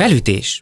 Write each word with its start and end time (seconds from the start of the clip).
Felütés. 0.00 0.60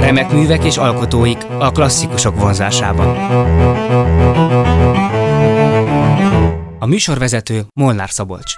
Remek 0.00 0.32
művek 0.32 0.64
és 0.64 0.76
alkotóik 0.76 1.38
a 1.58 1.70
klasszikusok 1.70 2.40
vonzásában. 2.40 3.16
A 6.78 6.86
műsorvezető 6.86 7.62
Molnár 7.74 8.10
Szabolcs. 8.10 8.52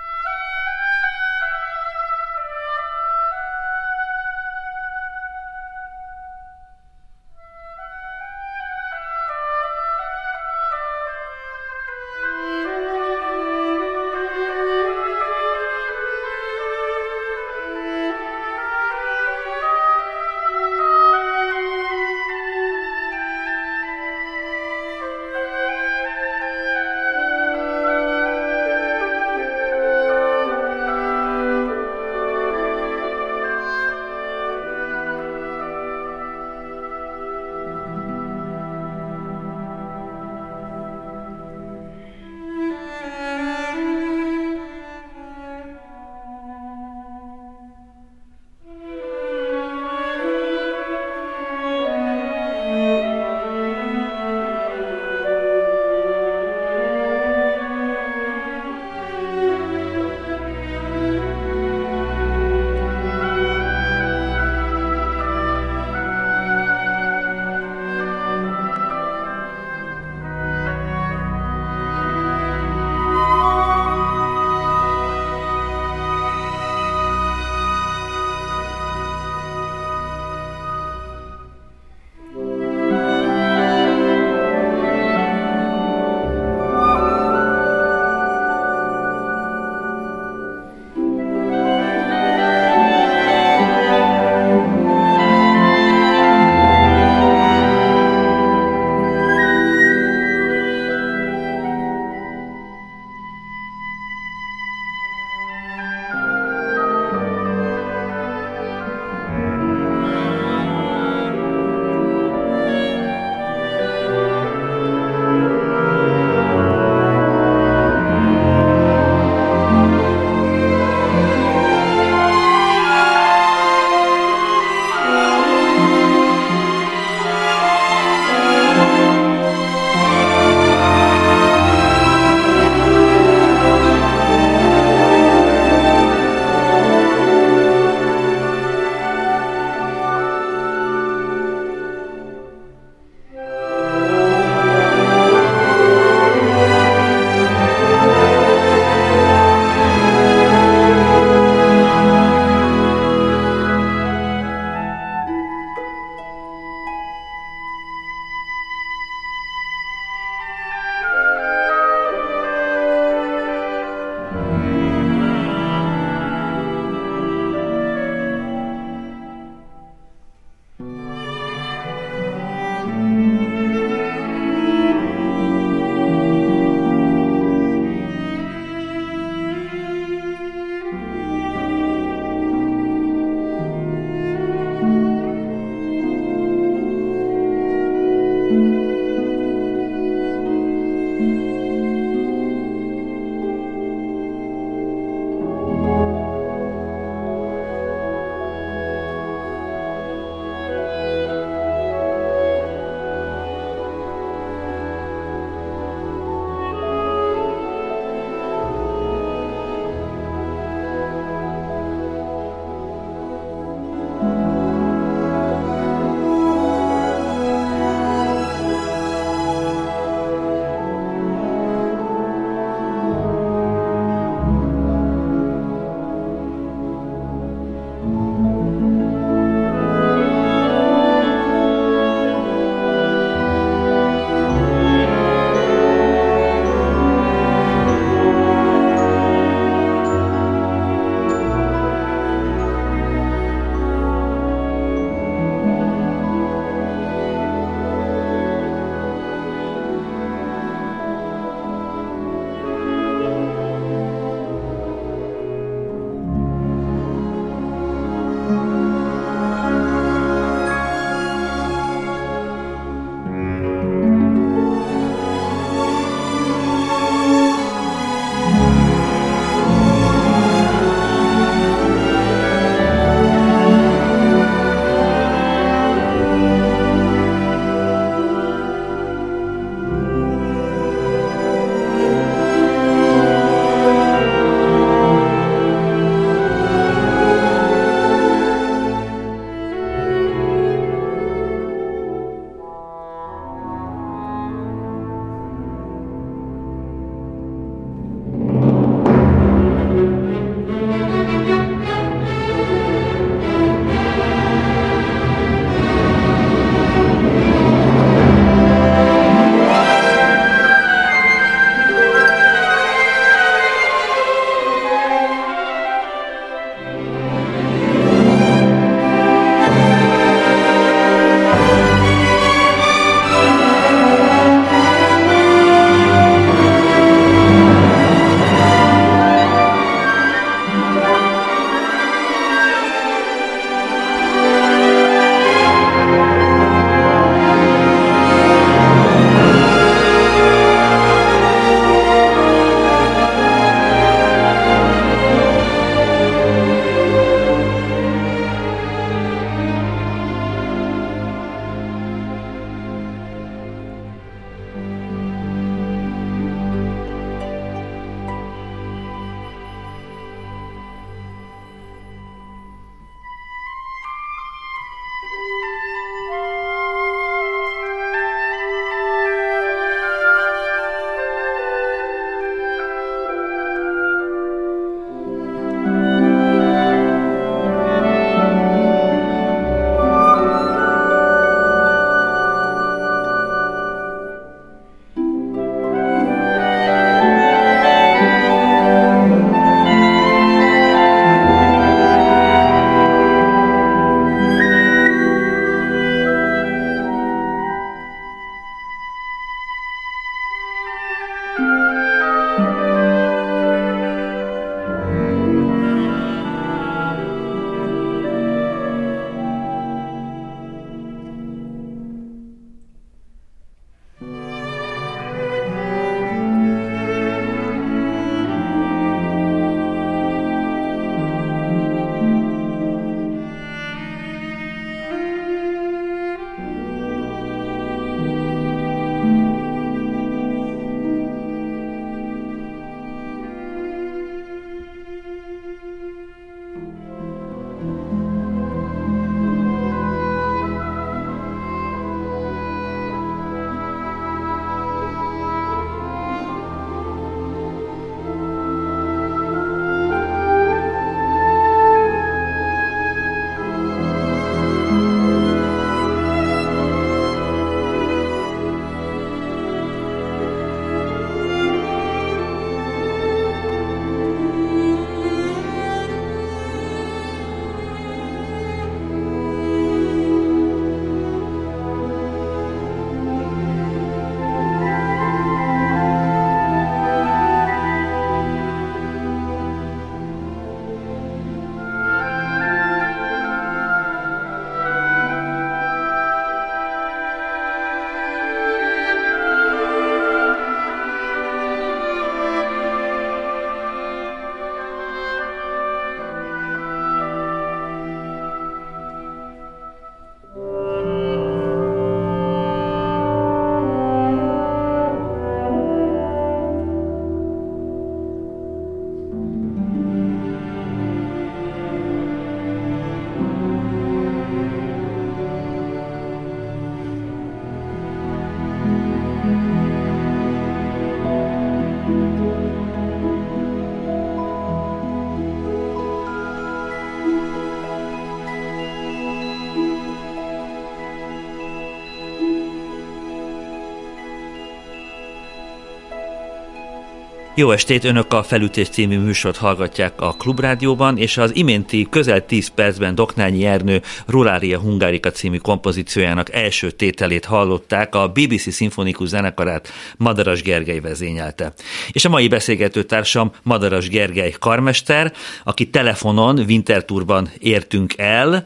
Jó 537.61 537.71
estét, 537.71 538.05
Önök 538.05 538.33
a 538.33 538.43
Felütés 538.43 538.89
című 538.89 539.19
műsort 539.19 539.57
hallgatják 539.57 540.21
a 540.21 540.33
Klubrádióban, 540.33 541.19
és 541.19 541.37
az 541.37 541.57
iménti 541.57 542.07
közel 542.11 542.47
10 542.47 542.69
percben 542.69 543.15
Doknányi 543.15 543.65
Ernő 543.65 544.03
Rulária 544.27 544.79
Hungárika 544.79 545.31
című 545.31 545.57
kompozíciójának 545.57 546.53
első 546.55 546.91
tételét 546.91 547.45
hallották, 547.45 548.15
a 548.15 548.29
BBC 548.29 548.73
Szimfonikus 548.73 549.29
Zenekarát 549.29 549.93
Madaras 550.17 550.63
Gergely 550.63 551.01
vezényelte. 551.01 551.73
És 552.13 552.25
a 552.25 552.29
mai 552.29 552.49
beszélgető 552.49 553.03
társam 553.03 553.53
Madaras 553.63 554.09
Gergely 554.09 554.55
karmester, 554.59 555.33
aki 555.65 555.91
telefonon, 555.91 556.59
Winterturban 556.59 557.51
értünk 557.59 558.13
el, 558.17 558.65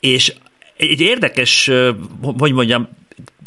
és 0.00 0.34
egy 0.76 1.00
érdekes, 1.00 1.70
hogy 2.38 2.52
mondjam, 2.52 2.88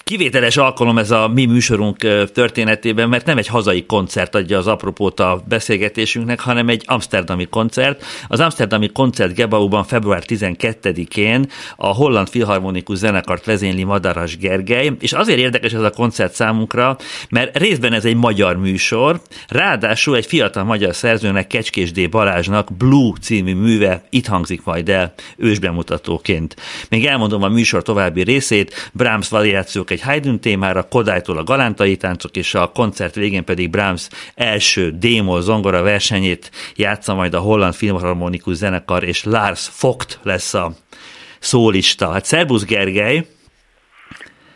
Kivételes 0.04 0.58
alkalom 0.58 0.98
ez 0.98 1.12
a 1.12 1.28
mi 1.28 1.46
műsorunk 1.46 1.98
történetében, 2.34 3.10
mert 3.10 3.26
nem 3.26 3.38
egy 3.38 3.48
hazai 3.48 3.86
koncert 3.86 4.36
adja 4.36 4.58
az 4.58 4.68
apropót 4.68 5.20
a 5.20 5.44
beszélgetésünknek, 5.48 6.40
hanem 6.40 6.70
egy 6.70 6.84
amsterdami 6.86 7.46
koncert. 7.46 8.06
Az 8.28 8.40
amsterdami 8.40 8.90
koncert 8.90 9.36
Gebauban 9.36 9.84
február 9.84 10.24
12-én 10.28 11.50
a 11.76 11.88
Holland 11.88 12.28
Filharmonikus 12.28 12.98
Zenekart 12.98 13.46
vezényli 13.46 13.84
Madaras 13.84 14.38
Gergely, 14.38 14.92
és 15.00 15.14
azért 15.14 15.40
érdekes 15.40 15.74
ez 15.74 15.82
a 15.82 15.90
koncert 15.90 16.34
számunkra, 16.34 16.98
mert 17.30 17.58
részben 17.58 17.94
ez 17.94 18.06
egy 18.06 18.16
magyar 18.16 18.58
műsor, 18.58 19.22
ráadásul 19.48 20.16
egy 20.16 20.26
fiatal 20.26 20.64
magyar 20.64 20.96
szerzőnek, 20.96 21.48
Kecskés 21.48 21.92
D. 21.92 22.10
Balázsnak 22.10 22.78
Blue 22.78 23.14
című 23.22 23.56
műve 23.56 24.04
itt 24.10 24.28
hangzik 24.28 24.64
majd 24.64 24.90
el 24.90 25.14
ősbemutatóként. 25.38 26.56
Még 26.90 27.06
elmondom 27.06 27.44
a 27.44 27.48
műsor 27.48 27.82
további 27.82 28.24
részét, 28.24 28.90
Brahms 28.94 29.30
variációk 29.30 29.92
egy 29.94 30.02
Haydn 30.02 30.40
témára, 30.40 30.88
Kodálytól 30.88 31.38
a 31.38 31.44
galántai 31.44 31.98
táncok, 31.98 32.36
és 32.36 32.54
a 32.54 32.68
koncert 32.68 33.16
végén 33.16 33.44
pedig 33.44 33.70
Brahms 33.70 34.10
első 34.36 34.92
démol 34.92 35.42
zongora 35.42 35.82
versenyét 35.82 36.52
játsza 36.76 37.14
majd 37.14 37.34
a 37.34 37.40
Holland 37.40 37.74
Filmharmonikus 37.74 38.56
Zenekar, 38.56 39.04
és 39.04 39.24
Lars 39.24 39.68
Fogt 39.72 40.20
lesz 40.24 40.54
a 40.54 40.72
szólista. 41.40 42.12
Hát 42.12 42.26
szervusz 42.26 42.66
Gergely! 42.66 43.26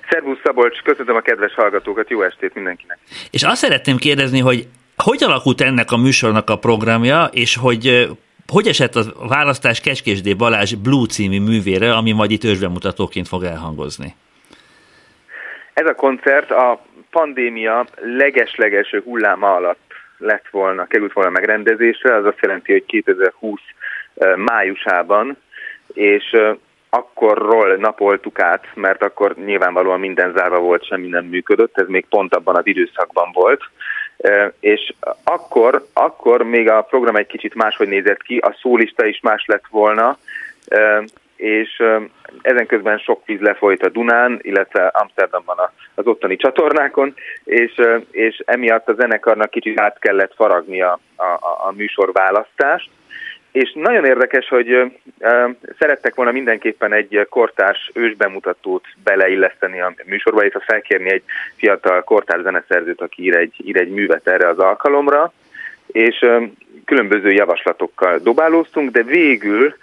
Szervusz 0.10 0.40
Szabolcs, 0.44 0.82
köszönöm 0.82 1.16
a 1.16 1.22
kedves 1.22 1.54
hallgatókat, 1.54 2.10
jó 2.10 2.22
estét 2.22 2.54
mindenkinek! 2.54 2.98
És 3.32 3.44
azt 3.44 3.62
szeretném 3.62 3.98
kérdezni, 3.98 4.40
hogy 4.40 4.68
hogy 5.04 5.24
alakult 5.24 5.62
ennek 5.62 5.92
a 5.92 5.98
műsornak 5.98 6.50
a 6.50 6.58
programja, 6.58 7.30
és 7.32 7.56
hogy 7.56 8.10
hogy 8.48 8.68
esett 8.68 8.96
a 8.96 9.28
választás 9.28 9.80
Kecskésdé 9.80 10.34
Balázs 10.34 10.74
Blue 10.74 11.06
című 11.06 11.40
művére, 11.40 11.94
ami 11.94 12.12
majd 12.12 12.32
itt 12.32 12.44
ősbemutatóként 12.44 13.28
fog 13.28 13.44
elhangozni? 13.44 14.16
Ez 15.78 15.86
a 15.86 15.96
koncert 15.96 16.52
a 16.52 16.82
pandémia 17.10 17.86
leges-leges 17.96 18.96
hulláma 19.04 19.56
alatt 19.56 19.94
lett 20.18 20.48
volna, 20.52 20.88
került 20.88 21.14
volna 21.14 21.30
megrendezésre, 21.30 22.16
az 22.16 22.26
azt 22.26 22.42
jelenti, 22.42 22.72
hogy 22.72 22.86
2020 22.86 23.60
májusában, 24.36 25.38
és 25.94 26.38
akkorról 26.90 27.76
napoltuk 27.76 28.40
át, 28.40 28.66
mert 28.74 29.04
akkor 29.04 29.36
nyilvánvalóan 29.46 30.00
minden 30.00 30.34
zárva 30.36 30.60
volt, 30.60 30.86
semmi 30.86 31.08
nem 31.08 31.26
működött, 31.26 31.80
ez 31.80 31.88
még 31.88 32.06
pont 32.10 32.36
abban 32.36 32.56
az 32.56 32.68
időszakban 32.68 33.32
volt, 33.34 33.62
és 34.60 34.94
akkor, 35.24 35.86
akkor 35.94 36.44
még 36.44 36.70
a 36.70 36.82
program 36.82 37.16
egy 37.16 37.28
kicsit 37.28 37.56
máshogy 37.56 37.88
nézett 37.88 38.22
ki, 38.22 38.38
a 38.38 38.58
szólista 38.62 39.06
is 39.06 39.20
más 39.22 39.46
lett 39.46 39.66
volna, 39.70 40.18
és 41.38 41.84
ezen 42.42 42.66
közben 42.66 42.98
sok 42.98 43.26
víz 43.26 43.40
lefolyt 43.40 43.84
a 43.84 43.90
Dunán, 43.90 44.40
illetve 44.42 44.88
Amsterdamban 44.88 45.58
az 45.96 46.08
ottani 46.08 46.36
csatornákon, 46.36 47.14
és, 47.44 47.82
és 48.12 48.42
emiatt 48.46 48.90
a 48.90 48.94
zenekarnak 48.94 49.50
kicsit 49.50 49.80
át 49.80 50.00
kellett 50.00 50.34
faragni 50.36 50.82
a, 50.82 51.00
a, 51.16 51.24
a 51.68 51.74
műsorválasztást, 51.76 52.90
és 53.52 53.72
nagyon 53.74 54.06
érdekes, 54.06 54.48
hogy 54.48 54.92
szerettek 55.80 56.16
volna 56.16 56.32
mindenképpen 56.32 56.94
egy 56.94 57.28
kortárs 57.30 57.92
ősbemutatót 57.94 58.86
beleilleszteni 59.04 59.82
a 59.82 59.94
műsorba, 60.06 60.46
és 60.46 60.58
felkérni 60.66 61.10
egy 61.10 61.24
fiatal 61.56 62.04
kortárs 62.04 62.42
zeneszerzőt, 62.42 63.02
aki 63.02 63.24
ír 63.24 63.36
egy, 63.36 63.54
ír 63.64 63.78
egy 63.78 63.90
művet 63.90 64.28
erre 64.28 64.48
az 64.48 64.60
alkalomra, 64.60 65.34
és 65.88 66.26
különböző 66.86 67.32
javaslatokkal 67.32 68.20
dobálóztunk, 68.20 68.92
de 68.92 69.04
végül 69.04 69.76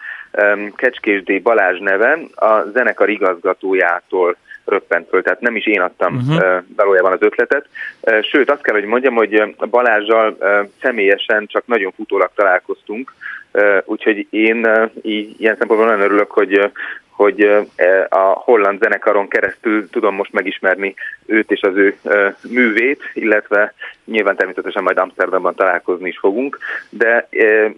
Kecskés 0.76 1.22
D. 1.22 1.42
Balázs 1.42 1.78
neve 1.78 2.18
a 2.34 2.62
zenekar 2.72 3.08
igazgatójától 3.08 4.36
röppent 4.64 5.08
föl, 5.08 5.22
tehát 5.22 5.40
nem 5.40 5.56
is 5.56 5.66
én 5.66 5.80
adtam 5.80 6.14
uh-huh. 6.14 6.62
valójában 6.76 7.12
az 7.12 7.22
ötletet. 7.22 7.66
Sőt, 8.22 8.50
azt 8.50 8.62
kell, 8.62 8.74
hogy 8.74 8.84
mondjam, 8.84 9.14
hogy 9.14 9.54
Balázsjal 9.70 10.36
személyesen 10.80 11.46
csak 11.46 11.66
nagyon 11.66 11.92
futólag 11.92 12.30
találkoztunk, 12.34 13.14
úgyhogy 13.84 14.26
én 14.30 14.68
így 15.02 15.40
ilyen 15.40 15.56
szempontból 15.56 15.88
nagyon 15.90 16.04
örülök, 16.04 16.30
hogy 16.30 16.70
hogy 17.16 17.40
e, 17.76 18.06
a 18.08 18.32
holland 18.44 18.82
zenekaron 18.82 19.28
keresztül 19.28 19.90
tudom 19.90 20.14
most 20.14 20.32
megismerni 20.32 20.94
őt 21.26 21.50
és 21.50 21.60
az 21.60 21.76
ő 21.76 21.96
művét, 22.48 23.02
illetve 23.12 23.74
nyilván 24.04 24.36
természetesen 24.36 24.82
majd 24.82 24.98
Amsterdamban 24.98 25.54
találkozni 25.54 26.08
is 26.08 26.18
fogunk, 26.18 26.58
de 26.88 27.28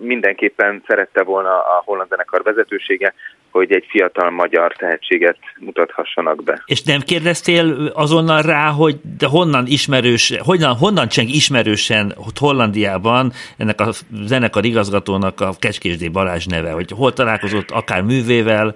mindenképpen 0.01 0.83
szerette 0.87 1.23
volna 1.23 1.55
a 1.59 1.83
holland 1.85 2.09
zenekar 2.09 2.43
vezetősége, 2.43 3.15
hogy 3.51 3.73
egy 3.73 3.87
fiatal 3.89 4.31
magyar 4.31 4.73
tehetséget 4.73 5.37
mutathassanak 5.61 6.43
be. 6.43 6.63
És 6.67 6.83
nem 6.83 7.01
kérdeztél 7.01 7.91
azonnal 7.95 8.43
rá, 8.43 8.69
hogy 8.69 8.97
de 9.19 9.27
honnan 9.27 9.67
ismerős, 9.67 10.33
honnan, 10.39 10.77
honnan 10.77 11.09
cseng 11.09 11.29
ismerősen 11.29 12.13
hogy 12.17 12.39
Hollandiában 12.39 13.33
ennek 13.57 13.81
a 13.81 13.91
zenekar 14.25 14.65
igazgatónak 14.65 15.41
a 15.41 15.51
Kecskésdé 15.59 16.09
Balázs 16.09 16.47
neve, 16.47 16.71
hogy 16.71 16.91
hol 16.91 17.13
találkozott 17.13 17.71
akár 17.71 18.03
művével, 18.03 18.75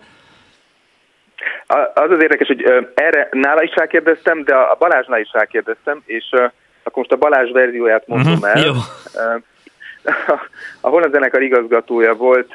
az 1.95 2.11
az 2.11 2.23
érdekes, 2.23 2.47
hogy 2.47 2.65
erre 2.95 3.29
nála 3.31 3.63
is 3.63 3.75
rákérdeztem, 3.75 4.45
de 4.45 4.55
a 4.55 4.77
Balázsnál 4.79 5.21
is 5.21 5.31
rákérdeztem, 5.33 6.03
és 6.05 6.25
akkor 6.83 6.93
most 6.93 7.13
a 7.13 7.17
Balázs 7.17 7.51
verzióját 7.51 8.07
mondom 8.07 8.33
uh-huh, 8.33 8.57
el. 8.57 8.65
Jó. 8.65 8.73
A 10.81 10.89
Holland 10.89 11.13
zenekar 11.13 11.43
igazgatója 11.43 12.15
volt, 12.15 12.55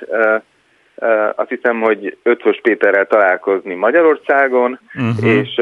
azt 1.36 1.50
hiszem, 1.50 1.82
hogy 1.82 2.18
Ötvös 2.24 2.60
Péterrel 2.62 3.08
találkozni 3.08 3.74
Magyarországon, 3.74 4.80
uh-huh. 4.94 5.30
és, 5.30 5.62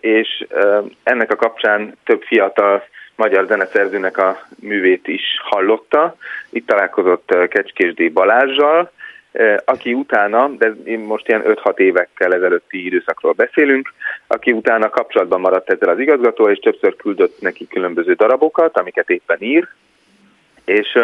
és 0.00 0.46
ennek 1.02 1.32
a 1.32 1.36
kapcsán 1.36 1.94
több 2.04 2.22
fiatal 2.22 2.84
magyar 3.14 3.46
zeneszerzőnek 3.46 4.18
a 4.18 4.38
művét 4.60 5.08
is 5.08 5.22
hallotta. 5.42 6.16
Itt 6.50 6.66
találkozott 6.66 7.34
Kecskés 7.48 7.94
D. 7.94 8.12
Balázsjal, 8.12 8.90
aki 9.64 9.94
utána, 9.94 10.48
de 10.48 10.72
most 10.96 11.28
ilyen 11.28 11.42
5-6 11.46 11.78
évekkel 11.78 12.34
ezelőtti 12.34 12.84
időszakról 12.84 13.32
beszélünk, 13.32 13.92
aki 14.26 14.52
utána 14.52 14.88
kapcsolatban 14.88 15.40
maradt 15.40 15.70
ezzel 15.70 15.88
az 15.88 15.98
igazgató, 15.98 16.48
és 16.48 16.58
többször 16.58 16.96
küldött 16.96 17.40
neki 17.40 17.66
különböző 17.66 18.12
darabokat, 18.12 18.78
amiket 18.78 19.10
éppen 19.10 19.40
ír, 19.40 19.68
és 20.64 20.98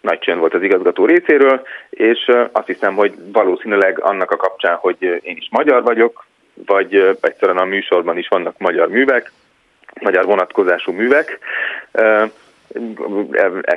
nagy 0.00 0.18
csönd 0.18 0.38
volt 0.38 0.54
az 0.54 0.62
igazgató 0.62 1.06
részéről, 1.06 1.62
és 1.90 2.32
azt 2.52 2.66
hiszem, 2.66 2.94
hogy 2.94 3.14
valószínűleg 3.32 4.00
annak 4.00 4.30
a 4.30 4.36
kapcsán, 4.36 4.76
hogy 4.76 5.02
én 5.02 5.36
is 5.36 5.48
magyar 5.50 5.82
vagyok, 5.82 6.26
vagy 6.66 7.16
egyszerűen 7.20 7.58
a 7.58 7.64
műsorban 7.64 8.18
is 8.18 8.28
vannak 8.28 8.58
magyar 8.58 8.88
művek, 8.88 9.32
magyar 10.00 10.24
vonatkozású 10.24 10.92
művek, 10.92 11.38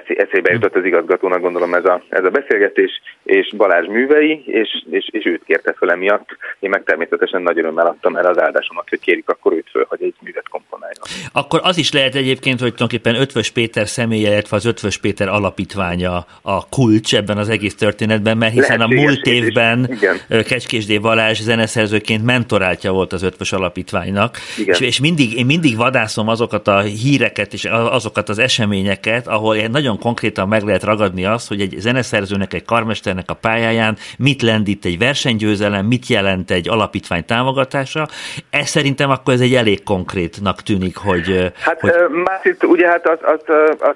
eszébe 0.08 0.52
jutott 0.52 0.76
az 0.76 0.86
igazgatónak 0.86 1.42
gondolom 1.42 1.74
ez 1.74 1.86
a, 1.86 2.04
ez 2.10 2.24
a 2.24 2.30
beszélgetés, 2.30 3.02
és 3.24 3.54
Balázs 3.58 3.88
művei, 3.88 4.44
és, 4.46 4.84
és, 4.90 5.10
és 5.12 5.26
őt 5.26 5.44
kérte 5.46 5.74
föl 5.74 5.92
emiatt. 5.92 6.38
Én 6.60 6.70
meg 6.70 6.84
természetesen 6.84 7.42
nagy 7.42 7.58
örömmel 7.60 7.86
adtam 7.86 8.16
el 8.16 8.26
az 8.26 8.42
áldásomat, 8.42 8.90
hogy 8.90 9.00
kérik 9.00 9.30
akkor 9.30 9.54
őt 9.54 9.70
föl, 9.72 9.86
hogy 9.90 10.04
egy 10.04 10.16
művet 10.22 10.50
komponáljon. 10.50 11.04
Akkor 11.32 11.60
az 11.64 11.78
is 11.78 11.92
lehet 11.92 12.16
egyébként, 12.16 12.60
hogy 12.60 12.74
tulajdonképpen 12.74 13.22
Ötvös 13.22 13.52
Péter 13.52 13.88
személye, 13.88 14.32
illetve 14.32 14.56
az 14.56 14.66
Ötvös 14.66 14.98
Péter 14.98 15.28
alapítványa 15.28 16.26
a 16.42 16.70
kulcs 16.70 17.16
ebben 17.16 17.38
az 17.38 17.50
egész 17.50 17.76
történetben, 17.76 18.38
mert 18.38 18.54
hiszen 18.54 18.78
Lehetséges, 18.78 19.04
a 19.04 19.06
múlt 19.06 19.26
évben 19.26 19.98
Kecskésdé 20.30 20.98
Balázs 20.98 21.40
zeneszerzőként 21.40 22.26
mentoráltja 22.26 22.92
volt 22.92 23.14
az 23.14 23.24
Ötvös 23.24 23.52
Alapítványnak, 23.52 24.38
és, 24.66 24.80
és 24.80 25.00
mindig, 25.00 25.38
én 25.38 25.46
mindig 25.46 25.78
vadászom 25.78 26.28
azokat 26.28 26.68
a 26.68 26.80
híreket 26.80 27.54
és 27.54 27.66
azokat 27.66 28.30
az 28.30 28.40
eseményeket, 28.40 28.89
eseményeket, 28.90 29.28
ahol 29.28 29.56
nagyon 29.72 30.00
konkrétan 30.00 30.48
meg 30.48 30.62
lehet 30.62 30.84
ragadni 30.84 31.26
azt, 31.26 31.48
hogy 31.48 31.62
egy 31.62 31.76
zeneszerzőnek, 31.78 32.54
egy 32.54 32.66
karmesternek 32.66 33.30
a 33.30 33.34
pályáján 33.34 33.96
mit 34.18 34.42
lendít 34.42 34.86
egy 34.86 34.98
versenygyőzelem, 34.98 35.86
mit 35.86 36.08
jelent 36.08 36.52
egy 36.52 36.70
alapítvány 36.70 37.26
támogatása. 37.26 38.08
Ez 38.50 38.68
szerintem 38.68 39.10
akkor 39.10 39.34
ez 39.34 39.42
egy 39.42 39.54
elég 39.54 39.84
konkrétnak 39.84 40.62
tűnik, 40.62 40.98
hogy... 40.98 41.52
Hát 41.60 41.80
hogy... 41.80 41.92
már 42.24 42.40
itt 42.44 42.64
ugye 42.64 42.88
hát 42.88 43.08
az, 43.08 43.20
az, 43.22 43.56
az 43.80 43.96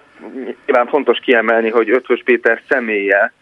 nyilván 0.66 0.88
fontos 0.88 1.20
kiemelni, 1.20 1.70
hogy 1.70 1.90
Ötvös 1.90 2.22
Péter 2.26 2.62
személye 2.70 3.34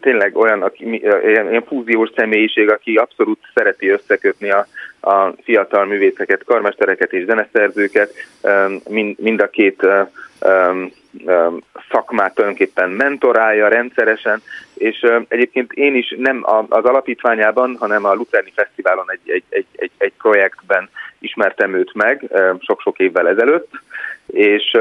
tényleg 0.00 0.36
olyan, 0.36 0.62
aki, 0.62 1.02
ilyen 1.24 1.64
fúziós 1.66 2.10
személyiség, 2.16 2.70
aki 2.70 2.94
abszolút 2.94 3.38
szereti 3.54 3.88
összekötni 3.88 4.50
a, 4.50 4.66
a 5.06 5.34
fiatal 5.42 5.84
művészeket, 5.84 6.44
karmestereket 6.44 7.12
és 7.12 7.24
zeneszerzőket, 7.24 8.12
mind, 9.16 9.40
a 9.40 9.50
két 9.50 9.86
szakmát 11.90 12.34
tulajdonképpen 12.34 12.90
mentorálja 12.90 13.68
rendszeresen, 13.68 14.42
és 14.74 15.06
egyébként 15.28 15.72
én 15.72 15.94
is 15.94 16.14
nem 16.18 16.44
az 16.68 16.84
alapítványában, 16.84 17.76
hanem 17.80 18.04
a 18.04 18.14
Lucerni 18.14 18.52
Fesztiválon 18.54 19.10
egy, 19.10 19.30
egy, 19.30 19.44
egy, 19.48 19.66
egy, 19.76 19.90
egy 19.98 20.12
projektben 20.18 20.88
ismertem 21.18 21.74
őt 21.74 21.94
meg 21.94 22.30
sok-sok 22.60 22.98
évvel 22.98 23.28
ezelőtt, 23.28 23.70
és, 24.26 24.76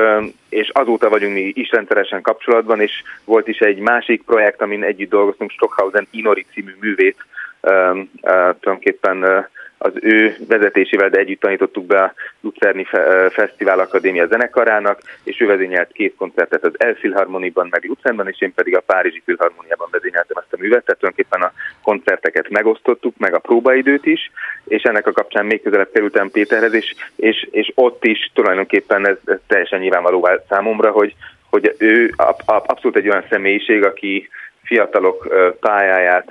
és 0.49 0.69
azóta 0.73 1.09
vagyunk 1.09 1.33
mi 1.33 1.51
is 1.55 1.71
rendszeresen 1.71 2.21
kapcsolatban, 2.21 2.81
és 2.81 2.91
volt 3.23 3.47
is 3.47 3.59
egy 3.59 3.77
másik 3.77 4.23
projekt, 4.23 4.61
amin 4.61 4.83
együtt 4.83 5.09
dolgoztunk, 5.09 5.51
Stockhausen 5.51 6.07
Inori 6.11 6.45
című 6.53 6.75
művét, 6.79 7.25
tulajdonképpen 7.61 9.47
az 9.77 9.93
ő 9.99 10.35
vezetésével, 10.47 11.09
de 11.09 11.17
együtt 11.17 11.39
tanítottuk 11.39 11.85
be 11.85 12.01
a 12.01 12.13
Lucerni 12.41 12.87
Fesztivál 13.29 13.79
Akadémia 13.79 14.27
zenekarának, 14.27 14.99
és 15.23 15.41
ő 15.41 15.45
vezényelt 15.45 15.91
két 15.91 16.15
koncertet 16.15 16.63
az 16.63 16.73
Elfilharmoniban, 16.77 17.67
meg 17.71 17.85
Lucernben, 17.87 18.27
és 18.27 18.41
én 18.41 18.53
pedig 18.53 18.75
a 18.75 18.83
Párizsi 18.85 19.21
Filharmoniában 19.25 19.87
vezényeltem 19.91 20.37
ezt 20.37 20.53
a 20.53 20.57
művet, 20.59 20.83
tehát 20.85 20.99
tulajdonképpen 20.99 21.41
a 21.41 21.53
koncerteket 21.81 22.49
megosztottuk, 22.49 23.17
meg 23.17 23.33
a 23.33 23.39
próbaidőt 23.39 24.05
is, 24.05 24.31
és 24.67 24.83
ennek 24.83 25.07
a 25.07 25.11
kapcsán 25.11 25.45
még 25.45 25.61
közelebb 25.61 25.91
kerültem 25.91 26.31
Péterhez, 26.31 26.73
és, 26.73 26.95
és, 27.15 27.47
és 27.51 27.71
ott 27.75 28.05
is 28.05 28.31
tulajdonképpen 28.33 29.07
ez, 29.07 29.17
ez 29.25 29.37
teljesen 29.47 29.79
nyilvánvaló 29.79 30.29
számomra, 30.49 30.91
hogy, 30.91 31.15
hogy 31.49 31.75
ő 31.77 32.13
abszolút 32.45 32.95
egy 32.95 33.09
olyan 33.09 33.25
személyiség, 33.29 33.83
aki 33.83 34.29
fiatalok 34.63 35.27
pályáját 35.59 36.27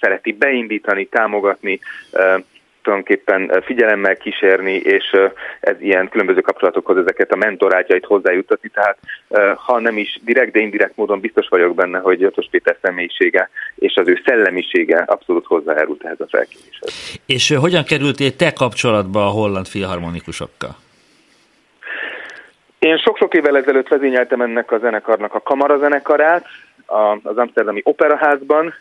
szereti 0.00 0.32
beindítani, 0.32 1.06
támogatni, 1.06 1.80
tulajdonképpen 2.84 3.62
figyelemmel 3.64 4.16
kísérni, 4.16 4.72
és 4.72 5.04
ez 5.60 5.80
ilyen 5.80 6.08
különböző 6.08 6.40
kapcsolatokhoz 6.40 6.96
ezeket 6.96 7.32
a 7.32 7.36
mentorátjait 7.36 8.04
hozzájutatni. 8.04 8.68
Tehát 8.68 8.98
ha 9.56 9.80
nem 9.80 9.98
is 9.98 10.18
direkt, 10.24 10.52
de 10.52 10.60
indirekt 10.60 10.96
módon 10.96 11.20
biztos 11.20 11.48
vagyok 11.48 11.74
benne, 11.74 11.98
hogy 11.98 12.22
Ötös 12.22 12.48
Péter 12.50 12.76
személyisége 12.82 13.50
és 13.74 13.94
az 13.94 14.08
ő 14.08 14.20
szellemisége 14.24 15.04
abszolút 15.06 15.46
hozzájárult 15.46 16.04
ehhez 16.04 16.20
a 16.20 16.26
felkéréshez. 16.28 17.20
És 17.26 17.54
hogyan 17.60 17.84
kerültél 17.84 18.36
te 18.36 18.52
kapcsolatba 18.52 19.26
a 19.26 19.30
holland 19.30 19.66
filharmonikusokkal? 19.66 20.76
Én 22.78 22.96
sok-sok 22.96 23.34
évvel 23.34 23.56
ezelőtt 23.56 23.88
vezényeltem 23.88 24.40
ennek 24.40 24.72
a 24.72 24.78
zenekarnak 24.78 25.34
a 25.34 25.40
kamarazenekarát 25.40 26.46
az 27.22 27.36
Amsterdami 27.36 27.80
Operaházban, 27.84 28.74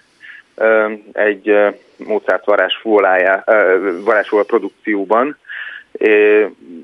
egy 1.12 1.58
Mozart 1.98 2.46
varázsfólája, 2.46 3.44
varázsfóla 4.04 4.44
produkcióban. 4.44 5.38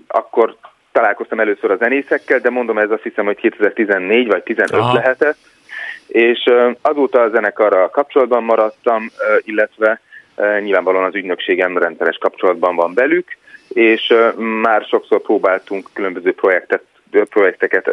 Akkor 0.07 0.55
találkoztam 0.91 1.39
először 1.39 1.71
a 1.71 1.75
zenészekkel, 1.75 2.39
de 2.39 2.49
mondom, 2.49 2.77
ez 2.77 2.91
azt 2.91 3.03
hiszem, 3.03 3.25
hogy 3.25 3.35
2014 3.35 4.27
vagy 4.27 4.43
15 4.43 4.71
Aha. 4.71 4.93
lehetett, 4.93 5.37
és 6.07 6.49
azóta 6.81 7.21
a 7.21 7.29
zenekarral 7.29 7.89
kapcsolatban 7.89 8.43
maradtam, 8.43 9.09
illetve 9.43 10.01
nyilvánvalóan 10.59 11.03
az 11.03 11.15
ügynökségem 11.15 11.77
rendszeres 11.77 12.17
kapcsolatban 12.17 12.75
van 12.75 12.93
velük, 12.93 13.37
és 13.67 14.13
már 14.61 14.83
sokszor 14.83 15.21
próbáltunk 15.21 15.89
különböző 15.93 16.33
projektet, 16.33 16.83
projekteket 17.29 17.89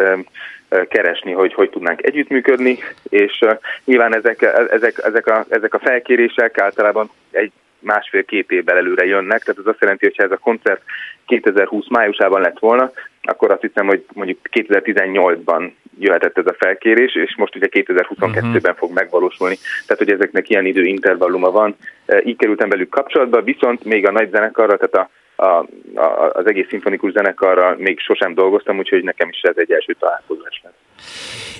keresni, 0.89 1.33
hogy 1.33 1.55
hogy 1.55 1.71
tudnánk 1.71 2.07
együttműködni, 2.07 2.79
és 3.09 3.45
nyilván 3.85 4.15
ezek, 4.15 4.43
ezek, 4.71 4.99
ezek, 5.05 5.27
a, 5.27 5.45
ezek 5.49 5.75
a 5.75 5.79
felkérések 5.79 6.59
általában 6.59 7.11
egy 7.31 7.53
másfél-két 7.79 8.51
évvel 8.51 8.77
előre 8.77 9.05
jönnek, 9.05 9.43
tehát 9.43 9.61
ez 9.61 9.67
azt 9.67 9.81
jelenti, 9.81 10.05
hogy 10.05 10.17
ha 10.17 10.23
ez 10.23 10.31
a 10.31 10.37
koncert 10.37 10.83
2020 11.27 11.89
májusában 11.89 12.41
lett 12.41 12.59
volna, 12.59 12.93
akkor 13.23 13.51
azt 13.51 13.61
hiszem, 13.61 13.87
hogy 13.87 14.05
mondjuk 14.13 14.39
2018-ban 14.53 15.71
jöhetett 15.99 16.39
ez 16.39 16.47
a 16.47 16.57
felkérés, 16.59 17.15
és 17.15 17.37
most 17.37 17.57
ugye 17.57 17.67
2022-ben 17.71 18.45
uh-huh. 18.45 18.77
fog 18.77 18.93
megvalósulni. 18.93 19.57
Tehát, 19.87 20.03
hogy 20.03 20.13
ezeknek 20.13 20.49
ilyen 20.49 20.67
időintervalluma 20.67 21.51
van. 21.51 21.77
Így 22.25 22.37
kerültem 22.37 22.69
velük 22.69 22.89
kapcsolatba, 22.89 23.43
viszont 23.43 23.85
még 23.85 24.07
a 24.07 24.11
nagy 24.11 24.31
zenekarra, 24.31 24.77
tehát 24.77 24.95
a 24.95 25.11
a, 25.37 25.67
a, 25.95 26.31
az 26.33 26.47
egész 26.47 26.67
szimfonikus 26.69 27.13
zenekarral 27.13 27.77
még 27.79 28.01
sosem 28.01 28.35
dolgoztam, 28.35 28.79
úgyhogy 28.79 29.05
nekem 29.05 29.29
is 29.29 29.41
ez 29.41 29.55
egy 29.57 29.73
első 29.73 29.97
találkozás 29.99 30.61
lesz. 30.65 30.75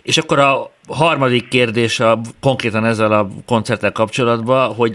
És 0.03 0.17
akkor 0.17 0.39
a 0.39 0.71
harmadik 0.89 1.49
kérdés 1.49 2.01
a, 2.01 2.19
konkrétan 2.41 2.85
ezzel 2.85 3.13
a 3.13 3.27
koncerttel 3.47 3.93
kapcsolatban, 3.93 4.75
hogy 4.75 4.95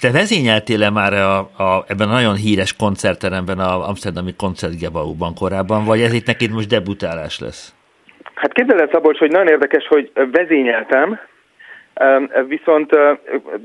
te 0.00 0.10
vezényeltél-e 0.12 0.90
már 0.90 1.12
a, 1.12 1.38
a, 1.38 1.84
ebben 1.86 2.08
a 2.08 2.12
nagyon 2.12 2.34
híres 2.34 2.76
koncertteremben, 2.76 3.58
a 3.58 3.88
Amsterdami 3.88 4.34
Koncertgebauban 4.36 5.34
korábban, 5.34 5.84
vagy 5.84 6.00
ez 6.00 6.12
itt 6.12 6.26
neked 6.26 6.50
most 6.50 6.68
debutálás 6.68 7.38
lesz? 7.40 7.74
Hát 8.34 8.52
képzeld 8.52 8.80
el, 8.80 8.88
Szabolcs, 8.92 9.18
hogy 9.18 9.30
nagyon 9.30 9.48
érdekes, 9.48 9.86
hogy 9.86 10.10
vezényeltem, 10.32 11.20
Viszont, 12.46 12.96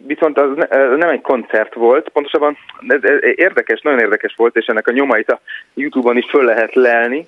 viszont 0.07 0.37
az 0.37 0.49
nem 0.97 1.09
egy 1.09 1.21
koncert 1.21 1.73
volt, 1.73 2.09
pontosabban 2.09 2.57
ez 2.87 2.99
érdekes, 3.35 3.81
nagyon 3.81 3.99
érdekes 3.99 4.33
volt, 4.37 4.55
és 4.55 4.65
ennek 4.65 4.87
a 4.87 4.91
nyomait 4.91 5.29
a 5.29 5.39
Youtube-on 5.73 6.17
is 6.17 6.29
föl 6.29 6.43
lehet 6.43 6.73
lelni, 6.73 7.27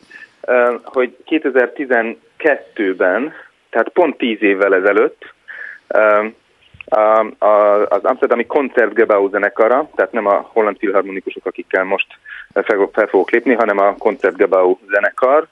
hogy 0.84 1.16
2012-ben, 1.30 3.34
tehát 3.70 3.90
pont 3.90 4.18
10 4.18 4.42
évvel 4.42 4.76
ezelőtt, 4.76 5.34
az 7.38 8.04
Amsterdami 8.04 8.46
Koncertgebau 8.46 9.30
zenekara, 9.30 9.90
tehát 9.96 10.12
nem 10.12 10.26
a 10.26 10.50
holland 10.54 10.78
filharmonikusok, 10.78 11.46
akikkel 11.46 11.84
most 11.84 12.08
fel 12.92 13.08
fogok 13.08 13.32
lépni, 13.32 13.54
hanem 13.54 13.80
a 13.80 13.96
Koncertgebau 13.98 14.78
zenekar, 14.90 15.48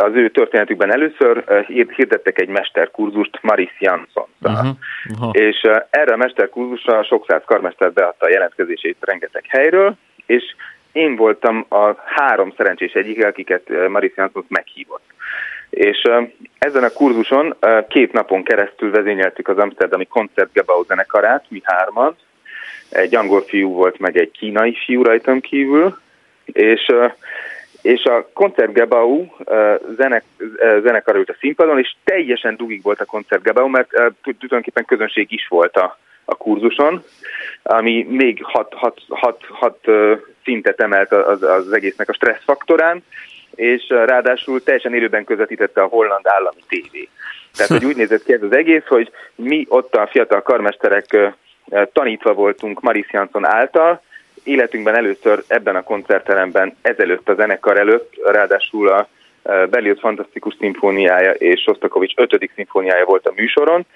az 0.00 0.14
ő 0.14 0.30
történetükben 0.30 0.92
először 0.92 1.64
hirdettek 1.66 2.40
egy 2.40 2.48
mesterkurzust 2.48 3.38
Maris 3.42 3.76
Jansson. 3.78 4.26
Uh-huh. 4.40 4.68
Uh-huh. 5.10 5.30
És 5.32 5.60
erre 5.90 6.12
a 6.12 6.16
mesterkurzusra 6.16 7.04
sok 7.04 7.24
száz 7.28 7.42
karmester 7.44 7.92
beadta 7.92 8.26
a 8.26 8.30
jelentkezését 8.30 8.96
rengeteg 9.00 9.44
helyről, 9.48 9.94
és 10.26 10.42
én 10.92 11.16
voltam 11.16 11.66
a 11.68 11.94
három 12.04 12.52
szerencsés 12.56 12.92
egyik, 12.92 13.24
akiket 13.24 13.88
Maris 13.88 14.12
Jansson 14.16 14.44
meghívott. 14.48 15.04
És 15.70 16.02
ezen 16.58 16.84
a 16.84 16.90
kurzuson 16.90 17.56
két 17.88 18.12
napon 18.12 18.42
keresztül 18.42 18.90
vezényeltük 18.90 19.48
az 19.48 19.58
Amsterdami 19.58 20.06
Koncertgebau 20.06 20.84
zenekarát, 20.84 21.44
mi 21.48 21.60
hárman. 21.64 22.16
Egy 22.90 23.14
angol 23.14 23.40
fiú 23.40 23.72
volt, 23.72 23.98
meg 23.98 24.16
egy 24.16 24.30
kínai 24.30 24.76
fiú 24.84 25.02
rajtam 25.02 25.40
kívül, 25.40 25.98
és 26.44 26.92
és 27.82 28.04
a 28.04 28.28
Koncertgebau 28.32 29.26
zenek, 29.96 30.24
zenekar 30.82 31.16
ült 31.16 31.30
a 31.30 31.36
színpadon, 31.40 31.78
és 31.78 31.94
teljesen 32.04 32.56
dugig 32.56 32.82
volt 32.82 33.00
a 33.00 33.04
Koncertgebau, 33.04 33.68
mert 33.68 33.88
tulajdonképpen 34.22 34.84
közönség 34.84 35.32
is 35.32 35.46
volt 35.48 35.76
a, 35.76 35.98
a 36.24 36.34
kurzuson, 36.34 37.04
ami 37.62 38.06
még 38.08 38.40
hat, 38.42 38.74
hat, 38.74 39.00
hat, 39.08 39.44
hat 39.48 39.78
szintet 40.44 40.80
emelt 40.80 41.12
az, 41.12 41.42
az 41.42 41.72
egésznek 41.72 42.08
a 42.08 42.12
stressz 42.12 42.44
faktorán, 42.44 43.02
és 43.54 43.88
ráadásul 43.88 44.62
teljesen 44.62 44.94
élőben 44.94 45.24
közvetítette 45.24 45.82
a 45.82 45.86
holland 45.86 46.26
állami 46.26 46.60
tévé. 46.68 47.08
Tehát, 47.56 47.72
hogy 47.72 47.84
úgy 47.90 47.96
nézett 47.96 48.24
ki 48.24 48.32
ez 48.32 48.42
az 48.42 48.54
egész, 48.54 48.86
hogy 48.86 49.10
mi 49.34 49.66
ott 49.68 49.94
a 49.94 50.08
fiatal 50.10 50.42
karmesterek 50.42 51.34
tanítva 51.92 52.34
voltunk 52.34 52.80
Maris 52.80 53.06
Jansson 53.10 53.46
által, 53.46 54.02
életünkben 54.50 54.94
először 54.94 55.42
ebben 55.46 55.76
a 55.76 55.82
koncertteremben, 55.82 56.76
ezelőtt 56.82 57.28
a 57.28 57.34
zenekar 57.34 57.78
előtt, 57.78 58.12
ráadásul 58.24 58.88
a 58.88 59.08
Berlioz 59.42 59.98
Fantasztikus 59.98 60.54
Szimfóniája 60.58 61.30
és 61.30 61.60
Sostakovics 61.60 62.12
5. 62.16 62.50
szimfóniája 62.54 63.04
volt 63.04 63.26
a 63.26 63.32
műsoron. 63.36 63.86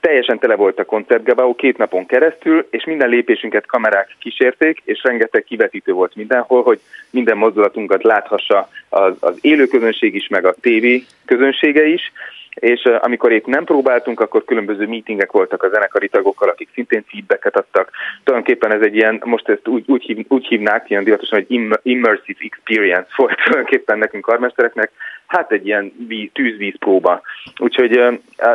Teljesen 0.00 0.38
tele 0.38 0.54
volt 0.54 0.78
a 0.78 0.84
koncertgebau 0.84 1.54
két 1.54 1.76
napon 1.76 2.06
keresztül, 2.06 2.66
és 2.70 2.84
minden 2.84 3.08
lépésünket 3.08 3.66
kamerák 3.66 4.16
kísérték, 4.18 4.82
és 4.84 5.02
rengeteg 5.02 5.44
kivetítő 5.44 5.92
volt 5.92 6.14
mindenhol, 6.14 6.62
hogy 6.62 6.80
minden 7.10 7.36
mozdulatunkat 7.36 8.02
láthassa 8.02 8.68
az, 8.88 9.14
az 9.20 9.38
élő 9.40 9.66
közönség 9.66 10.14
is, 10.14 10.28
meg 10.28 10.44
a 10.44 10.54
tévé 10.60 11.04
közönsége 11.24 11.86
is 11.86 12.12
és 12.54 12.82
amikor 12.82 13.32
épp 13.32 13.46
nem 13.46 13.64
próbáltunk, 13.64 14.20
akkor 14.20 14.44
különböző 14.44 14.86
meetingek 14.86 15.32
voltak 15.32 15.62
a 15.62 15.68
zenekari 15.68 16.08
tagokkal, 16.08 16.48
akik 16.48 16.68
szintén 16.74 17.04
feedbacket 17.06 17.56
adtak. 17.56 17.90
Tulajdonképpen 18.24 18.72
ez 18.72 18.80
egy 18.80 18.94
ilyen, 18.94 19.22
most 19.24 19.48
ezt 19.48 19.68
úgy, 19.68 19.84
úgy, 19.86 20.02
hív, 20.02 20.24
úgy 20.28 20.46
hívnák, 20.46 20.90
ilyen 20.90 21.04
divatosan, 21.04 21.44
hogy 21.48 21.60
immersive 21.82 22.38
experience 22.40 23.08
volt 23.16 23.36
tulajdonképpen 23.44 23.98
nekünk 23.98 24.24
karmestereknek, 24.24 24.90
hát 25.26 25.52
egy 25.52 25.66
ilyen 25.66 25.92
tűzvíz 26.32 26.78
próba. 26.78 27.20
Úgyhogy 27.58 27.96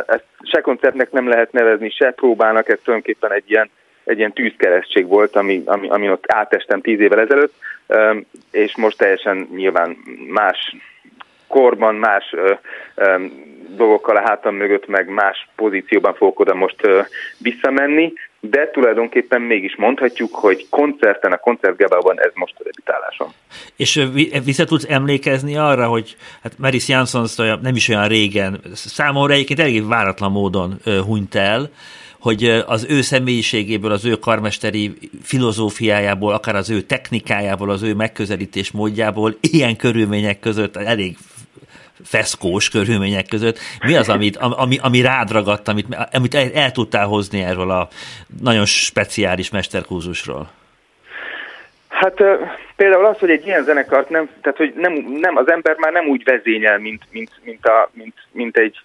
ezt 0.06 0.24
se 0.42 0.60
koncertnek 0.60 1.10
nem 1.10 1.28
lehet 1.28 1.52
nevezni, 1.52 1.90
se 1.90 2.10
próbálnak, 2.10 2.68
ez 2.68 2.78
tulajdonképpen 2.82 3.32
egy 3.32 3.50
ilyen 3.50 3.70
egy 4.04 4.18
ilyen 4.18 4.32
tűzkeresztség 4.32 5.06
volt, 5.06 5.36
ami, 5.36 5.62
ami, 5.66 5.88
ami 5.88 6.10
ott 6.10 6.24
átestem 6.32 6.80
tíz 6.80 7.00
évvel 7.00 7.20
ezelőtt, 7.20 7.54
és 8.50 8.76
most 8.76 8.98
teljesen 8.98 9.48
nyilván 9.54 9.96
más 10.28 10.76
korban, 11.48 11.94
más 11.94 12.24
ö, 12.32 12.54
ö, 12.94 13.24
dolgokkal 13.76 14.16
a 14.16 14.28
hátam 14.28 14.54
mögött, 14.54 14.86
meg 14.86 15.08
más 15.08 15.48
pozícióban 15.56 16.14
fogok 16.14 16.40
oda 16.40 16.54
most 16.54 16.86
ö, 16.86 17.00
visszamenni, 17.38 18.12
de 18.40 18.70
tulajdonképpen 18.70 19.40
mégis 19.40 19.76
mondhatjuk, 19.76 20.34
hogy 20.34 20.66
koncerten, 20.70 21.32
a 21.32 21.36
koncertgábában 21.36 22.20
ez 22.20 22.30
most 22.34 22.54
a 22.58 22.62
debütálásom. 22.62 23.28
És 23.76 24.08
vissza 24.44 24.64
tudsz 24.64 24.86
emlékezni 24.88 25.56
arra, 25.56 25.86
hogy 25.86 26.16
hát 26.42 26.58
Meris 26.58 26.88
Jansson 26.88 27.26
nem 27.62 27.74
is 27.74 27.88
olyan 27.88 28.08
régen, 28.08 28.60
számomra 28.74 29.32
egyébként 29.32 29.58
elég 29.60 29.88
váratlan 29.88 30.30
módon 30.30 30.80
hunyt 31.06 31.34
el, 31.34 31.70
hogy 32.20 32.44
az 32.66 32.86
ő 32.88 33.00
személyiségéből, 33.00 33.92
az 33.92 34.04
ő 34.04 34.14
karmesteri 34.14 34.94
filozófiájából, 35.22 36.32
akár 36.32 36.54
az 36.54 36.70
ő 36.70 36.80
technikájából, 36.80 37.70
az 37.70 37.82
ő 37.82 37.94
megközelítés 37.94 38.70
módjából 38.70 39.34
ilyen 39.40 39.76
körülmények 39.76 40.40
között 40.40 40.76
elég 40.76 41.16
feszkós 42.04 42.68
körülmények 42.68 43.26
között, 43.26 43.58
mi 43.86 43.96
az, 43.96 44.08
amit, 44.08 44.36
ami, 44.36 44.78
ami 44.82 45.00
rád 45.00 45.30
ragadt, 45.30 45.68
amit, 45.68 45.86
amit 46.12 46.34
el, 46.34 46.50
el 46.54 46.72
tudtál 46.72 47.06
hozni 47.06 47.42
erről 47.42 47.70
a 47.70 47.88
nagyon 48.42 48.64
speciális 48.64 49.50
mesterkúzusról? 49.50 50.50
Hát 51.88 52.22
például 52.76 53.06
az, 53.06 53.18
hogy 53.18 53.30
egy 53.30 53.46
ilyen 53.46 53.64
zenekart 53.64 54.08
nem, 54.08 54.28
tehát 54.42 54.58
hogy 54.58 54.72
nem, 54.76 54.92
nem, 55.20 55.36
az 55.36 55.50
ember 55.50 55.76
már 55.76 55.92
nem 55.92 56.06
úgy 56.06 56.24
vezényel, 56.24 56.78
mint, 56.78 57.02
mint, 57.10 57.30
mint, 57.44 57.66
a, 57.66 57.90
mint, 57.92 58.14
mint 58.32 58.56
egy, 58.56 58.76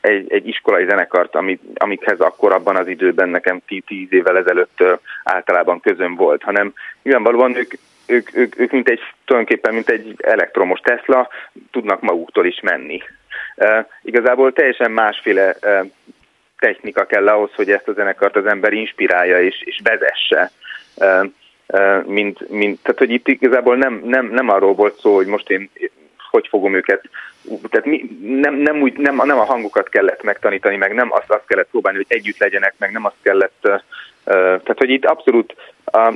egy, 0.00 0.32
egy 0.32 0.48
iskolai 0.48 0.84
zenekart, 0.84 1.34
amit, 1.34 1.62
amikhez 1.74 2.20
akkor 2.20 2.52
abban 2.52 2.76
az 2.76 2.88
időben 2.88 3.28
nekem 3.28 3.60
tíz 3.86 4.06
évvel 4.10 4.36
ezelőtt 4.36 4.82
általában 5.24 5.80
közön 5.80 6.14
volt, 6.14 6.42
hanem 6.42 6.72
nyilvánvalóan 7.02 7.56
ők, 7.56 7.72
ők, 8.06 8.36
ők, 8.36 8.58
ők 8.58 8.70
mint 8.70 8.88
egy, 8.88 9.00
tulajdonképpen 9.24 9.74
mint 9.74 9.88
egy 9.88 10.14
elektromos 10.18 10.80
Tesla 10.80 11.28
tudnak 11.70 12.00
maguktól 12.00 12.46
is 12.46 12.60
menni. 12.60 13.02
Igazából 14.02 14.52
teljesen 14.52 14.90
másféle 14.90 15.56
technika 16.58 17.06
kell 17.06 17.28
ahhoz, 17.28 17.54
hogy 17.54 17.70
ezt 17.70 17.88
a 17.88 17.92
zenekart 17.92 18.36
az 18.36 18.46
ember 18.46 18.72
inspirálja 18.72 19.42
és, 19.42 19.62
és 19.64 19.80
vezesse. 19.82 20.50
Mint, 22.04 22.50
mint, 22.50 22.82
tehát, 22.82 22.98
hogy 22.98 23.10
itt 23.10 23.28
igazából 23.28 23.76
nem, 23.76 24.00
nem, 24.04 24.26
nem 24.26 24.48
arról 24.48 24.74
volt 24.74 24.98
szó, 24.98 25.14
hogy 25.14 25.26
most 25.26 25.50
én 25.50 25.70
hogy 26.34 26.48
fogom 26.48 26.74
őket, 26.74 27.08
tehát 27.70 27.86
mi, 27.86 28.18
nem, 28.20 28.54
nem, 28.54 28.80
úgy, 28.80 28.96
nem, 28.96 29.16
nem 29.16 29.38
a 29.38 29.44
hangokat 29.44 29.88
kellett 29.88 30.22
megtanítani, 30.22 30.76
meg 30.76 30.94
nem 30.94 31.12
azt, 31.12 31.30
azt 31.30 31.46
kellett 31.46 31.70
próbálni, 31.70 31.98
hogy 31.98 32.16
együtt 32.16 32.38
legyenek, 32.38 32.74
meg 32.78 32.92
nem 32.92 33.04
azt 33.04 33.22
kellett, 33.22 33.68
tehát 34.24 34.78
hogy 34.78 34.90
itt 34.90 35.04
abszolút 35.04 35.54
uh, 35.92 36.14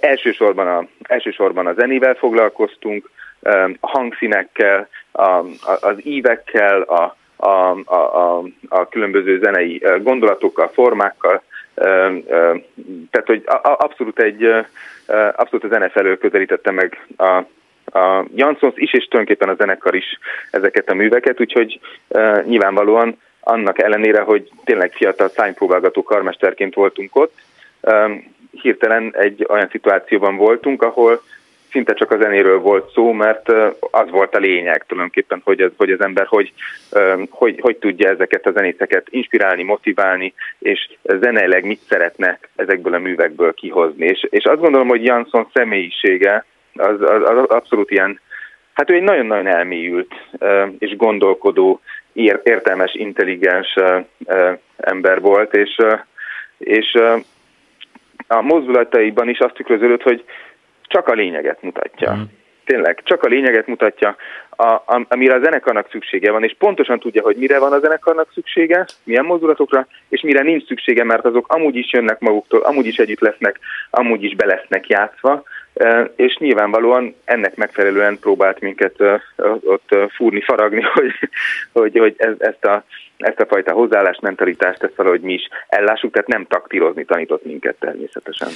elsősorban, 0.00 0.66
a, 0.66 0.86
elsősorban 1.02 1.66
a 1.66 1.72
zenével 1.72 2.14
foglalkoztunk, 2.14 3.10
uh, 3.40 3.70
a 3.80 3.88
hangszínekkel, 3.88 4.88
a, 5.12 5.22
a, 5.22 5.78
az 5.80 5.96
ívekkel, 6.02 6.80
a, 6.80 7.16
a, 7.36 7.78
a, 7.84 7.94
a, 7.94 8.44
a 8.68 8.88
különböző 8.88 9.38
zenei 9.38 9.82
gondolatokkal, 10.02 10.68
formákkal, 10.68 11.42
tehát 13.10 13.26
hogy 13.26 13.42
abszolút 13.62 14.20
egy 14.20 14.44
abszolút 15.36 15.64
a 15.64 15.68
zene 15.68 15.88
felől 15.88 16.18
közelítette 16.18 16.70
meg 16.70 17.06
a, 17.16 17.42
a 17.90 18.24
Jansons 18.34 18.74
is, 18.76 18.92
és 18.92 19.04
tulajdonképpen 19.04 19.48
a 19.54 19.58
zenekar 19.58 19.94
is 19.94 20.18
ezeket 20.50 20.90
a 20.90 20.94
műveket, 20.94 21.40
úgyhogy 21.40 21.80
uh, 22.08 22.44
nyilvánvalóan 22.44 23.20
annak 23.40 23.82
ellenére, 23.82 24.20
hogy 24.20 24.50
tényleg 24.64 24.92
fiatal 24.92 25.28
szánypróbálgató 25.28 26.02
karmesterként 26.02 26.74
voltunk 26.74 27.16
ott, 27.16 27.34
um, 27.80 28.36
hirtelen 28.50 29.14
egy 29.16 29.46
olyan 29.48 29.68
szituációban 29.70 30.36
voltunk, 30.36 30.82
ahol 30.82 31.20
szinte 31.70 31.94
csak 31.94 32.10
a 32.10 32.16
zenéről 32.16 32.58
volt 32.58 32.92
szó, 32.92 33.12
mert 33.12 33.48
az 33.90 34.10
volt 34.10 34.34
a 34.34 34.38
lényeg 34.38 34.84
tulajdonképpen, 34.86 35.40
hogy, 35.44 35.60
ez, 35.60 35.70
hogy 35.76 35.90
az 35.90 36.00
ember 36.00 36.26
hogy, 36.26 36.52
hogy, 37.30 37.60
hogy 37.60 37.76
tudja 37.76 38.10
ezeket 38.10 38.46
a 38.46 38.50
zenészeket 38.50 39.06
inspirálni, 39.10 39.62
motiválni, 39.62 40.34
és 40.58 40.90
zeneileg 41.02 41.64
mit 41.64 41.80
szeretne 41.88 42.38
ezekből 42.56 42.94
a 42.94 42.98
művekből 42.98 43.54
kihozni. 43.54 44.06
És, 44.06 44.26
és 44.30 44.44
azt 44.44 44.60
gondolom, 44.60 44.88
hogy 44.88 45.04
Jansson 45.04 45.48
személyisége 45.52 46.44
az, 46.78 47.00
az, 47.00 47.22
az 47.22 47.48
abszolút 47.48 47.90
ilyen, 47.90 48.20
hát 48.72 48.90
ő 48.90 48.94
egy 48.94 49.02
nagyon-nagyon 49.02 49.46
elmélyült 49.46 50.14
és 50.78 50.96
gondolkodó, 50.96 51.80
értelmes, 52.42 52.94
intelligens 52.94 53.74
ember 54.76 55.20
volt, 55.20 55.54
és, 55.54 55.76
és 56.58 56.98
a 58.26 58.40
mozdulataiban 58.40 59.28
is 59.28 59.38
azt 59.38 59.54
tükröződött, 59.54 60.02
hogy 60.02 60.24
csak 60.82 61.08
a 61.08 61.12
lényeget 61.12 61.62
mutatja. 61.62 62.14
Mm. 62.14 62.22
Tényleg, 62.64 63.00
csak 63.04 63.22
a 63.22 63.28
lényeget 63.28 63.66
mutatja, 63.66 64.16
a, 64.50 64.72
a, 64.72 65.06
amire 65.08 65.34
a 65.34 65.40
zenekarnak 65.40 65.90
szüksége 65.90 66.30
van, 66.30 66.44
és 66.44 66.54
pontosan 66.58 66.98
tudja, 66.98 67.22
hogy 67.22 67.36
mire 67.36 67.58
van 67.58 67.72
a 67.72 67.78
zenekarnak 67.78 68.30
szüksége, 68.32 68.86
milyen 69.04 69.24
mozdulatokra, 69.24 69.86
és 70.08 70.20
mire 70.20 70.42
nincs 70.42 70.66
szüksége, 70.66 71.04
mert 71.04 71.24
azok 71.24 71.52
amúgy 71.52 71.76
is 71.76 71.92
jönnek 71.92 72.18
maguktól, 72.20 72.60
amúgy 72.60 72.86
is 72.86 72.96
együtt 72.96 73.20
lesznek, 73.20 73.58
amúgy 73.90 74.22
is 74.22 74.34
be 74.34 74.46
lesznek 74.46 74.88
játszva, 74.88 75.42
és 76.16 76.36
nyilvánvalóan 76.36 77.14
ennek 77.24 77.56
megfelelően 77.56 78.18
próbált 78.18 78.60
minket 78.60 78.94
ott 79.62 79.94
fúrni, 80.16 80.40
faragni, 80.40 80.80
hogy, 80.94 81.12
hogy, 81.72 81.98
hogy 81.98 82.14
ezt 82.38 82.64
a 82.64 82.84
ezt 83.18 83.40
a 83.40 83.46
fajta 83.48 83.72
hozzáállást, 83.72 84.20
mentalitást, 84.20 84.82
ezt 84.82 84.96
valahogy 84.96 85.20
mi 85.20 85.32
is 85.32 85.48
ellássuk, 85.68 86.12
tehát 86.12 86.28
nem 86.28 86.46
taktírozni 86.48 87.04
tanított 87.04 87.44
minket 87.44 87.76
természetesen. 87.80 88.48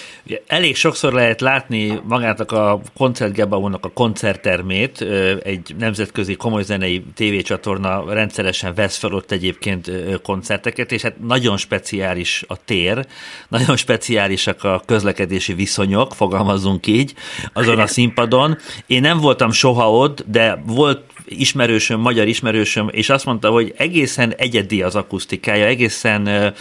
Elég 0.46 0.76
sokszor 0.76 1.12
lehet 1.12 1.40
látni 1.40 2.00
magának 2.08 2.52
a 2.52 2.80
koncertgebaunak 2.96 3.84
a 3.84 3.90
koncerttermét, 3.94 5.00
egy 5.42 5.74
nemzetközi 5.78 6.36
komoly 6.36 6.62
zenei 6.62 7.04
tévécsatorna 7.14 8.14
rendszeresen 8.14 8.74
vesz 8.74 8.98
fel 8.98 9.12
ott 9.12 9.30
egyébként 9.30 9.90
koncerteket, 10.22 10.92
és 10.92 11.02
hát 11.02 11.18
nagyon 11.20 11.56
speciális 11.56 12.44
a 12.48 12.64
tér, 12.64 13.06
nagyon 13.48 13.76
speciálisak 13.76 14.64
a 14.64 14.82
közlekedési 14.86 15.54
viszonyok, 15.54 16.14
fogalmazunk 16.14 16.86
így, 16.86 17.14
azon 17.52 17.78
a 17.78 17.86
színpadon. 17.86 18.56
Én 18.86 19.00
nem 19.00 19.18
voltam 19.18 19.50
soha 19.50 19.90
ott, 19.90 20.24
de 20.26 20.62
volt 20.66 21.00
ismerősöm, 21.24 22.00
magyar 22.00 22.26
ismerősöm, 22.26 22.88
és 22.90 23.10
azt 23.10 23.24
mondta, 23.24 23.50
hogy 23.50 23.74
egészen 23.76 24.32
egyedi 24.52 24.82
az 24.82 24.96
akusztikája, 24.96 25.66
egészen 25.66 26.52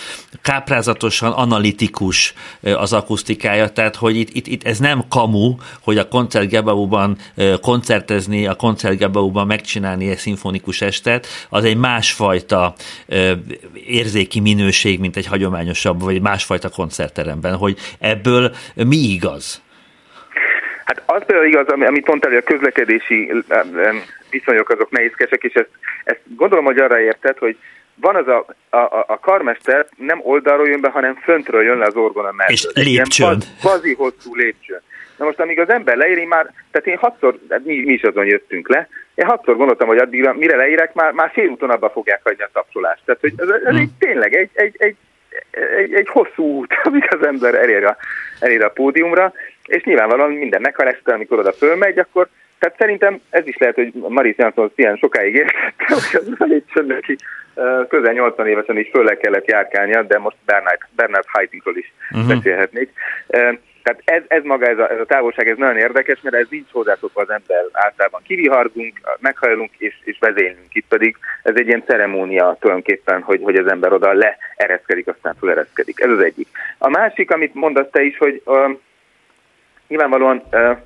káprázatosan 0.42 1.32
analitikus 1.32 2.34
az 2.62 2.94
akusztikája, 2.94 3.68
tehát 3.70 3.96
hogy 3.96 4.16
itt, 4.16 4.30
itt, 4.34 4.48
itt 4.48 4.64
ez 4.64 4.80
nem 4.80 5.00
kamu, 5.10 5.56
hogy 5.84 5.98
a 5.98 6.08
koncertgebauban 6.08 7.18
koncertezni, 7.62 8.48
a 8.48 8.56
koncertgebauban 8.56 9.48
megcsinálni 9.48 10.10
egy 10.10 10.18
szimfonikus 10.18 10.82
estet, 10.82 11.28
az 11.50 11.64
egy 11.64 11.78
másfajta 11.78 12.74
érzéki 13.88 14.40
minőség, 14.40 15.00
mint 15.00 15.18
egy 15.18 15.28
hagyományosabb, 15.28 16.02
vagy 16.02 16.22
másfajta 16.22 16.70
koncertteremben, 16.70 17.56
hogy 17.56 17.78
ebből 18.00 18.52
mi 18.76 18.98
igaz? 18.98 19.62
Hát 20.86 21.04
az 21.06 21.24
például 21.26 21.48
igaz, 21.48 21.68
amit 21.68 22.08
mondtál, 22.08 22.32
hogy 22.32 22.44
a 22.46 22.52
közlekedési 22.52 23.32
viszonyok 24.30 24.70
azok 24.70 24.90
nehézkesek, 24.90 25.44
és 25.44 25.54
ezt, 25.54 25.70
ezt 26.04 26.20
gondolom, 26.36 26.66
hogy 26.66 26.78
arra 26.78 27.00
érted, 27.00 27.38
hogy 27.38 27.58
van 27.96 28.16
az 28.16 28.28
a, 28.28 28.46
a, 28.78 29.06
a 29.08 29.20
karmester 29.20 29.88
nem 29.98 30.20
oldalról 30.24 30.68
jön 30.68 30.82
be, 30.82 30.90
hanem 30.90 31.16
föntről 31.16 31.64
jön 31.64 31.78
le 31.78 31.86
az 31.86 31.96
orgona 31.96 32.32
mellett. 32.32 32.54
És 32.54 32.68
lépcsőn. 32.74 33.42
Bazi 33.64 33.94
hosszú 33.94 34.36
lépcsőn. 34.36 34.82
Na 35.18 35.26
most, 35.26 35.40
amíg 35.40 35.60
az 35.60 35.70
ember 35.70 35.96
leéri, 35.98 36.26
már, 36.26 36.54
tehát 36.72 36.88
én 36.88 36.98
hatszor, 36.98 37.38
hát 37.50 37.66
mi, 37.66 37.84
mi 37.86 37.94
is 37.94 38.02
azon 38.02 38.26
jöttünk 38.26 38.70
le, 38.70 38.88
én 39.16 39.26
hatszor 39.26 39.56
gondoltam, 39.56 39.88
hogy 39.88 39.98
addig, 39.98 40.30
mire 40.34 40.56
leérek, 40.56 40.94
már, 40.94 41.12
már 41.12 41.32
úton 41.50 41.70
abba 41.70 41.90
fogják 41.90 42.20
hagyni 42.24 42.44
a 42.44 42.50
tapsolást. 42.54 43.02
Tehát, 43.06 43.22
hogy 43.22 43.34
ez, 43.38 43.50
ez 43.50 43.62
hmm. 43.62 43.78
egy, 43.78 43.90
tényleg 44.00 44.36
egy, 44.36 44.50
egy, 44.54 44.76
egy, 44.78 44.96
egy, 45.78 45.94
egy 45.94 46.08
hosszú 46.08 46.44
út, 46.44 46.74
amíg 46.84 47.08
az 47.10 47.26
ember 47.26 47.56
elér 47.56 47.84
a, 47.86 47.98
elér 48.40 48.64
a 48.64 48.70
pódiumra, 48.70 49.34
és 49.66 49.84
nyilvánvalóan 49.84 50.32
minden 50.32 50.62
meghalesztel, 50.62 51.14
amikor 51.14 51.40
oda 51.40 51.54
fölmegy, 51.54 52.00
akkor 52.00 52.28
tehát 52.62 52.78
szerintem 52.78 53.22
ez 53.30 53.48
is 53.48 53.58
lehet, 53.58 53.76
hogy 53.76 53.92
Maris 53.94 54.36
Jansson 54.38 54.72
ilyen 54.76 54.96
sokáig 54.96 55.36
értette, 55.36 55.86
hogy 55.88 56.22
az 56.22 56.36
elég 56.40 56.64
neki 56.74 57.16
közel 57.88 58.14
80 58.14 58.48
évesen 58.48 58.78
is 58.78 58.90
fölle 58.90 59.18
kellett 59.18 59.50
járkálnia, 59.50 60.04
de 60.04 60.20
most 60.20 60.36
Bernard, 60.46 60.80
Bernard 60.96 61.26
Haittingról 61.28 61.78
is 61.78 61.94
uh-huh. 62.12 62.28
beszélhetnék. 62.28 62.90
Tehát 63.84 64.02
ez, 64.06 64.24
ez 64.28 64.44
maga, 64.44 64.68
ez 64.68 64.78
a, 64.78 64.92
ez 64.92 65.00
a 65.00 65.06
távolság, 65.06 65.48
ez 65.48 65.58
nagyon 65.58 65.78
érdekes, 65.78 66.22
mert 66.22 66.36
ez 66.36 66.48
nincs 66.50 66.72
hozzászokva 66.72 67.22
az 67.22 67.30
ember 67.30 67.66
általában. 67.72 68.22
Kivihargunk, 68.24 69.00
meghajlunk 69.20 69.72
és, 69.78 70.00
és 70.04 70.18
vezénylünk. 70.20 70.74
Itt 70.74 70.88
pedig 70.88 71.18
ez 71.44 71.54
egy 71.56 71.68
ilyen 71.68 71.84
ceremónia 71.86 72.58
tulajdonképpen, 72.60 73.22
hogy, 73.22 73.40
hogy 73.44 73.56
az 73.56 73.68
ember 73.68 73.94
oda 73.94 74.14
leereszkedik, 74.14 75.08
aztán 75.08 75.36
felereszkedik. 75.40 76.00
Ez 76.00 76.10
az 76.10 76.20
egyik. 76.20 76.48
A 76.78 76.90
másik, 76.90 77.32
amit 77.32 77.54
mondasz 77.54 77.90
te 77.92 78.02
is, 78.02 78.18
hogy 78.18 78.42
uh, 78.46 78.78
nyilvánvalóan 79.88 80.44
uh, 80.52 80.78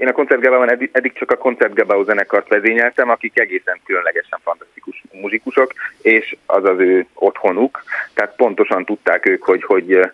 én 0.00 0.08
a 0.08 0.12
koncertgebauban 0.12 0.70
eddig, 0.92 1.12
csak 1.12 1.30
a 1.30 1.36
koncertgebau 1.36 2.04
zenekart 2.04 2.48
vezényeltem, 2.48 3.10
akik 3.10 3.38
egészen 3.38 3.80
különlegesen 3.84 4.38
fantasztikus 4.42 5.02
muzsikusok, 5.12 5.72
és 6.02 6.36
az 6.46 6.64
az 6.64 6.78
ő 6.78 7.06
otthonuk. 7.14 7.82
Tehát 8.14 8.36
pontosan 8.36 8.84
tudták 8.84 9.26
ők, 9.26 9.42
hogy, 9.42 9.64
hogy 9.64 10.10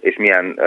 és 0.00 0.16
milyen 0.16 0.60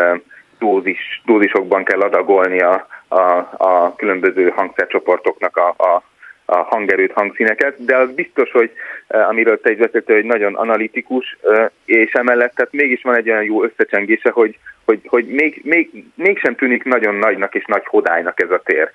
dózis, 0.59 1.21
dózisokban 1.25 1.83
kell 1.83 2.01
adagolni 2.01 2.59
a, 2.59 2.87
a, 3.07 3.21
a 3.57 3.95
különböző 3.95 4.49
hangszercsoportoknak 4.49 5.57
a, 5.57 5.67
a, 5.67 6.03
a 6.49 6.57
hangerőt, 6.57 7.11
hangszíneket, 7.11 7.85
de 7.85 7.95
az 7.95 8.11
biztos, 8.11 8.51
hogy 8.51 8.71
amiről 9.07 9.61
te 9.61 9.71
is 9.71 9.77
beszéltél, 9.77 10.15
hogy 10.15 10.25
nagyon 10.25 10.55
analitikus, 10.55 11.37
és 11.85 12.11
emellett 12.11 12.55
tehát 12.55 12.73
mégis 12.73 13.01
van 13.01 13.15
egy 13.15 13.29
olyan 13.29 13.43
jó 13.43 13.63
összecsengése, 13.63 14.29
hogy, 14.29 14.57
hogy, 14.85 14.99
hogy 15.07 15.25
még, 15.25 15.61
még, 15.63 16.03
mégsem 16.15 16.55
tűnik 16.55 16.83
nagyon 16.83 17.15
nagynak 17.15 17.55
és 17.55 17.63
nagy 17.65 17.85
hodálynak 17.85 18.41
ez 18.41 18.51
a 18.51 18.61
tér. 18.63 18.89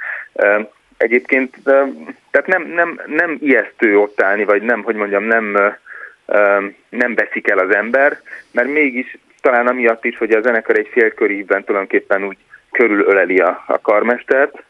Egyébként 0.96 1.56
tehát 2.30 2.46
nem, 2.46 2.62
nem, 2.62 3.00
nem 3.06 3.36
ijesztő 3.40 3.98
ott 3.98 4.22
állni, 4.22 4.44
vagy 4.44 4.62
nem, 4.62 4.82
hogy 4.82 4.94
mondjam, 4.94 5.24
nem, 5.24 5.76
nem 6.88 7.14
veszik 7.14 7.48
el 7.48 7.58
az 7.58 7.74
ember, 7.74 8.20
mert 8.52 8.68
mégis 8.68 9.18
talán 9.40 9.66
amiatt 9.66 10.04
is, 10.04 10.18
hogy 10.18 10.30
a 10.30 10.40
zenekar 10.40 10.76
egy 10.76 10.88
félkörívben 10.92 11.64
tulajdonképpen 11.64 12.24
úgy 12.24 12.36
körülöleli 12.70 13.38
a, 13.38 13.64
a 13.66 13.80
karmestert, 13.80 14.62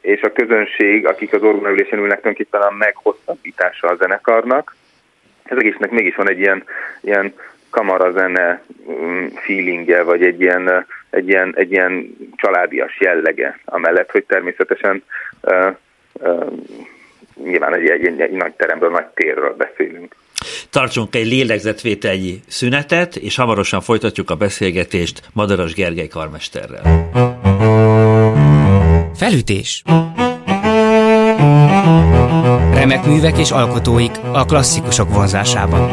és 0.00 0.20
a 0.20 0.32
közönség, 0.32 1.06
akik 1.06 1.32
az 1.32 1.42
orgonaülésen 1.42 1.98
ülnek, 1.98 2.20
tulajdonképpen 2.20 2.60
a 2.60 2.70
meghosszabbítása 2.70 3.88
a 3.88 3.96
zenekarnak. 3.96 4.76
Ez 5.42 5.58
egésznek 5.58 5.90
mégis 5.90 6.16
van 6.16 6.28
egy 6.28 6.38
ilyen, 6.38 6.64
ilyen 7.00 7.34
kamarazene 7.70 8.62
mm, 8.90 9.26
feelingje, 9.26 10.02
vagy 10.02 10.22
egy 10.22 10.40
ilyen, 10.40 10.86
egy, 11.10 11.28
ilyen, 11.28 11.52
egy 11.56 11.70
ilyen 11.70 12.16
családias 12.36 13.00
jellege, 13.00 13.58
amellett, 13.64 14.10
hogy 14.10 14.24
természetesen 14.24 15.02
uh, 15.42 15.74
uh, 16.12 16.52
nyilván 17.44 17.74
egy, 17.74 17.88
egy, 17.88 18.04
egy, 18.04 18.20
egy 18.20 18.30
nagy 18.30 18.52
teremről, 18.52 18.90
nagy 18.90 19.06
térről 19.14 19.54
beszélünk. 19.56 20.14
Tartsunk 20.70 21.14
egy 21.14 21.26
lélegzetvételnyi 21.26 22.40
szünetet, 22.46 23.16
és 23.16 23.36
hamarosan 23.36 23.80
folytatjuk 23.80 24.30
a 24.30 24.34
beszélgetést 24.34 25.20
Madaras 25.32 25.74
Gergely 25.74 26.08
karmesterrel. 26.08 27.37
Felütés 29.18 29.82
Remek 32.72 33.04
művek 33.06 33.38
és 33.38 33.50
alkotóik 33.50 34.10
a 34.32 34.44
klasszikusok 34.44 35.14
vonzásában. 35.14 35.90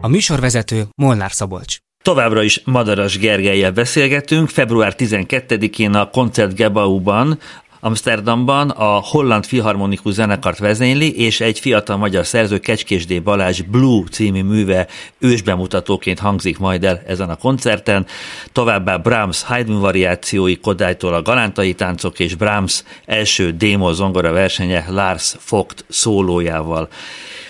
A 0.00 0.08
műsorvezető 0.08 0.84
Molnár 0.96 1.32
Szabolcs. 1.32 1.76
Továbbra 2.02 2.42
is 2.42 2.60
Madaras 2.64 3.18
Gergelyel 3.18 3.72
beszélgetünk. 3.72 4.48
Február 4.48 4.94
12-én 4.98 5.94
a 5.94 6.10
Koncert 6.10 6.54
Gebauban 6.54 7.38
Amsterdamban 7.80 8.70
a 8.70 8.84
Holland 8.84 9.44
Filharmonikus 9.44 10.12
Zenekart 10.12 10.58
vezényli, 10.58 11.18
és 11.18 11.40
egy 11.40 11.58
fiatal 11.58 11.96
magyar 11.96 12.26
szerző 12.26 12.58
Kecskésdé 12.58 13.18
Balázs 13.18 13.60
Blue 13.60 14.02
című 14.10 14.42
műve 14.42 14.86
ősbemutatóként 15.18 16.18
hangzik 16.18 16.58
majd 16.58 16.84
el 16.84 17.02
ezen 17.06 17.30
a 17.30 17.36
koncerten. 17.36 18.06
Továbbá 18.52 18.96
Brahms 18.96 19.42
Haydn 19.42 19.78
variációi 19.78 20.56
Kodálytól 20.60 21.14
a 21.14 21.22
Galántai 21.22 21.74
táncok 21.74 22.18
és 22.18 22.34
Brahms 22.34 22.84
első 23.04 23.50
démo 23.50 23.92
zongora 23.92 24.32
versenye 24.32 24.84
Lars 24.88 25.36
Vogt 25.48 25.84
szólójával. 25.88 26.88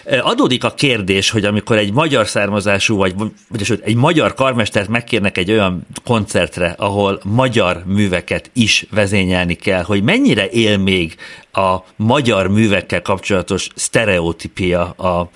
Adódik 0.09 0.65
a 0.65 0.75
kérdés, 0.75 1.31
hogy 1.31 1.45
amikor 1.45 1.77
egy 1.77 1.93
magyar 1.93 2.27
származású, 2.27 2.97
vagy, 2.97 3.15
vagy 3.49 3.81
egy 3.85 3.95
magyar 3.95 4.35
karmestert 4.35 4.89
megkérnek 4.89 5.39
egy 5.39 5.51
olyan 5.51 5.87
koncertre, 6.05 6.75
ahol 6.79 7.21
magyar 7.25 7.83
műveket 7.87 8.51
is 8.53 8.87
vezényelni 8.91 9.55
kell, 9.55 9.83
hogy 9.83 10.03
mennyire 10.03 10.49
él 10.49 10.79
még 10.79 11.17
a 11.53 11.77
magyar 11.97 12.49
művekkel 12.49 13.03
kapcsolatos 13.03 13.69
sztereotípia 13.75 14.91
a 14.91 15.31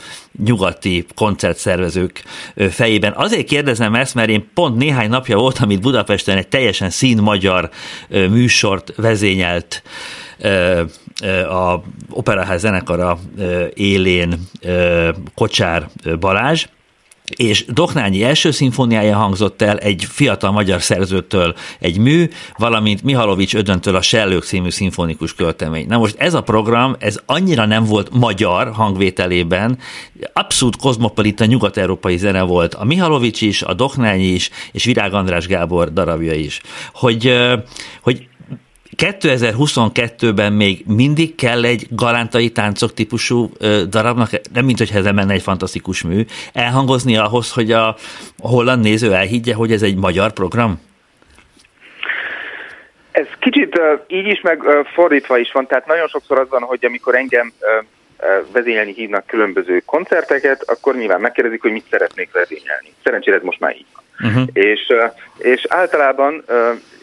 nyugati 0.44 1.06
koncertszervezők 1.14 2.24
fejében. 2.70 3.12
Azért 3.12 3.46
kérdezem 3.46 3.94
ezt, 3.94 4.14
mert 4.14 4.28
én 4.28 4.50
pont 4.54 4.76
néhány 4.76 5.08
napja 5.08 5.36
voltam 5.36 5.70
itt 5.70 5.80
Budapesten 5.80 6.36
egy 6.36 6.48
teljesen 6.48 6.90
szín 6.90 7.18
magyar 7.18 7.70
műsort 8.08 8.92
vezényelt 8.96 9.82
a 11.50 11.82
Operaház 12.10 12.60
zenekara 12.60 13.18
élén 13.74 14.34
Kocsár 15.34 15.88
Balázs, 16.20 16.66
és 17.36 17.64
Doknányi 17.64 18.24
első 18.24 18.50
szimfóniája 18.50 19.16
hangzott 19.16 19.62
el 19.62 19.78
egy 19.78 20.06
fiatal 20.08 20.50
magyar 20.50 20.82
szerzőtől 20.82 21.54
egy 21.78 21.98
mű, 21.98 22.28
valamint 22.56 23.02
Mihalovics 23.02 23.54
Ödöntől 23.54 23.96
a 23.96 24.02
Sellők 24.02 24.42
című 24.42 24.70
szimfonikus 24.70 25.34
költemény. 25.34 25.86
Na 25.86 25.98
most 25.98 26.16
ez 26.18 26.34
a 26.34 26.40
program, 26.40 26.96
ez 26.98 27.20
annyira 27.26 27.66
nem 27.66 27.84
volt 27.84 28.10
magyar 28.12 28.72
hangvételében, 28.72 29.78
abszolút 30.32 30.76
kozmopolita 30.76 31.44
nyugat-európai 31.44 32.16
zene 32.16 32.42
volt. 32.42 32.74
A 32.74 32.84
Mihalovics 32.84 33.40
is, 33.40 33.62
a 33.62 33.74
Doknányi 33.74 34.26
is, 34.26 34.50
és 34.72 34.84
Virág 34.84 35.14
András 35.14 35.46
Gábor 35.46 35.92
darabja 35.92 36.34
is. 36.34 36.60
Hogy, 36.92 37.34
hogy 38.02 38.28
2022-ben 39.00 40.52
még 40.52 40.84
mindig 40.86 41.34
kell 41.34 41.64
egy 41.64 41.86
galántai 41.90 42.50
táncok 42.50 42.94
típusú 42.94 43.50
darabnak, 43.88 44.30
nem 44.52 44.64
mint 44.64 44.78
hogy 44.78 44.90
ez 44.94 45.04
menne 45.04 45.32
egy 45.32 45.42
fantasztikus 45.42 46.02
mű, 46.02 46.24
elhangozni 46.52 47.16
ahhoz, 47.16 47.52
hogy 47.52 47.72
a 47.72 47.96
holland 48.38 48.82
néző 48.82 49.14
elhiggye, 49.14 49.54
hogy 49.54 49.72
ez 49.72 49.82
egy 49.82 49.96
magyar 49.96 50.32
program? 50.32 50.80
Ez 53.10 53.26
kicsit 53.38 53.78
uh, 53.78 54.00
így 54.06 54.26
is, 54.26 54.40
meg 54.40 54.62
uh, 54.62 54.86
fordítva 54.94 55.38
is 55.38 55.52
van. 55.52 55.66
Tehát 55.66 55.86
nagyon 55.86 56.08
sokszor 56.08 56.38
az 56.38 56.48
van, 56.48 56.62
hogy 56.62 56.84
amikor 56.84 57.14
engem 57.14 57.52
uh, 57.60 57.86
vezényelni 58.52 58.92
hívnak 58.92 59.26
különböző 59.26 59.82
koncerteket, 59.86 60.62
akkor 60.66 60.96
nyilván 60.96 61.20
megkérdezik, 61.20 61.62
hogy 61.62 61.72
mit 61.72 61.86
szeretnék 61.90 62.32
vezényelni. 62.32 62.92
Szerencsére 63.04 63.36
ez 63.36 63.42
most 63.42 63.60
már 63.60 63.76
így 63.76 63.86
van. 63.94 64.30
Uh-huh. 64.30 64.48
És, 64.52 64.92
és 65.38 65.66
általában 65.68 66.44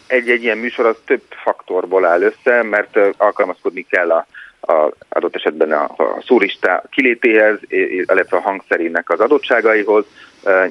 egy-egy 0.07 0.43
ilyen 0.43 0.57
műsor 0.57 0.85
az 0.85 0.97
több 1.05 1.21
faktorból 1.29 2.05
áll 2.05 2.21
össze, 2.21 2.63
mert 2.63 2.99
alkalmazkodni 3.17 3.85
kell 3.89 4.11
a, 4.11 4.27
a 4.61 4.91
adott 5.09 5.35
esetben 5.35 5.71
a, 5.71 5.83
a 5.83 6.21
szúrista 6.25 6.83
kilétéhez, 6.89 7.57
illetve 7.67 8.37
a 8.37 8.41
hangszerének 8.41 9.09
az 9.09 9.19
adottságaihoz. 9.19 10.05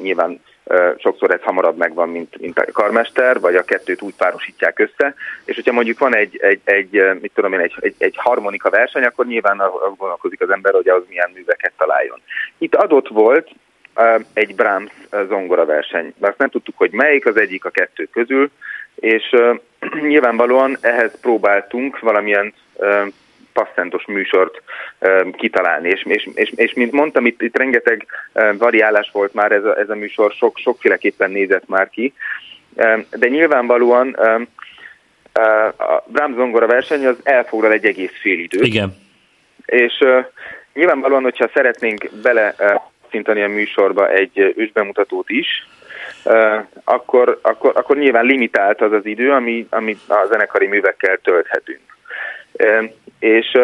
Nyilván 0.00 0.40
sokszor 0.98 1.30
ez 1.30 1.42
hamarabb 1.42 1.76
megvan, 1.76 2.08
mint, 2.08 2.40
mint 2.40 2.58
a 2.58 2.72
karmester, 2.72 3.40
vagy 3.40 3.54
a 3.56 3.64
kettőt 3.64 4.02
úgy 4.02 4.14
párosítják 4.14 4.78
össze, 4.78 5.14
és 5.44 5.54
hogyha 5.54 5.72
mondjuk 5.72 5.98
van 5.98 6.16
egy, 6.16 6.38
egy, 6.42 6.60
egy 6.64 7.20
mit 7.20 7.32
tudom 7.34 7.52
én, 7.52 7.60
egy, 7.60 7.74
egy, 7.80 7.94
egy 7.98 8.14
harmonika 8.16 8.70
verseny, 8.70 9.04
akkor 9.04 9.26
nyilván 9.26 9.62
gondolkozik 9.96 10.40
az 10.40 10.50
ember, 10.50 10.72
hogy 10.72 10.88
az 10.88 11.02
milyen 11.08 11.30
műveket 11.34 11.72
találjon. 11.76 12.20
Itt 12.58 12.74
adott 12.74 13.08
volt 13.08 13.48
egy 14.32 14.54
Brahms 14.54 14.92
zongora 15.28 15.64
verseny, 15.64 16.14
de 16.16 16.28
azt 16.28 16.38
nem 16.38 16.48
tudtuk, 16.48 16.76
hogy 16.76 16.90
melyik 16.90 17.26
az 17.26 17.36
egyik 17.36 17.64
a 17.64 17.70
kettő 17.70 18.08
közül, 18.12 18.50
és 18.96 19.36
nyilvánvalóan 20.08 20.78
ehhez 20.80 21.20
próbáltunk 21.20 21.98
valamilyen 21.98 22.54
passzentos 23.52 24.04
műsort 24.06 24.62
kitalálni, 25.36 25.88
és, 25.88 26.02
és, 26.04 26.28
és, 26.34 26.52
és 26.56 26.74
mint 26.74 26.92
mondtam, 26.92 27.26
itt, 27.26 27.42
itt 27.42 27.56
rengeteg 27.56 28.06
variálás 28.58 29.10
volt 29.12 29.34
már 29.34 29.52
ez 29.52 29.64
a, 29.64 29.78
ez 29.78 29.90
a 29.90 29.94
műsor, 29.94 30.32
sok, 30.32 30.58
sokféleképpen 30.58 31.30
nézett 31.30 31.68
már 31.68 31.90
ki, 31.90 32.12
de 33.10 33.28
nyilvánvalóan 33.28 34.16
a 35.78 36.02
Brahms 36.06 36.36
zongora 36.36 36.66
verseny 36.66 37.06
az 37.06 37.16
elfoglal 37.22 37.72
egy 37.72 37.84
egész 37.84 38.12
fél 38.20 38.38
időt. 38.38 38.66
Igen. 38.66 38.96
És 39.66 40.04
nyilvánvalóan, 40.74 41.22
hogyha 41.22 41.50
szeretnénk 41.54 42.10
bele 42.22 42.54
szintani 43.10 43.42
a 43.42 43.48
műsorba 43.48 44.08
egy 44.10 44.54
ősbemutatót 44.56 45.30
is, 45.30 45.66
akkor, 46.84 47.38
akkor, 47.42 47.72
akkor 47.74 47.96
nyilván 47.96 48.24
limitált 48.24 48.80
az 48.80 48.92
az 48.92 49.06
idő, 49.06 49.30
ami, 49.30 49.66
ami 49.70 49.96
a 50.08 50.26
zenekari 50.28 50.66
művekkel 50.66 51.18
tölthetünk. 51.22 51.80
És 53.18 53.58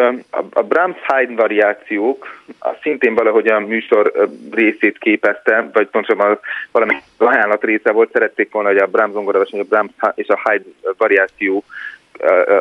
a 0.51 0.61
Brahms 0.61 0.97
Haydn 1.03 1.35
variációk 1.35 2.43
a 2.59 2.69
szintén 2.81 3.15
valahogy 3.15 3.47
a 3.47 3.59
műsor 3.59 4.29
részét 4.51 4.97
képezte, 4.97 5.69
vagy 5.73 5.87
pontosabban 5.87 6.39
valami 6.71 6.95
ajánlat 7.17 7.63
része 7.63 7.91
volt, 7.91 8.11
szerették 8.11 8.51
volna, 8.51 8.67
hogy 8.67 8.77
a 8.77 8.87
Brahms 8.87 9.13
zongora 9.13 9.39
a 9.39 9.63
Brahms 9.69 9.91
és 10.15 10.27
a 10.27 10.39
Haydn 10.43 10.69
variáció 10.97 11.63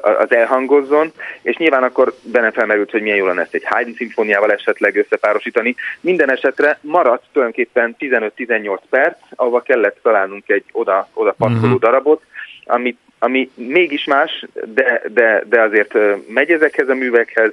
az 0.02 0.34
elhangozzon, 0.34 1.12
és 1.42 1.56
nyilván 1.56 1.82
akkor 1.82 2.14
benne 2.22 2.50
felmerült, 2.50 2.90
hogy 2.90 3.02
milyen 3.02 3.16
jó 3.16 3.26
lenne 3.26 3.40
ezt 3.40 3.54
egy 3.54 3.64
Haydn 3.64 3.92
szimfóniával 3.96 4.52
esetleg 4.52 4.96
összepárosítani. 4.96 5.74
Minden 6.00 6.30
esetre 6.30 6.78
maradt 6.80 7.24
tulajdonképpen 7.32 7.96
15-18 7.98 8.78
perc, 8.90 9.18
ahova 9.34 9.60
kellett 9.60 9.98
találnunk 10.02 10.48
egy 10.48 10.64
oda, 10.72 11.08
oda 11.14 11.32
passzoló 11.32 11.64
uh-huh. 11.64 11.80
darabot, 11.80 12.22
amit 12.64 12.98
ami 13.18 13.50
mégis 13.54 14.04
más, 14.04 14.46
de, 14.74 15.02
de, 15.08 15.44
de 15.48 15.60
azért 15.60 15.94
megy 16.28 16.50
ezekhez 16.50 16.88
a 16.88 16.94
művekhez, 16.94 17.52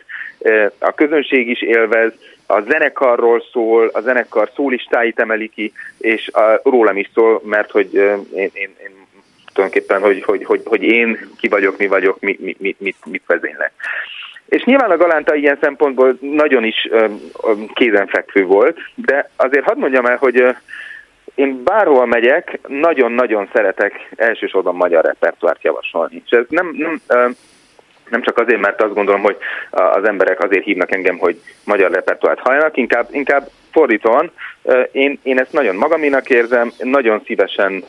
a 0.80 0.92
közönség 0.92 1.50
is 1.50 1.62
élvez, 1.62 2.12
a 2.48 2.62
zenekarról 2.62 3.44
szól, 3.52 3.88
a 3.94 4.02
zenekar 4.02 4.52
szólistáit 4.56 5.20
emeli 5.20 5.50
ki, 5.50 5.72
és 5.98 6.28
a, 6.28 6.62
rólam 6.64 6.98
is 6.98 7.10
szól, 7.14 7.42
mert 7.46 7.72
hogy 7.72 7.94
én, 7.94 8.50
én, 8.54 8.76
én 8.84 8.92
tulajdonképpen, 9.54 10.02
hogy, 10.02 10.24
hogy, 10.24 10.46
hogy, 10.46 10.62
hogy 10.66 10.84
én 10.84 11.30
ki 11.38 11.48
vagyok, 11.48 11.78
mi 11.78 11.88
vagyok, 11.88 12.20
mi, 12.20 12.38
mi, 12.40 12.56
mit, 12.60 12.80
mit, 12.80 12.98
mit 13.06 13.24
vezénylek. 13.28 13.72
És 14.46 14.64
nyilván 14.64 14.92
a 14.92 14.98
Galánta 14.98 15.36
ilyen 15.36 15.58
szempontból 15.62 16.18
nagyon 16.20 16.64
is 16.64 16.90
kézenfekvő 17.74 18.44
volt, 18.46 18.78
de 18.96 19.30
azért 19.36 19.66
hadd 19.66 19.78
mondjam 19.78 20.06
el, 20.06 20.18
hogy 20.18 20.44
én 21.36 21.64
bárhol 21.64 22.06
megyek, 22.06 22.60
nagyon-nagyon 22.68 23.50
szeretek 23.54 24.10
elsősorban 24.16 24.76
magyar 24.76 25.06
repertoárt 25.06 25.64
javasolni. 25.64 26.22
És 26.26 26.32
ez 26.32 26.46
nem, 26.50 26.76
nem 26.78 27.02
nem 28.10 28.22
csak 28.22 28.38
azért, 28.38 28.60
mert 28.62 28.82
azt 28.82 28.94
gondolom, 28.94 29.22
hogy 29.22 29.38
az 29.70 30.04
emberek 30.04 30.44
azért 30.44 30.64
hívnak 30.64 30.92
engem, 30.92 31.18
hogy 31.18 31.42
magyar 31.64 31.92
repertoárt 31.92 32.40
halljanak, 32.40 32.78
inkább, 32.78 33.08
inkább 33.12 33.50
fordítóan, 33.72 34.32
én, 34.92 35.20
én 35.24 35.40
ezt 35.40 35.52
nagyon 35.52 35.76
magaménak 35.76 36.30
érzem, 36.30 36.72
nagyon 36.78 37.22
szívesen 37.26 37.84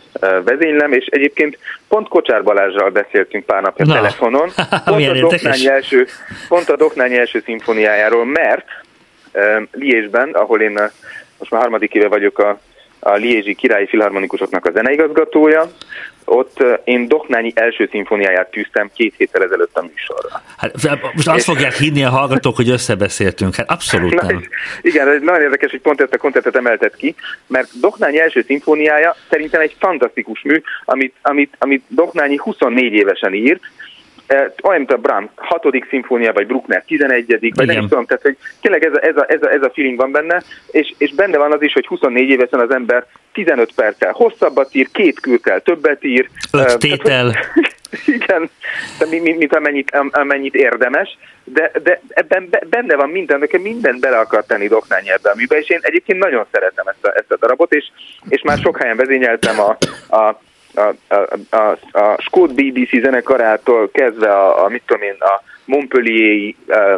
vezénylem, 0.44 0.92
és 0.92 1.06
egyébként 1.06 1.58
pont 1.88 2.08
Kocsár 2.08 2.42
Balázsral 2.42 2.90
beszéltünk 2.90 3.44
pár 3.44 3.62
napja 3.62 3.84
Na. 3.84 3.94
telefonon, 3.94 4.50
pont 4.84 5.08
a, 5.08 5.12
Doknányi 5.12 5.68
első, 5.68 6.06
pont 6.48 6.68
a 6.68 6.76
Doknányi 6.76 7.18
első 7.18 7.42
szimfóniájáról, 7.44 8.24
mert 8.24 8.66
Liésben, 9.72 10.30
ahol 10.30 10.60
én 10.60 10.78
most 11.38 11.50
már 11.50 11.60
harmadik 11.60 11.94
éve 11.94 12.08
vagyok 12.08 12.38
a, 12.38 12.60
a 12.98 13.14
Liézsi 13.14 13.54
Királyi 13.54 13.86
Filharmonikusoknak 13.86 14.66
a 14.66 14.70
zeneigazgatója, 14.70 15.70
ott 16.30 16.64
én 16.84 17.08
Doknányi 17.08 17.52
első 17.54 17.88
szimfóniáját 17.90 18.50
tűztem 18.50 18.90
két 18.94 19.14
héttel 19.16 19.42
ezelőtt 19.42 19.76
a 19.76 19.82
műsorra. 19.82 20.42
Hát, 20.56 20.72
most 21.14 21.28
azt 21.28 21.38
és... 21.38 21.44
fogják 21.44 21.74
hinni 21.74 22.04
a 22.04 22.08
hallgatók, 22.08 22.56
hogy 22.56 22.70
összebeszéltünk. 22.70 23.54
Hát 23.54 23.70
abszolút 23.70 24.14
Na, 24.14 24.26
nem. 24.26 24.42
Igen, 24.80 25.20
nagyon 25.22 25.40
érdekes, 25.40 25.70
hogy 25.70 25.80
pont 25.80 26.00
ezt 26.00 26.12
a 26.12 26.18
koncertet 26.18 26.56
emeltet 26.56 26.96
ki, 26.96 27.14
mert 27.46 27.68
Doknányi 27.80 28.20
első 28.20 28.42
szimfóniája 28.46 29.16
szerintem 29.30 29.60
egy 29.60 29.76
fantasztikus 29.78 30.42
mű, 30.42 30.62
amit, 30.84 31.14
amit, 31.22 31.56
amit 31.58 31.82
Doknányi 31.88 32.36
24 32.36 32.92
évesen 32.92 33.34
írt, 33.34 33.62
olyan, 34.62 34.78
mint 34.78 34.92
a 34.92 34.96
Brahms 34.96 35.28
hatodik 35.34 35.86
szimfónia, 35.88 36.32
vagy 36.32 36.46
Bruckner 36.46 36.82
11 36.86 37.26
vagy 37.26 37.42
Igen. 37.42 37.66
nem 37.66 37.88
tudom, 37.88 38.06
tehát 38.06 38.22
hogy 38.22 38.36
tényleg 38.60 38.84
ez 38.84 38.92
a, 38.92 39.04
ez, 39.04 39.16
a, 39.16 39.24
ez, 39.28 39.42
a, 39.42 39.52
ez 39.52 39.62
a 39.62 39.70
feeling 39.74 39.98
van 39.98 40.10
benne, 40.10 40.42
és, 40.70 40.94
és 40.98 41.14
benne 41.14 41.38
van 41.38 41.52
az 41.52 41.62
is, 41.62 41.72
hogy 41.72 41.86
24 41.86 42.28
évesen 42.28 42.60
az 42.60 42.70
ember 42.70 43.06
15 43.32 43.74
perccel 43.74 44.12
hosszabbat 44.12 44.74
ír, 44.74 44.88
két 44.92 45.20
kürtel 45.20 45.60
többet 45.60 46.04
ír. 46.04 46.28
Öt 46.52 46.78
tétel. 46.78 47.30
Tehát, 47.30 47.54
igen, 48.06 48.50
mint, 49.10 49.38
mint 49.38 49.54
amennyit, 49.54 49.96
amennyit 50.10 50.54
érdemes, 50.54 51.18
de, 51.44 51.70
de 51.82 52.00
ebben 52.08 52.48
benne 52.68 52.96
van 52.96 53.08
minden, 53.08 53.38
nekem 53.38 53.60
mindent 53.60 54.00
bele 54.00 54.18
akar 54.18 54.44
tenni 54.44 54.68
Doknányi 54.68 55.10
ebben 55.10 55.32
a 55.32 55.36
műbe, 55.36 55.58
és 55.58 55.68
én 55.68 55.78
egyébként 55.82 56.18
nagyon 56.18 56.46
szeretem 56.52 56.86
ezt 56.86 57.04
a, 57.04 57.12
ezt 57.16 57.32
a 57.32 57.36
darabot, 57.36 57.72
és, 57.72 57.84
és 58.28 58.42
már 58.42 58.58
sok 58.58 58.78
helyen 58.78 58.96
vezényeltem 58.96 59.60
a, 59.60 59.76
a 60.16 60.40
a, 60.74 60.94
a, 61.08 61.56
a, 61.56 61.78
a 61.98 62.20
Skót 62.20 62.54
BBC 62.54 63.00
zenekarától 63.00 63.90
kezdve 63.90 64.32
a, 64.32 64.64
a 64.64 64.68
mit 64.68 64.82
tudom 64.86 65.02
én, 65.02 65.16
a 65.18 65.42
Montpellier, 65.64 66.54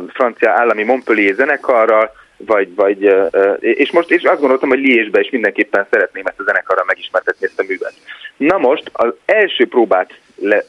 francia 0.09 0.51
állami 0.51 0.83
Montpellier 0.83 1.35
zenekarral, 1.35 2.13
vagy, 2.37 2.75
vagy, 2.75 3.15
és 3.61 3.91
most 3.91 4.11
és 4.11 4.23
azt 4.23 4.41
gondoltam, 4.41 4.69
hogy 4.69 4.79
Liésbe 4.79 5.21
is 5.21 5.31
mindenképpen 5.31 5.87
szeretném 5.91 6.27
ezt 6.27 6.41
a 6.41 6.45
zenekarra 6.45 6.83
megismertetni 6.87 7.47
ezt 7.47 7.61
a 7.61 7.65
művet. 7.69 7.95
Na 8.37 8.59
most 8.59 8.91
az 8.93 9.15
első 9.25 9.67
próbát 9.67 10.11
le, 10.41 10.65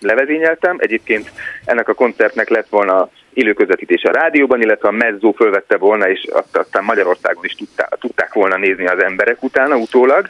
levezényeltem, 0.00 0.76
egyébként 0.78 1.32
ennek 1.64 1.88
a 1.88 1.94
koncertnek 1.94 2.48
lett 2.48 2.68
volna 2.68 3.10
élő 3.34 3.52
közvetítés 3.52 4.02
a 4.02 4.12
rádióban, 4.12 4.60
illetve 4.60 4.88
a 4.88 4.92
Mezzo 4.92 5.32
fölvette 5.32 5.76
volna, 5.76 6.08
és 6.08 6.26
aztán 6.52 6.84
Magyarországon 6.84 7.44
is 7.44 7.54
tudták, 7.54 7.96
tudták 8.00 8.32
volna 8.32 8.56
nézni 8.56 8.86
az 8.86 9.02
emberek 9.02 9.42
utána, 9.42 9.76
utólag. 9.76 10.28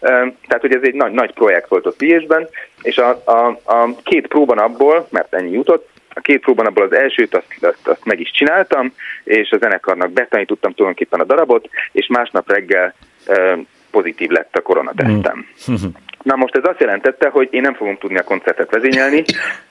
Tehát, 0.00 0.60
hogy 0.60 0.74
ez 0.74 0.82
egy 0.82 0.94
nagy, 0.94 1.12
nagy 1.12 1.32
projekt 1.32 1.68
volt 1.68 1.86
ott 1.86 2.00
Liésben, 2.00 2.48
és 2.82 2.96
a, 2.98 3.22
a, 3.24 3.58
a 3.64 3.96
két 4.02 4.26
próban 4.26 4.58
abból, 4.58 5.06
mert 5.10 5.34
ennyi 5.34 5.52
jutott, 5.52 5.88
a 6.14 6.20
két 6.20 6.40
próban 6.40 6.66
abból 6.66 6.84
az 6.84 6.92
elsőt 6.92 7.34
azt, 7.34 7.46
azt, 7.60 7.88
azt 7.88 8.04
meg 8.04 8.20
is 8.20 8.30
csináltam, 8.30 8.92
és 9.24 9.50
a 9.50 9.58
zenekarnak 9.58 10.10
betanítottam 10.10 10.72
tulajdonképpen 10.72 11.20
a 11.20 11.24
darabot, 11.24 11.68
és 11.92 12.06
másnap 12.06 12.50
reggel 12.50 12.94
pozitív 13.90 14.30
lett 14.30 14.56
a 14.56 14.62
koronatesztem. 14.62 15.46
Mm. 15.70 15.74
Na 16.22 16.36
most 16.36 16.56
ez 16.56 16.64
azt 16.64 16.80
jelentette, 16.80 17.28
hogy 17.28 17.48
én 17.50 17.60
nem 17.60 17.74
fogom 17.74 17.98
tudni 17.98 18.18
a 18.18 18.22
koncertet 18.22 18.70
vezényelni, 18.70 19.24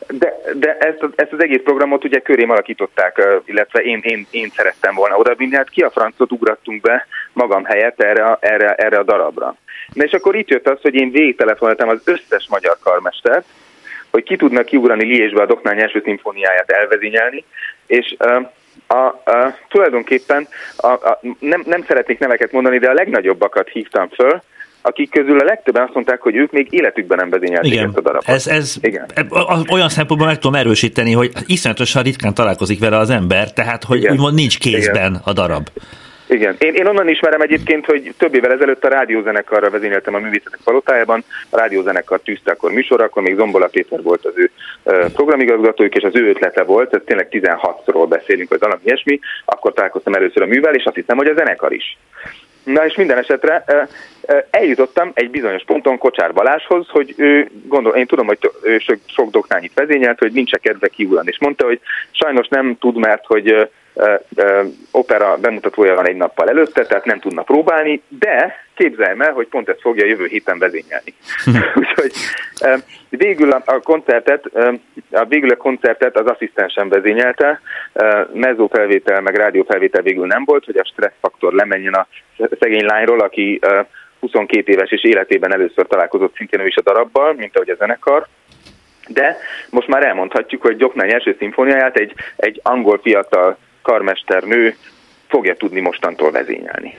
de, 0.07 0.33
de 0.53 0.77
ezt, 0.77 1.05
ezt 1.15 1.31
az 1.31 1.43
egész 1.43 1.61
programot 1.63 2.03
ugye 2.03 2.19
körém 2.19 2.49
alakították, 2.49 3.21
illetve 3.45 3.79
én, 3.81 3.99
én, 4.03 4.27
én 4.31 4.51
szerettem 4.55 4.95
volna 4.95 5.17
oda 5.17 5.35
vinni, 5.35 5.55
hát 5.55 5.69
ki 5.69 5.81
a 5.81 5.89
francot 5.89 6.31
ugrattunk 6.31 6.81
be 6.81 7.07
magam 7.33 7.63
helyett 7.63 8.01
erre, 8.01 8.37
erre, 8.39 8.73
erre 8.73 8.97
a 8.97 9.03
darabra. 9.03 9.55
Na 9.93 10.03
és 10.03 10.11
akkor 10.11 10.35
itt 10.35 10.49
jött 10.49 10.69
az, 10.69 10.81
hogy 10.81 10.95
én 10.95 11.11
végigtelefonáltam 11.11 11.89
az 11.89 12.01
összes 12.05 12.47
magyar 12.49 12.77
karmestert, 12.83 13.45
hogy 14.11 14.23
ki 14.23 14.35
tudnak 14.35 14.65
kiugrani 14.65 15.05
Liésbe 15.05 15.41
a 15.41 15.45
Doknány 15.45 15.79
első 15.79 16.01
szimfóniáját 16.03 16.71
elvezényelni, 16.71 17.43
és 17.85 18.15
a, 18.87 18.95
a, 18.95 19.57
tulajdonképpen 19.67 20.47
a, 20.77 20.87
a, 20.87 21.19
nem, 21.39 21.63
nem 21.65 21.83
szeretnék 21.87 22.19
neveket 22.19 22.51
mondani, 22.51 22.79
de 22.79 22.89
a 22.89 22.93
legnagyobbakat 22.93 23.69
hívtam 23.69 24.09
föl, 24.09 24.41
akik 24.81 25.11
közül 25.11 25.39
a 25.39 25.43
legtöbben 25.43 25.83
azt 25.83 25.93
mondták, 25.93 26.21
hogy 26.21 26.35
ők 26.35 26.51
még 26.51 26.67
életükben 26.69 27.17
nem 27.17 27.29
vezényelték 27.29 27.71
Igen. 27.71 27.85
ezt 27.85 27.97
a 27.97 28.01
darabot. 28.01 28.27
Ez, 28.27 28.47
ez 28.47 28.75
Igen. 28.81 29.05
olyan 29.71 29.89
szempontból 29.89 30.27
meg 30.27 30.39
tudom 30.39 30.55
erősíteni, 30.55 31.11
hogy 31.11 31.31
iszonyatosan 31.45 32.03
ritkán 32.03 32.33
találkozik 32.33 32.79
vele 32.79 32.97
az 32.97 33.09
ember, 33.09 33.53
tehát 33.53 33.83
hogy 33.83 33.97
Igen. 33.97 34.11
úgymond 34.11 34.33
nincs 34.35 34.59
kézben 34.59 35.11
Igen. 35.11 35.21
a 35.23 35.33
darab. 35.33 35.67
Igen. 36.29 36.55
Én, 36.59 36.73
én 36.73 36.85
onnan 36.85 37.09
ismerem 37.09 37.41
egyébként, 37.41 37.85
hogy 37.85 38.13
több 38.17 38.35
évvel 38.35 38.51
ezelőtt 38.51 38.83
a 38.83 38.87
rádiózenekarra 38.87 39.69
vezényeltem 39.69 40.15
a 40.15 40.19
művészetek 40.19 40.59
palotájában. 40.63 41.23
A 41.49 41.57
rádiózenekar 41.57 42.19
tűzte 42.19 42.51
akkor 42.51 42.71
műsorra, 42.71 43.03
akkor 43.03 43.21
még 43.21 43.35
Zombola 43.35 43.67
Péter 43.67 44.01
volt 44.01 44.25
az 44.25 44.33
ő 44.35 44.51
programigazgatójuk, 45.13 45.95
és 45.95 46.03
az 46.03 46.15
ő 46.15 46.29
ötlete 46.29 46.63
volt, 46.63 46.93
ez 46.93 47.01
tényleg 47.05 47.27
16-ról 47.31 48.05
beszélünk, 48.09 48.49
vagy 48.49 48.59
valami 48.59 48.81
ilyesmi, 48.83 49.19
akkor 49.45 49.73
találkoztam 49.73 50.13
először 50.13 50.41
a 50.41 50.45
művel, 50.45 50.75
és 50.75 50.83
azt 50.83 50.95
hiszem, 50.95 51.17
hogy 51.17 51.27
a 51.27 51.35
zenekar 51.35 51.73
is. 51.73 51.97
Na 52.63 52.85
és 52.85 52.95
minden 52.95 53.17
esetre 53.17 53.63
eljutottam 54.49 55.11
egy 55.13 55.29
bizonyos 55.29 55.63
ponton 55.65 55.97
Kocsár 55.97 56.33
Balázshoz, 56.33 56.87
hogy 56.87 57.13
ő, 57.17 57.49
gondol, 57.65 57.95
én 57.95 58.07
tudom, 58.07 58.27
hogy 58.27 58.37
ő 58.63 58.77
sok, 59.05 59.29
doknányit 59.29 59.73
vezényelt, 59.73 60.19
hogy 60.19 60.31
nincs 60.31 60.51
kedve 60.51 60.87
kiugrani, 60.87 61.27
és 61.31 61.39
mondta, 61.39 61.65
hogy 61.65 61.79
sajnos 62.11 62.47
nem 62.47 62.77
tud, 62.79 62.97
mert 62.97 63.25
hogy 63.25 63.69
opera 64.91 65.37
bemutatója 65.37 65.95
van 65.95 66.07
egy 66.07 66.15
nappal 66.15 66.49
előtte, 66.49 66.85
tehát 66.85 67.05
nem 67.05 67.19
tudna 67.19 67.41
próbálni, 67.41 68.01
de 68.07 68.55
képzeljem 68.75 69.21
el, 69.21 69.31
hogy 69.31 69.47
pont 69.47 69.69
ezt 69.69 69.81
fogja 69.81 70.05
jövő 70.05 70.25
héten 70.25 70.57
vezényelni. 70.59 71.13
Úgyhogy 71.79 72.11
végül 73.09 73.51
a 73.51 73.79
koncertet, 73.79 74.45
a 75.11 75.25
végül 75.25 75.49
a 75.49 75.55
koncertet 75.55 76.17
az 76.17 76.25
asszisztensem 76.25 76.89
vezényelte, 76.89 77.61
mezó 78.33 78.67
felvétel, 78.67 79.21
meg 79.21 79.35
rádió 79.35 79.63
felvétel 79.63 80.01
végül 80.01 80.25
nem 80.25 80.43
volt, 80.45 80.65
hogy 80.65 80.77
a 80.77 80.85
stresszfaktor 80.85 81.53
lemenjen 81.53 81.93
a 81.93 82.07
szegény 82.59 82.85
lányról, 82.85 83.19
aki 83.19 83.59
22 84.19 84.71
éves 84.71 84.91
és 84.91 85.03
életében 85.03 85.53
először 85.53 85.87
találkozott 85.87 86.35
szintén 86.35 86.59
ő 86.59 86.65
is 86.65 86.75
a 86.75 86.81
darabbal, 86.81 87.33
mint 87.33 87.55
ahogy 87.55 87.69
a 87.69 87.75
zenekar, 87.75 88.27
de 89.07 89.37
most 89.69 89.87
már 89.87 90.05
elmondhatjuk, 90.05 90.61
hogy 90.61 90.75
Gyoknány 90.75 91.13
első 91.13 91.35
szimfóniáját 91.37 91.97
egy, 91.97 92.13
egy 92.35 92.59
angol 92.63 92.99
fiatal 93.03 93.57
karmesternő 93.81 94.75
fogja 95.29 95.55
tudni 95.55 95.79
mostantól 95.79 96.31
vezényelni. 96.31 96.97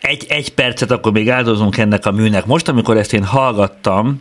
Egy, 0.00 0.26
egy 0.28 0.54
percet 0.54 0.90
akkor 0.90 1.12
még 1.12 1.30
áldozunk 1.30 1.78
ennek 1.78 2.06
a 2.06 2.12
műnek. 2.12 2.46
Most, 2.46 2.68
amikor 2.68 2.96
ezt 2.96 3.12
én 3.12 3.24
hallgattam, 3.24 4.16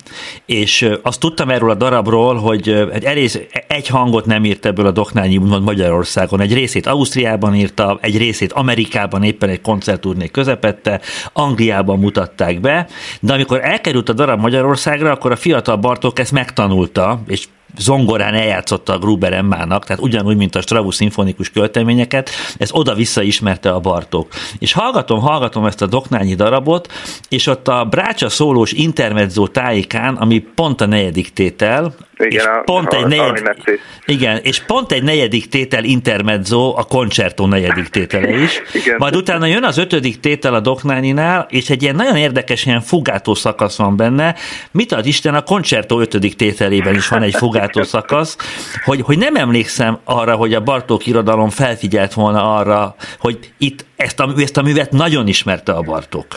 és 0.46 0.90
azt 1.02 1.20
tudtam 1.20 1.50
erről 1.50 1.70
a 1.70 1.76
darabról, 1.76 2.36
hogy 2.36 2.70
egy, 2.92 3.04
elész, 3.04 3.40
egy 3.68 3.88
hangot 3.88 4.26
nem 4.26 4.46
írt 4.46 4.66
ebből 4.66 4.86
a 4.86 4.92
Doknányi, 4.92 5.38
úgymond 5.38 5.64
Magyarországon. 5.64 6.42
Egy 6.42 6.54
részét 6.54 6.86
Ausztriában 6.86 7.56
írta, 7.56 7.98
egy 8.02 8.18
részét 8.18 8.52
Amerikában 8.52 9.24
éppen 9.24 9.50
egy 9.50 9.62
koncertúrné 9.62 10.28
közepette, 10.28 11.02
Angliában 11.34 12.00
mutatták 12.00 12.60
be, 12.60 12.88
de 13.20 13.34
amikor 13.34 13.60
elkerült 13.64 14.10
a 14.10 14.14
darab 14.14 14.40
Magyarországra, 14.40 15.12
akkor 15.12 15.32
a 15.32 15.36
fiatal 15.36 15.76
Bartók 15.76 16.20
ezt 16.20 16.32
megtanulta, 16.32 17.22
és 17.28 17.48
zongorán 17.78 18.34
eljátszotta 18.34 18.94
a 18.94 18.98
Gruber 18.98 19.34
Emmának, 19.34 19.86
tehát 19.86 20.02
ugyanúgy, 20.02 20.38
mint 20.38 20.56
a 20.56 20.62
Strauss 20.62 20.96
szimfonikus 20.96 21.50
költeményeket, 21.50 22.30
ez 22.58 22.72
oda-vissza 22.72 23.22
ismerte 23.22 23.72
a 23.72 23.80
Bartók. 23.80 24.32
És 24.60 24.74
hallgatom, 24.74 25.20
hallgatom 25.20 25.66
ezt 25.66 25.82
a 25.82 25.86
Doknányi 25.86 26.36
darabot, 26.36 26.92
és 27.30 27.48
ott 27.48 27.68
a 27.68 27.86
Brácsa 27.86 28.30
szólós 28.30 28.72
intermezzo 28.72 29.48
tájékán, 29.48 30.16
ami 30.16 30.40
pont 30.40 30.82
a 30.82 30.86
negyedik 30.86 31.34
tétel, 31.34 31.96
igen, 32.18 32.40
és 32.40 32.44
a, 32.44 32.62
pont 32.66 32.94
a, 32.94 32.98
egy 32.98 33.06
negyed, 33.06 33.56
igen, 34.06 34.40
és 34.44 34.60
pont 34.60 34.92
egy 34.92 35.04
negyedik 35.04 35.50
tétel 35.50 35.84
intermezzo, 35.84 36.74
a 36.78 36.84
koncertó 36.84 37.46
negyedik 37.46 37.88
tétele 37.88 38.42
is. 38.42 38.62
igen. 38.74 38.96
Majd 38.98 39.16
utána 39.16 39.46
jön 39.46 39.64
az 39.64 39.78
ötödik 39.78 40.20
tétel 40.20 40.54
a 40.54 40.60
Doknáninál, 40.60 41.48
és 41.50 41.70
egy 41.70 41.82
ilyen 41.82 41.96
nagyon 41.96 42.16
érdekes 42.16 42.66
ilyen 42.66 42.82
fugátó 42.82 43.34
szakasz 43.34 43.78
van 43.78 43.98
benne. 43.98 44.36
Mit 44.72 44.92
ad 44.92 45.06
Isten, 45.06 45.36
a 45.36 45.42
koncertó 45.42 46.00
ötödik 46.00 46.36
tételében 46.36 46.96
is 46.96 47.08
van 47.08 47.22
egy 47.22 47.36
fugátó 47.36 47.67
szakasz, 47.74 48.38
hogy, 48.84 49.02
hogy 49.02 49.18
nem 49.18 49.36
emlékszem 49.36 50.00
arra, 50.04 50.36
hogy 50.36 50.54
a 50.54 50.62
Bartók 50.62 51.06
irodalom 51.06 51.50
felfigyelt 51.50 52.14
volna 52.14 52.58
arra, 52.58 52.96
hogy 53.20 53.40
itt 53.58 53.86
ezt 53.96 54.20
a, 54.20 54.34
ezt 54.38 54.58
a 54.58 54.62
művet 54.62 54.92
nagyon 54.92 55.28
ismerte 55.28 55.72
a 55.72 55.82
Bartók. 55.82 56.28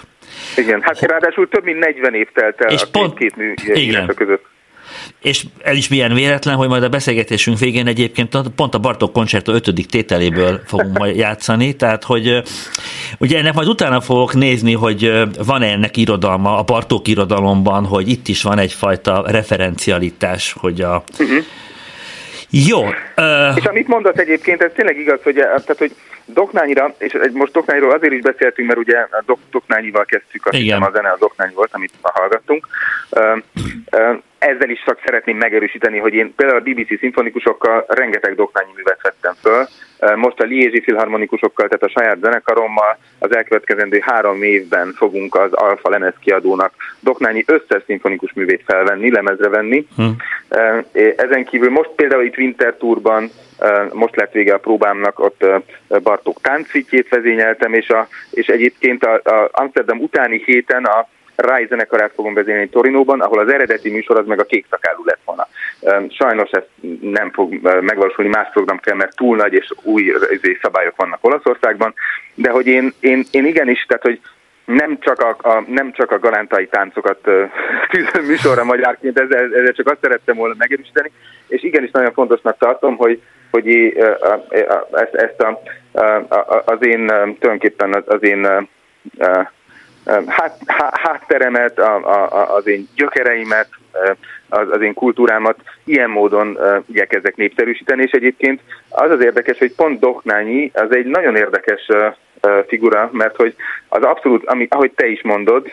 Igen, 0.57 0.81
hát 0.83 1.01
ráadásul 1.01 1.49
több 1.49 1.65
mint 1.65 1.79
40 1.79 2.15
év 2.15 2.29
telt 2.33 2.61
el 2.61 2.73
és 2.73 2.83
a 2.83 2.87
pont, 2.93 3.19
két, 3.19 3.35
két 3.35 3.75
mű 3.75 3.81
igen. 3.81 4.07
között. 4.17 4.45
És 5.21 5.45
el 5.63 5.77
is 5.77 5.89
milyen 5.89 6.15
véletlen, 6.15 6.55
hogy 6.57 6.69
majd 6.69 6.83
a 6.83 6.89
beszélgetésünk 6.89 7.59
végén 7.59 7.87
egyébként 7.87 8.37
pont 8.57 8.75
a 8.75 8.79
Bartók 8.79 9.13
koncertó 9.13 9.53
ötödik 9.53 9.87
tételéből 9.87 10.61
fogunk 10.67 10.99
majd 10.99 11.17
játszani, 11.17 11.77
tehát 11.77 12.05
hogy 12.05 12.43
ugye 13.19 13.39
ennek 13.39 13.55
majd 13.55 13.69
utána 13.69 14.01
fogok 14.01 14.35
nézni, 14.35 14.73
hogy 14.73 15.13
van-e 15.47 15.67
ennek 15.67 15.97
irodalma 15.97 16.59
a 16.59 16.63
Bartók 16.63 17.09
irodalomban, 17.09 17.85
hogy 17.85 18.09
itt 18.09 18.29
is 18.29 18.43
van 18.43 18.59
egyfajta 18.59 19.25
referencialitás, 19.27 20.53
hogy 20.53 20.81
a 20.81 21.05
uh-huh 21.19 21.45
Jó. 22.51 22.85
Uh... 23.17 23.57
És 23.57 23.65
amit 23.65 23.89
mondasz 23.89 24.17
egyébként, 24.17 24.63
ez 24.63 24.71
tényleg 24.75 24.99
igaz, 24.99 25.23
hogy, 25.23 25.35
tehát, 25.35 25.79
hogy 25.79 25.95
Doknányira, 26.25 26.95
és 26.99 27.17
most 27.33 27.53
Doknányról 27.53 27.93
azért 27.93 28.13
is 28.13 28.21
beszéltünk, 28.21 28.69
mert 28.69 28.81
ugye 28.81 28.99
a 28.99 29.23
Dok, 29.27 29.39
Doknányival 29.51 30.05
kezdtük, 30.05 30.47
a 30.47 30.57
hiszem 30.57 30.83
a 30.83 30.91
zene 30.93 31.09
a 31.09 31.17
Doknányi 31.19 31.55
volt, 31.55 31.71
amit 31.73 31.93
ma 32.03 32.11
hallgattunk. 32.15 32.67
Uh, 33.11 33.39
uh, 33.93 34.19
ezzel 34.41 34.71
is 34.71 34.83
csak 34.85 35.01
szeretném 35.05 35.37
megerősíteni, 35.37 35.99
hogy 35.99 36.15
én 36.15 36.35
például 36.37 36.59
a 36.59 36.63
BBC 36.63 36.99
szimfonikusokkal 36.99 37.85
rengeteg 37.89 38.35
Doknányi 38.35 38.73
művet 38.77 39.03
vettem 39.03 39.35
föl, 39.41 39.67
most 40.17 40.41
a 40.41 40.45
Liézsi 40.45 40.81
filharmonikusokkal, 40.81 41.69
tehát 41.69 41.95
a 41.95 42.01
saját 42.01 42.19
zenekarommal 42.21 42.99
az 43.19 43.35
elkövetkezendő 43.35 43.99
három 44.03 44.43
évben 44.43 44.93
fogunk 44.97 45.35
az 45.35 45.53
Alfa 45.53 45.91
lemez 45.91 46.15
kiadónak 46.21 46.73
Doknányi 47.01 47.45
összes 47.47 47.83
szimfonikus 47.87 48.33
művét 48.33 48.63
felvenni, 48.65 49.11
lemezre 49.11 49.49
venni. 49.49 49.87
Hm. 49.97 50.09
Ezen 51.17 51.45
kívül 51.45 51.71
most 51.71 51.91
például 51.91 52.25
itt 52.25 52.37
Winter 52.37 52.77
Tourban 52.77 53.31
most 53.93 54.17
lett 54.17 54.33
vége 54.33 54.55
a 54.55 54.59
próbámnak, 54.59 55.19
ott 55.19 55.45
Bartók 56.03 56.41
táncfitjét 56.41 57.09
vezényeltem, 57.09 57.75
és, 57.75 57.89
a, 57.89 58.09
és 58.31 58.47
egyébként 58.47 59.05
a, 59.05 59.15
a 59.15 59.49
Amsterdam 59.53 60.01
utáni 60.01 60.43
héten 60.45 60.85
a 60.85 61.09
Rai 61.41 61.67
zenekarát 61.67 62.13
fogom 62.15 62.35
vezényelni 62.35 62.69
Torinóban, 62.69 63.21
ahol 63.21 63.39
az 63.39 63.53
eredeti 63.53 63.91
műsor 63.91 64.19
az 64.19 64.27
meg 64.27 64.41
a 64.41 64.45
kék 64.45 64.67
szakálú 64.71 65.03
lett 65.05 65.21
volna. 65.25 65.49
Sajnos 66.09 66.51
ez 66.51 66.63
nem 67.01 67.31
fog 67.31 67.53
megvalósulni, 67.63 68.31
más 68.31 68.49
program 68.53 68.79
kell, 68.79 68.97
mert 68.97 69.17
túl 69.17 69.37
nagy 69.37 69.53
és 69.53 69.73
új 69.83 70.03
izé, 70.31 70.59
szabályok 70.63 70.97
vannak 70.97 71.25
Olaszországban, 71.25 71.95
de 72.35 72.51
hogy 72.51 72.67
én, 72.67 72.93
én, 73.01 73.25
én 73.31 73.47
igenis, 73.47 73.85
tehát 73.89 74.03
hogy 74.03 74.21
nem 74.65 74.99
csak 75.01 75.21
a, 75.21 75.49
a, 75.49 75.65
nem 75.67 75.93
csak 75.93 76.11
a 76.11 76.19
galántai 76.19 76.67
táncokat 76.67 77.19
tűzöm 77.91 78.25
műsorra 78.25 78.65
magyarként, 78.65 79.19
ezzel, 79.19 79.45
ezzel 79.45 79.73
csak 79.73 79.89
azt 79.89 80.01
szerettem 80.01 80.37
volna 80.37 80.55
megerősíteni, 80.59 81.11
és 81.49 81.63
igenis 81.63 81.91
nagyon 81.91 82.13
fontosnak 82.13 82.59
tartom, 82.59 82.97
hogy, 82.97 83.23
hogy 83.51 83.69
ezt, 84.93 85.15
ezt 85.15 85.41
a, 85.41 85.63
a, 86.35 86.63
az 86.65 86.87
én 86.87 87.07
tulajdonképpen 87.07 88.05
az, 88.07 88.23
én 88.23 88.69
hát, 90.27 90.59
hátteremet, 90.93 91.79
a, 91.79 91.97
a, 91.97 92.55
az 92.55 92.67
én 92.67 92.89
gyökereimet, 92.95 93.69
az, 94.49 94.69
az 94.71 94.83
én 94.83 94.95
kultúrámat 94.95 95.59
ilyen 95.85 96.11
módon 96.11 96.59
igyekezzek 96.87 97.37
népszerűsíteni, 97.37 98.03
és 98.03 98.11
egyébként 98.11 98.61
az 98.89 99.11
az 99.11 99.23
érdekes, 99.23 99.59
hogy 99.59 99.75
pont 99.75 100.01
Doknányi 100.01 100.71
az 100.75 100.95
egy 100.95 101.07
nagyon 101.07 101.37
érdekes 101.37 101.89
figura, 102.67 103.11
mert 103.13 103.37
hogy 103.37 103.55
az 103.89 104.03
abszolút, 104.03 104.47
ami, 104.47 104.67
ahogy 104.71 104.93
te 104.93 105.07
is 105.07 105.23
mondod, 105.23 105.71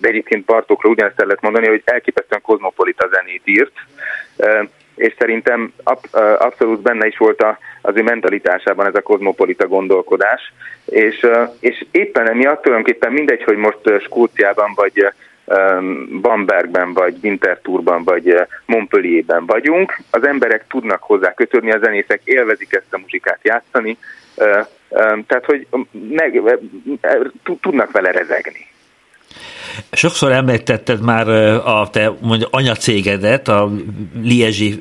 de 0.00 0.08
egyébként 0.08 0.44
Bartókra 0.44 0.88
ugyanezt 0.88 1.20
el 1.20 1.26
lehet 1.26 1.42
mondani, 1.42 1.66
hogy 1.66 1.82
elképesztően 1.84 2.40
kozmopolita 2.40 3.08
zenét 3.12 3.42
írt, 3.44 3.72
és 4.94 5.14
szerintem 5.18 5.72
abszolút 6.38 6.80
benne 6.80 7.06
is 7.06 7.16
volt 7.16 7.42
a, 7.42 7.58
az 7.86 7.96
ő 7.96 8.02
mentalitásában 8.02 8.86
ez 8.86 8.94
a 8.94 9.02
kozmopolita 9.02 9.66
gondolkodás, 9.66 10.52
és, 10.84 11.26
és 11.60 11.84
éppen 11.90 12.28
emiatt 12.28 12.62
tulajdonképpen 12.62 13.12
mindegy, 13.12 13.42
hogy 13.42 13.56
most 13.56 13.78
Skóciában 14.00 14.72
vagy 14.74 15.08
Bambergben, 16.20 16.92
vagy 16.92 17.16
Winterthurban, 17.22 18.04
vagy 18.04 18.34
Montpellierben 18.66 19.46
vagyunk, 19.46 19.98
az 20.10 20.26
emberek 20.26 20.66
tudnak 20.68 21.02
hozzá 21.02 21.34
kötődni, 21.34 21.72
a 21.72 21.78
zenészek 21.78 22.20
élvezik 22.24 22.74
ezt 22.74 22.94
a 22.94 22.98
muzsikát 22.98 23.38
játszani, 23.42 23.98
tehát 25.26 25.44
hogy 25.44 25.66
meg, 26.08 26.42
tudnak 27.60 27.90
vele 27.90 28.10
rezegni. 28.10 28.66
Sokszor 29.90 30.32
említetted 30.32 31.00
már 31.00 31.28
a 31.66 31.88
te 31.90 32.12
mondja, 32.20 32.48
anyacégedet, 32.50 33.48
a 33.48 33.70
Liezsi 34.22 34.80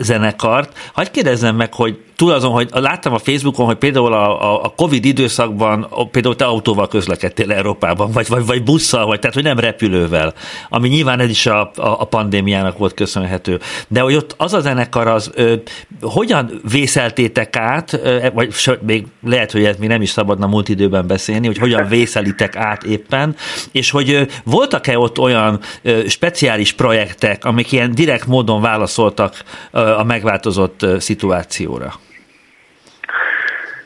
zenekart. 0.00 0.78
Hagyj 0.92 1.10
kérdezzem 1.10 1.56
meg, 1.56 1.74
hogy 1.74 1.98
túl 2.16 2.32
azon, 2.32 2.50
hogy 2.50 2.68
láttam 2.72 3.12
a 3.12 3.18
Facebookon, 3.18 3.66
hogy 3.66 3.76
például 3.76 4.12
a, 4.12 4.64
a 4.64 4.68
Covid 4.76 5.04
időszakban 5.04 5.88
például 6.10 6.36
te 6.36 6.44
autóval 6.44 6.88
közlekedtél 6.88 7.52
Európában, 7.52 8.10
vagy, 8.10 8.28
vagy, 8.28 8.46
vagy 8.46 8.62
busszal, 8.62 9.06
vagy 9.06 9.18
tehát, 9.18 9.34
hogy 9.34 9.44
nem 9.44 9.58
repülővel, 9.58 10.34
ami 10.68 10.88
nyilván 10.88 11.20
ez 11.20 11.28
is 11.28 11.46
a, 11.46 11.60
a, 11.60 11.70
a 11.76 12.04
pandémiának 12.04 12.78
volt 12.78 12.94
köszönhető. 12.94 13.60
De 13.88 14.00
hogy 14.00 14.14
ott 14.14 14.34
az 14.36 14.52
a 14.54 14.60
zenekar 14.60 15.06
az, 15.06 15.30
ö, 15.34 15.54
hogyan 16.00 16.60
vészeltétek 16.70 17.56
át, 17.56 17.92
ö, 17.92 18.26
vagy 18.34 18.52
sőt, 18.52 18.82
még 18.82 19.06
lehet, 19.22 19.52
hogy 19.52 19.64
ez 19.64 19.76
mi 19.76 19.86
nem 19.86 20.02
is 20.02 20.10
szabadna 20.10 20.46
múlt 20.46 20.68
időben 20.68 21.06
beszélni, 21.06 21.46
hogy 21.46 21.58
hogyan 21.58 21.88
vészelitek 21.88 22.56
át 22.56 22.82
éppen, 22.82 23.36
és 23.72 23.90
hogy 23.94 24.26
voltak-e 24.44 24.98
ott 24.98 25.18
olyan 25.18 25.60
speciális 26.08 26.72
projektek, 26.72 27.44
amik 27.44 27.72
ilyen 27.72 27.94
direkt 27.94 28.26
módon 28.26 28.60
válaszoltak 28.60 29.34
a 29.70 30.04
megváltozott 30.04 30.86
szituációra? 30.98 31.92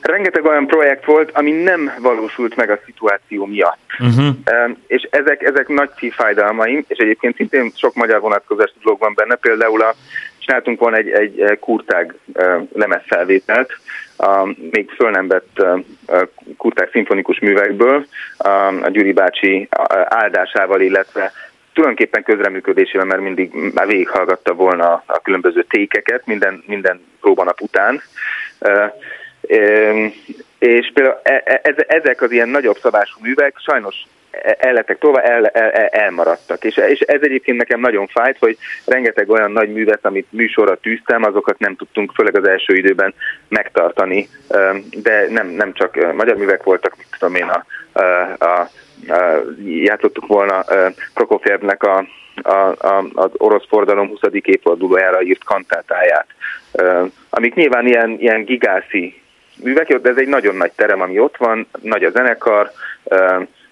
rengeteg 0.09 0.45
olyan 0.45 0.67
projekt 0.67 1.05
volt, 1.05 1.31
ami 1.35 1.51
nem 1.51 1.93
valósult 2.01 2.57
meg 2.57 2.71
a 2.71 2.79
szituáció 2.85 3.47
miatt. 3.47 3.79
Uh-huh. 3.99 4.37
És 4.87 5.09
ezek, 5.11 5.43
ezek 5.43 5.69
nagy 5.69 5.91
szívfájdalmaim, 5.99 6.85
és 6.89 6.99
egyébként 6.99 7.37
szintén 7.37 7.73
sok 7.77 7.95
magyar 7.95 8.21
vonatkozás 8.21 8.73
dolog 8.83 9.01
van 9.01 9.13
benne, 9.15 9.35
például 9.35 9.83
a, 9.83 9.95
csináltunk 10.39 10.81
volna 10.81 10.97
egy, 10.97 11.09
egy 11.09 11.59
kurtág 11.61 12.15
lemezfelvételt, 12.73 13.79
a 14.19 14.55
még 14.71 14.91
föl 14.91 15.11
nem 15.11 15.29
vett 15.29 15.63
kurtág 16.57 16.89
szimfonikus 16.91 17.39
művekből, 17.39 18.07
a 18.83 18.89
Gyuri 18.89 19.13
bácsi 19.13 19.69
áldásával, 20.09 20.81
illetve 20.81 21.33
tulajdonképpen 21.73 22.23
közreműködésével, 22.23 23.07
mert 23.07 23.21
mindig 23.21 23.53
már 23.75 23.87
végighallgatta 23.87 24.55
volna 24.55 25.03
a 25.07 25.21
különböző 25.23 25.65
tékeket 25.69 26.27
minden, 26.27 26.63
minden 26.67 27.01
próbanap 27.21 27.61
után. 27.61 28.03
És 30.59 30.91
például 30.95 31.21
e, 31.23 31.43
e, 31.45 31.85
ezek 31.87 32.23
az 32.23 32.31
ilyen 32.31 32.49
nagyobb 32.49 32.77
szabású 32.77 33.19
művek 33.23 33.55
sajnos 33.59 33.97
e, 34.43 34.57
el 34.59 34.73
lettek 34.73 34.99
tolva, 34.99 35.23
el, 35.23 35.47
el, 35.47 35.71
elmaradtak. 35.87 36.65
És, 36.65 36.77
és 36.77 37.01
ez 37.01 37.21
egyébként 37.23 37.59
nekem 37.59 37.81
nagyon 37.81 38.07
fájt, 38.07 38.39
hogy 38.39 38.57
rengeteg 38.85 39.31
olyan 39.31 39.53
nagy 39.53 39.73
művet, 39.73 40.05
amit 40.05 40.33
műsorra 40.33 40.77
tűztem, 40.77 41.23
azokat 41.23 41.59
nem 41.59 41.77
tudtunk, 41.77 42.13
főleg 42.15 42.37
az 42.37 42.49
első 42.49 42.75
időben 42.75 43.15
megtartani. 43.49 44.29
De 45.03 45.27
nem, 45.29 45.49
nem 45.49 45.73
csak 45.73 46.15
magyar 46.15 46.37
művek 46.37 46.63
voltak, 46.63 46.97
mit 46.97 47.07
tudom 47.19 47.35
én, 47.35 47.49
a, 47.49 47.65
a, 47.93 48.03
a, 48.39 48.61
a 49.09 49.45
játszottuk 49.65 50.27
volna 50.27 50.65
Prokofjevnek 51.15 51.83
a, 51.83 52.05
a, 52.43 52.75
a, 52.79 53.05
az 53.15 53.31
orosz 53.37 53.67
fordalom 53.69 54.09
20. 54.09 54.21
évfordulójára 54.31 55.23
írt 55.23 55.45
kantátáját, 55.45 56.27
amik 57.31 57.55
nyilván 57.55 57.87
ilyen, 57.87 58.17
ilyen 58.21 58.45
gigászi 58.45 59.21
művek, 59.63 59.95
de 59.95 60.11
ez 60.11 60.17
egy 60.17 60.29
nagyon 60.29 60.57
nagy 60.57 60.73
terem, 60.73 61.01
ami 61.01 61.19
ott 61.19 61.37
van, 61.37 61.67
nagy 61.83 62.05
a 62.05 62.11
zenekar, 62.11 62.71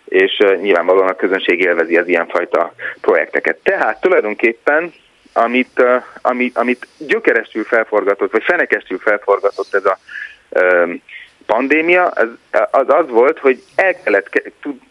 és 0.08 0.38
nyilvánvalóan 0.60 1.08
a 1.08 1.16
közönség 1.16 1.60
élvezi 1.60 1.96
az 1.96 2.08
ilyenfajta 2.08 2.74
projekteket. 3.00 3.56
Tehát 3.62 4.00
tulajdonképpen 4.00 4.92
amit, 5.32 5.82
amit, 6.22 6.58
amit 6.58 6.86
gyökerestül 6.98 7.64
felforgatott, 7.64 8.32
vagy 8.32 8.44
fenekestül 8.44 8.98
felforgatott 8.98 9.74
ez 9.74 9.84
a 9.84 9.98
pandémia 11.46 12.06
az, 12.06 12.28
az 12.70 12.84
az 12.88 13.08
volt, 13.08 13.38
hogy 13.38 13.62
el 13.74 13.94
kellett 14.02 14.42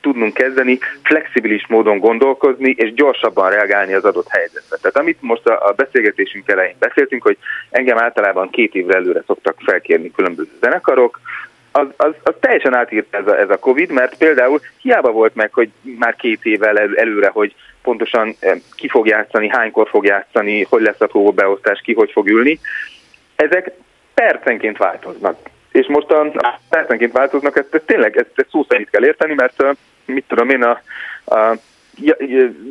tudnunk 0.01 0.33
kezdeni 0.33 0.79
flexibilis 1.03 1.67
módon 1.67 1.99
gondolkozni, 1.99 2.75
és 2.77 2.93
gyorsabban 2.93 3.49
reagálni 3.49 3.93
az 3.93 4.05
adott 4.05 4.27
helyzetre. 4.29 4.77
Tehát 4.77 4.97
amit 4.97 5.21
most 5.21 5.47
a, 5.47 5.67
a 5.67 5.71
beszélgetésünk 5.71 6.49
elején 6.49 6.75
beszéltünk, 6.79 7.23
hogy 7.23 7.37
engem 7.69 7.97
általában 7.97 8.49
két 8.49 8.75
évre 8.75 8.95
előre 8.95 9.23
szoktak 9.25 9.55
felkérni 9.65 10.11
különböző 10.11 10.51
zenekarok, 10.61 11.19
az, 11.77 11.87
az, 11.97 12.13
az 12.23 12.33
teljesen 12.39 12.73
átírt 12.73 13.15
ez 13.15 13.27
a, 13.27 13.39
ez 13.39 13.49
a 13.49 13.59
Covid, 13.59 13.91
mert 13.91 14.17
például 14.17 14.59
hiába 14.81 15.11
volt 15.11 15.35
meg, 15.35 15.53
hogy 15.53 15.69
már 15.81 16.15
két 16.15 16.39
évvel 16.45 16.79
el, 16.79 16.89
előre, 16.95 17.27
hogy 17.27 17.55
pontosan 17.81 18.35
eh, 18.39 18.55
ki 18.75 18.87
fog 18.87 19.07
játszani, 19.07 19.49
hánykor 19.49 19.89
fog 19.89 20.05
játszani, 20.05 20.63
hogy 20.63 20.81
lesz 20.81 21.01
a 21.01 21.07
próbabeosztás, 21.07 21.81
ki 21.81 21.93
hogy 21.93 22.11
fog 22.11 22.29
ülni. 22.29 22.59
Ezek 23.35 23.71
percenként 24.13 24.77
változnak 24.77 25.37
és 25.75 25.87
most 25.87 26.11
a, 26.11 26.21
a 26.21 26.59
percenként 26.69 27.11
változnak, 27.11 27.57
ezt, 27.57 27.75
ezt 27.75 27.85
tényleg 27.85 28.17
ezt, 28.17 28.31
ezt 28.35 28.49
szó 28.49 28.65
szerint 28.69 28.89
kell 28.89 29.05
érteni, 29.05 29.33
mert 29.33 29.63
mit 30.05 30.25
tudom 30.27 30.49
én, 30.49 30.63
a, 30.63 30.81
a 31.35 31.57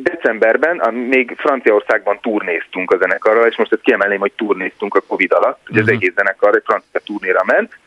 decemberben 0.01 0.79
a, 0.79 0.91
még 0.91 1.33
Franciaországban 1.37 2.19
turnéztunk 2.21 2.91
a 2.91 2.97
zenekarral, 2.97 3.47
és 3.47 3.55
most 3.55 3.71
ezt 3.71 3.81
kiemelném, 3.81 4.19
hogy 4.19 4.31
turnéztunk 4.35 4.95
a 4.95 5.01
Covid 5.07 5.31
alatt, 5.31 5.59
ugye 5.69 5.79
uh-huh. 5.79 5.81
az 5.81 5.85
mhm. 5.85 5.95
egész 5.95 6.13
zenekar 6.15 6.55
egy 6.55 6.63
francia 6.65 6.99
turnéra 7.05 7.43
ment. 7.45 7.77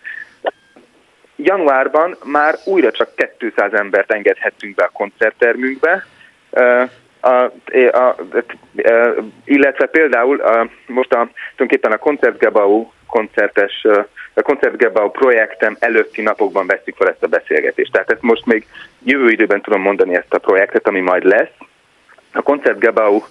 Januárban 1.42 2.16
már 2.24 2.54
újra 2.64 2.90
csak 2.90 3.10
200 3.38 3.72
embert 3.72 4.12
engedhettünk 4.12 4.74
be 4.74 4.84
a 4.84 4.90
koncerttermünkbe, 4.92 6.06
a, 7.20 7.28
a, 7.28 7.52
a, 7.92 8.16
illetve 9.44 9.86
például 9.86 10.40
a, 10.40 10.68
most 10.86 11.12
a, 11.12 11.30
tulajdonképpen 11.56 11.92
a 11.92 11.98
Koncertgebau 11.98 12.90
koncertes, 13.06 13.86
a 14.34 14.42
Koncertgebau 14.42 15.10
projektem 15.10 15.76
előtti 15.80 16.22
napokban 16.22 16.66
veszük 16.66 16.96
fel 16.96 17.08
ezt 17.08 17.22
a 17.22 17.26
beszélgetést. 17.26 17.92
Tehát 17.92 18.10
ezt 18.10 18.22
most 18.22 18.46
még 18.46 18.66
jövő 19.04 19.30
időben 19.30 19.60
tudom 19.60 19.80
mondani 19.80 20.14
ezt 20.14 20.34
a 20.34 20.38
projektet, 20.38 20.86
ami 20.86 21.00
majd 21.00 21.24
lesz. 21.24 21.67
A 22.38 22.42
Koncertgebau, 22.42 23.22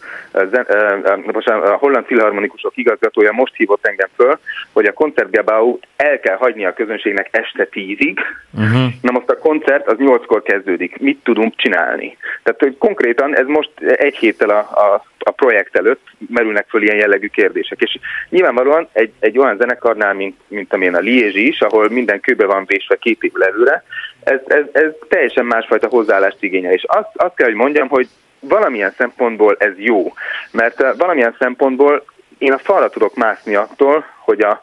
a 1.46 1.78
Holland 1.80 2.06
Filharmonikusok 2.06 2.78
igazgatója 2.78 3.32
most 3.32 3.56
hívott 3.56 3.88
engem 3.88 4.08
föl, 4.16 4.40
hogy 4.74 4.86
a 4.86 4.94
Koncertgebau 4.94 5.80
el 5.96 6.20
kell 6.20 6.36
hagyni 6.36 6.66
a 6.66 6.74
közönségnek 6.74 7.28
este 7.32 7.66
tízig, 7.66 8.20
uh-huh. 8.54 8.88
na 9.02 9.12
most 9.12 9.30
a 9.30 9.38
koncert 9.38 9.88
az 9.88 9.98
nyolckor 9.98 10.42
kezdődik. 10.42 10.98
Mit 10.98 11.24
tudunk 11.24 11.56
csinálni? 11.56 12.18
Tehát, 12.44 12.60
hogy 12.60 12.78
konkrétan 12.78 13.38
ez 13.38 13.46
most 13.48 13.72
egy 13.80 14.16
héttel 14.16 14.50
a, 14.50 14.60
a, 14.60 15.04
a 15.20 15.32
projekt 15.32 15.76
előtt 15.76 16.06
merülnek 16.30 16.66
föl 16.70 16.82
ilyen 16.84 16.98
jellegű 16.98 17.28
kérdések. 17.28 17.82
És 17.82 17.98
nyilvánvalóan 18.30 18.88
egy, 18.92 19.12
egy 19.20 19.38
olyan 19.38 19.58
zenekarnál, 19.58 20.14
mint, 20.14 20.36
mint 20.48 20.74
amilyen 20.74 20.96
a 20.96 21.00
Liézsi 21.00 21.48
is, 21.48 21.62
ahol 21.62 21.90
minden 21.90 22.20
kőbe 22.20 22.46
van 22.46 22.66
vésve 22.66 22.96
két 22.96 23.24
év 23.24 23.32
előre, 23.40 23.84
ez, 24.24 24.40
ez, 24.48 24.64
ez 24.72 24.92
teljesen 25.08 25.46
másfajta 25.46 25.88
hozzáállást 25.88 26.44
igényel. 26.44 26.74
És 26.74 26.84
azt, 26.88 27.10
azt 27.14 27.36
kell, 27.36 27.48
hogy 27.48 27.56
mondjam, 27.56 27.88
hogy 27.88 28.08
valamilyen 28.40 28.94
szempontból 28.98 29.56
ez 29.60 29.74
jó, 29.76 30.14
mert 30.52 30.82
eh, 30.82 30.92
valamilyen 30.98 31.36
szempontból 31.40 32.06
én 32.38 32.52
a 32.52 32.58
falra 32.58 32.90
tudok 32.90 33.16
mászni 33.16 33.56
attól, 33.56 34.06
hogy 34.20 34.42
a, 34.42 34.62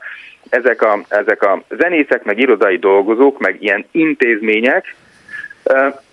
ezek, 0.49 0.83
a, 0.83 1.01
ezek 1.09 1.43
a 1.43 1.63
zenészek, 1.69 2.25
meg 2.25 2.39
irodai 2.39 2.79
dolgozók, 2.79 3.39
meg 3.39 3.63
ilyen 3.63 3.87
intézmények 3.91 4.95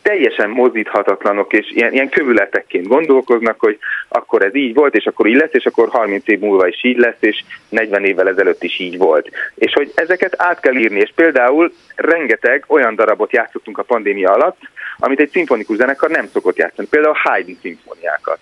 teljesen 0.02 0.50
mozdíthatatlanok, 0.50 1.54
és 1.54 1.72
ilyen, 1.72 1.94
ilyen 1.94 2.10
kövületekként 2.10 2.88
gondolkoznak, 2.88 3.60
hogy 3.60 3.78
akkor 4.08 4.42
ez 4.42 4.56
így 4.56 4.74
volt, 4.74 4.96
és 4.96 5.06
akkor 5.06 5.28
így 5.28 5.36
lesz, 5.36 5.54
és 5.54 5.66
akkor 5.66 5.90
30 5.90 6.28
év 6.28 6.40
múlva 6.40 6.68
is 6.68 6.84
így 6.84 6.98
lesz, 6.98 7.18
és 7.20 7.44
40 7.70 8.06
évvel 8.06 8.28
ezelőtt 8.28 8.64
is 8.64 8.80
így 8.80 8.98
volt. 8.98 9.30
És 9.56 9.74
hogy 9.74 9.92
ezeket 9.96 10.34
át 10.38 10.60
kell 10.60 10.76
írni, 10.76 11.00
és 11.00 11.12
például 11.16 11.74
rengeteg 11.96 12.64
olyan 12.68 12.96
darabot 12.96 13.34
játszottunk 13.34 13.78
a 13.78 13.84
pandémia 13.84 14.32
alatt, 14.32 14.60
amit 15.02 15.20
egy 15.20 15.30
szimfonikus 15.30 15.78
zenekar 15.78 16.10
nem 16.10 16.28
szokott 16.28 16.58
játszani, 16.58 16.88
például 16.88 17.18
Haydn 17.24 17.52
szimfoniákat. 17.62 18.40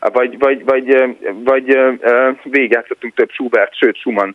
Vagy, 0.00 0.38
vagy, 0.38 0.64
vagy, 0.64 1.16
vagy 1.44 1.78
végigjátszottunk 2.42 3.14
több 3.14 3.30
Schubert, 3.30 3.76
sőt 3.76 3.96
Schumann 3.96 4.34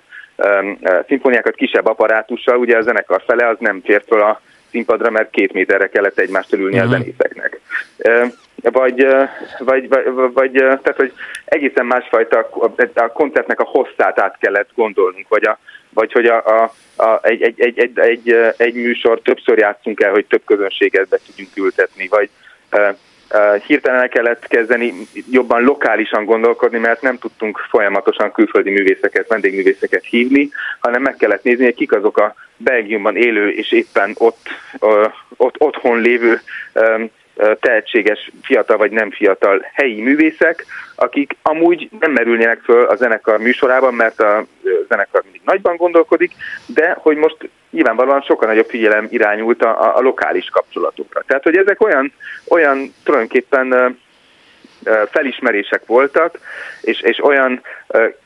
szimfoniákat 1.07 1.55
kisebb 1.55 1.85
apparátussal, 1.85 2.57
ugye 2.57 2.77
a 2.77 2.81
zenekar 2.81 3.23
fele 3.27 3.47
az 3.47 3.57
nem 3.59 3.81
fért 3.83 4.07
fel 4.07 4.21
a 4.21 4.41
színpadra, 4.69 5.09
mert 5.09 5.29
két 5.29 5.53
méterre 5.53 5.89
kellett 5.89 6.19
egymást 6.19 6.53
ülni 6.53 6.77
uh-huh. 6.77 6.93
a 6.93 6.97
mhm. 6.97 7.01
zenészeknek. 7.01 7.59
Vagy, 8.61 9.07
vagy, 9.57 9.87
vagy, 9.89 10.31
vagy, 10.33 10.51
tehát, 10.51 10.95
hogy 10.95 11.13
egészen 11.45 11.85
másfajta 11.85 12.49
a 12.93 13.07
koncertnek 13.07 13.59
a 13.59 13.63
hosszát 13.63 14.19
át 14.19 14.37
kellett 14.39 14.69
gondolnunk, 14.75 15.27
vagy, 15.27 15.45
a, 15.45 15.59
vagy 15.95 16.11
hogy 16.11 16.25
a, 16.25 16.43
a, 16.45 16.73
a, 17.03 17.19
egy, 17.21 17.41
egy, 17.41 17.59
egy, 17.61 17.79
egy, 17.79 17.99
egy, 17.99 18.53
egy 18.57 18.73
műsor 18.73 19.21
többször 19.21 19.57
játszunk 19.57 20.01
el, 20.01 20.11
hogy 20.11 20.25
több 20.25 20.41
közönséget 20.45 21.07
be 21.07 21.19
tudjunk 21.25 21.57
ültetni, 21.57 22.07
vagy 22.07 22.29
hirtelen 23.67 24.01
el 24.01 24.09
kellett 24.09 24.47
kezdeni 24.47 24.93
jobban 25.31 25.63
lokálisan 25.63 26.25
gondolkodni, 26.25 26.77
mert 26.77 27.01
nem 27.01 27.17
tudtunk 27.17 27.57
folyamatosan 27.69 28.31
külföldi 28.31 28.69
művészeket, 28.69 29.27
vendégművészeket 29.27 30.03
hívni, 30.03 30.49
hanem 30.79 31.01
meg 31.01 31.15
kellett 31.15 31.43
nézni, 31.43 31.63
hogy 31.63 31.75
kik 31.75 31.91
azok 31.91 32.17
a 32.17 32.35
Belgiumban 32.57 33.15
élő 33.15 33.49
és 33.49 33.71
éppen 33.71 34.15
ott, 34.17 34.47
ott 35.37 35.55
otthon 35.57 36.01
lévő 36.01 36.41
tehetséges, 37.59 38.31
fiatal 38.41 38.77
vagy 38.77 38.91
nem 38.91 39.11
fiatal 39.11 39.65
helyi 39.73 40.01
művészek, 40.01 40.65
akik 40.95 41.35
amúgy 41.41 41.89
nem 41.99 42.11
merülnének 42.11 42.59
föl 42.59 42.85
a 42.85 42.95
zenekar 42.95 43.39
műsorában, 43.39 43.93
mert 43.93 44.19
a 44.19 44.45
zenekar 44.87 45.21
mindig 45.23 45.41
nagyban 45.45 45.75
gondolkodik, 45.75 46.31
de 46.65 46.97
hogy 46.99 47.17
most 47.17 47.37
nyilvánvalóan 47.71 48.21
sokkal 48.21 48.47
nagyobb 48.47 48.69
figyelem 48.69 49.07
irányult 49.09 49.61
a, 49.61 49.97
a 49.97 50.01
lokális 50.01 50.49
kapcsolatokra. 50.49 51.23
Tehát, 51.27 51.43
hogy 51.43 51.57
ezek 51.57 51.81
olyan, 51.81 52.13
olyan 52.47 52.93
tulajdonképpen 53.03 53.97
felismerések 55.11 55.85
voltak, 55.85 56.39
és, 56.81 57.01
és 57.01 57.23
olyan 57.23 57.61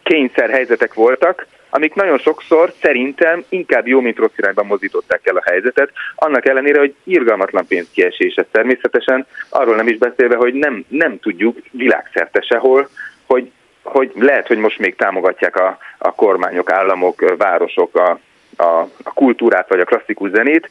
kényszer 0.03 0.49
helyzetek 0.49 0.93
voltak, 0.93 1.45
amik 1.70 1.93
nagyon 1.93 2.17
sokszor 2.17 2.74
szerintem 2.82 3.43
inkább 3.49 3.88
jó, 3.88 3.99
mint 3.99 4.17
rossz 4.17 4.38
irányban 4.38 4.65
mozdították 4.65 5.28
el 5.28 5.36
a 5.36 5.43
helyzetet, 5.45 5.91
annak 6.15 6.45
ellenére, 6.45 6.80
hogy 6.80 6.95
irgalmatlan 7.03 7.67
pénzkiesés 7.67 8.36
ez 8.36 8.45
természetesen, 8.51 9.26
arról 9.49 9.76
nem 9.76 9.88
is 9.88 9.97
beszélve, 9.97 10.36
hogy 10.36 10.53
nem, 10.53 10.86
nem 10.88 11.20
tudjuk 11.20 11.57
világszerte 11.72 12.41
sehol, 12.41 12.89
hogy, 13.26 13.51
hogy 13.84 14.11
lehet, 14.15 14.47
hogy 14.47 14.57
most 14.57 14.80
még 14.80 14.95
támogatják 14.95 15.55
a, 15.55 15.78
a 15.97 16.15
kormányok, 16.15 16.72
államok, 16.72 17.36
városok 17.38 17.95
a, 17.95 18.20
a, 18.63 18.80
a 19.03 19.13
kultúrát 19.13 19.70
vagy 19.70 19.80
a 19.80 19.86
klasszikus 19.86 20.30
zenét, 20.30 20.70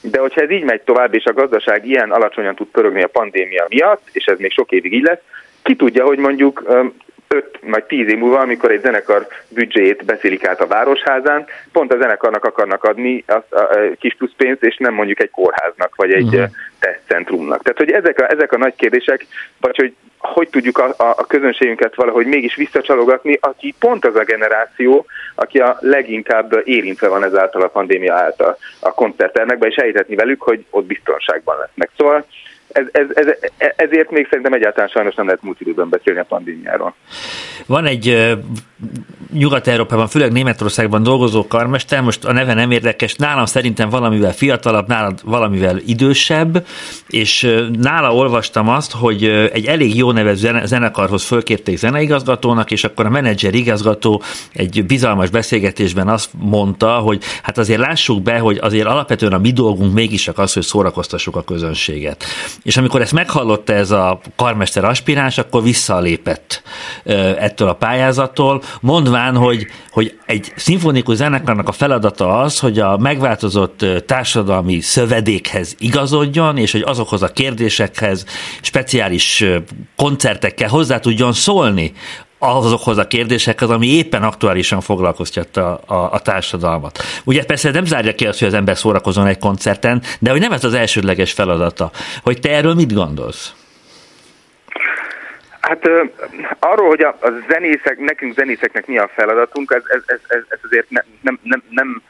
de 0.00 0.18
hogyha 0.18 0.40
ez 0.40 0.50
így 0.50 0.64
megy 0.64 0.80
tovább, 0.80 1.14
és 1.14 1.24
a 1.24 1.32
gazdaság 1.32 1.86
ilyen 1.86 2.10
alacsonyan 2.10 2.54
tud 2.54 2.66
pörögni 2.66 3.02
a 3.02 3.08
pandémia 3.08 3.66
miatt, 3.68 4.08
és 4.12 4.24
ez 4.24 4.38
még 4.38 4.52
sok 4.52 4.70
évig 4.70 4.92
így 4.92 5.02
lesz, 5.02 5.20
ki 5.62 5.76
tudja, 5.76 6.04
hogy 6.04 6.18
mondjuk 6.18 6.62
5 7.28 7.58
vagy 7.62 7.84
10 7.84 8.08
év 8.08 8.18
múlva, 8.18 8.38
amikor 8.40 8.70
egy 8.70 8.80
zenekar 8.80 9.26
büdzséjét 9.48 10.04
beszélik 10.04 10.46
át 10.46 10.60
a 10.60 10.66
Városházán, 10.66 11.46
pont 11.72 11.92
a 11.92 11.98
zenekarnak 11.98 12.44
akarnak 12.44 12.84
adni 12.84 13.24
a, 13.26 13.32
a, 13.32 13.60
a 13.60 13.68
kis 14.00 14.14
plusz 14.14 14.32
pénzt, 14.36 14.62
és 14.62 14.76
nem 14.76 14.94
mondjuk 14.94 15.20
egy 15.20 15.30
kórháznak, 15.30 15.94
vagy 15.96 16.12
egy 16.12 16.34
uh-huh. 16.34 16.50
tesztcentrumnak. 16.78 17.62
Tehát, 17.62 17.78
hogy 17.78 17.90
ezek 17.90 18.20
a, 18.20 18.30
ezek 18.30 18.52
a 18.52 18.58
nagy 18.58 18.74
kérdések, 18.74 19.26
vagy 19.60 19.76
hogy 19.76 19.94
hogy 20.18 20.48
tudjuk 20.48 20.78
a, 20.78 20.94
a, 20.96 21.14
a 21.16 21.26
közönségünket 21.26 21.94
valahogy 21.94 22.26
mégis 22.26 22.54
visszacsalogatni, 22.54 23.38
aki 23.40 23.74
pont 23.78 24.04
az 24.04 24.16
a 24.16 24.24
generáció, 24.24 25.06
aki 25.34 25.58
a 25.58 25.76
leginkább 25.80 26.62
érintve 26.64 27.08
van 27.08 27.24
ezáltal 27.24 27.62
a 27.62 27.68
pandémia 27.68 28.14
által 28.14 28.58
a 28.80 28.92
koncerttermekben, 28.92 29.68
és 29.68 29.76
elhitetni 29.76 30.14
velük, 30.14 30.42
hogy 30.42 30.64
ott 30.70 30.86
biztonságban 30.86 31.58
lesznek. 31.58 31.90
Szóval 31.96 32.26
ez, 32.68 32.86
ez, 32.92 33.06
ez, 33.14 33.26
ezért 33.76 34.10
még 34.10 34.26
szerintem 34.30 34.52
egyáltalán 34.52 34.88
sajnos 34.88 35.14
nem 35.14 35.26
lehet 35.26 35.42
múlt 35.42 35.60
időben 35.60 35.88
beszélni 35.88 36.20
a 36.20 36.24
pandémiáról. 36.24 36.94
Van 37.66 37.84
egy 37.84 38.36
Nyugat-Európában, 39.32 40.08
főleg 40.08 40.32
Németországban 40.32 41.02
dolgozó 41.02 41.46
karmester, 41.46 42.00
most 42.00 42.24
a 42.24 42.32
neve 42.32 42.54
nem 42.54 42.70
érdekes, 42.70 43.14
nálam 43.14 43.44
szerintem 43.44 43.88
valamivel 43.88 44.32
fiatalabb, 44.32 44.88
nálam 44.88 45.14
valamivel 45.24 45.78
idősebb, 45.86 46.66
és 47.08 47.54
nála 47.80 48.14
olvastam 48.14 48.68
azt, 48.68 48.92
hogy 48.92 49.24
egy 49.52 49.66
elég 49.66 49.96
jó 49.96 50.12
nevező 50.12 50.60
zenekarhoz 50.64 51.24
fölkérték 51.24 51.78
zeneigazgatónak, 51.78 52.70
és 52.70 52.84
akkor 52.84 53.06
a 53.06 53.10
menedzser 53.10 53.54
igazgató 53.54 54.22
egy 54.52 54.84
bizalmas 54.86 55.30
beszélgetésben 55.30 56.08
azt 56.08 56.30
mondta, 56.38 56.90
hogy 56.90 57.22
hát 57.42 57.58
azért 57.58 57.80
lássuk 57.80 58.22
be, 58.22 58.38
hogy 58.38 58.58
azért 58.62 58.86
alapvetően 58.86 59.32
a 59.32 59.38
mi 59.38 59.52
dolgunk 59.52 59.94
mégis 59.94 60.28
az, 60.34 60.52
hogy 60.52 60.62
szórakoztassuk 60.62 61.36
a 61.36 61.42
közönséget. 61.42 62.24
És 62.62 62.76
amikor 62.76 63.00
ezt 63.00 63.12
meghallotta 63.12 63.72
ez 63.72 63.90
a 63.90 64.20
karmester 64.36 64.84
aspiráns, 64.84 65.38
akkor 65.38 65.62
visszalépett 65.62 66.62
ettől 67.38 67.68
a 67.68 67.74
pályázattól, 67.74 68.62
mondván, 68.80 69.16
hogy, 69.26 69.66
hogy 69.90 70.18
egy 70.26 70.52
szimfonikus 70.56 71.16
zenekarnak 71.16 71.68
a 71.68 71.72
feladata 71.72 72.40
az, 72.40 72.58
hogy 72.58 72.78
a 72.78 72.96
megváltozott 72.96 73.84
társadalmi 74.06 74.80
szövedékhez 74.80 75.74
igazodjon, 75.78 76.56
és 76.56 76.72
hogy 76.72 76.82
azokhoz 76.86 77.22
a 77.22 77.32
kérdésekhez 77.32 78.24
speciális 78.60 79.44
koncertekkel 79.96 80.68
hozzá 80.68 80.98
tudjon 80.98 81.32
szólni, 81.32 81.92
azokhoz 82.38 82.98
a 82.98 83.06
kérdésekhez, 83.06 83.70
ami 83.70 83.86
éppen 83.86 84.22
aktuálisan 84.22 84.80
foglalkoztatta 84.80 85.74
a, 85.74 86.12
a 86.12 86.18
társadalmat. 86.18 86.98
Ugye 87.24 87.44
persze 87.44 87.70
nem 87.70 87.84
zárja 87.84 88.14
ki 88.14 88.26
azt, 88.26 88.38
hogy 88.38 88.48
az 88.48 88.54
ember 88.54 88.76
szórakozon 88.76 89.26
egy 89.26 89.38
koncerten, 89.38 90.02
de 90.18 90.30
hogy 90.30 90.40
nem 90.40 90.52
ez 90.52 90.64
az 90.64 90.74
elsődleges 90.74 91.32
feladata. 91.32 91.90
Hogy 92.22 92.40
te 92.40 92.50
erről 92.50 92.74
mit 92.74 92.94
gondolsz? 92.94 93.52
Hát 95.60 95.88
arról, 96.58 96.88
hogy 96.88 97.02
a, 97.02 97.16
a 97.20 97.30
zenészek, 97.48 97.98
nekünk 97.98 98.34
zenészeknek 98.34 98.86
mi 98.86 98.98
a 98.98 99.10
feladatunk, 99.14 99.70
ez, 99.70 99.82
ez, 100.06 100.20
ez, 100.26 100.42
ez 100.48 100.58
azért 100.62 100.90
ne, 100.90 101.00
nem, 101.20 101.38
nem, 101.42 101.62
nem, 101.68 102.02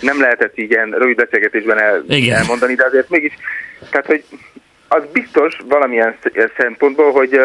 nem 0.00 0.20
lehetett 0.20 0.58
így 0.58 0.70
ilyen 0.70 0.90
rövid 0.90 1.16
beszélgetésben 1.16 1.78
el, 1.78 2.04
elmondani, 2.30 2.74
de 2.74 2.84
azért 2.84 3.08
mégis, 3.08 3.32
tehát 3.90 4.06
hogy 4.06 4.24
az 4.88 5.02
biztos 5.12 5.58
valamilyen 5.68 6.16
szempontból, 6.56 7.12
hogy 7.12 7.40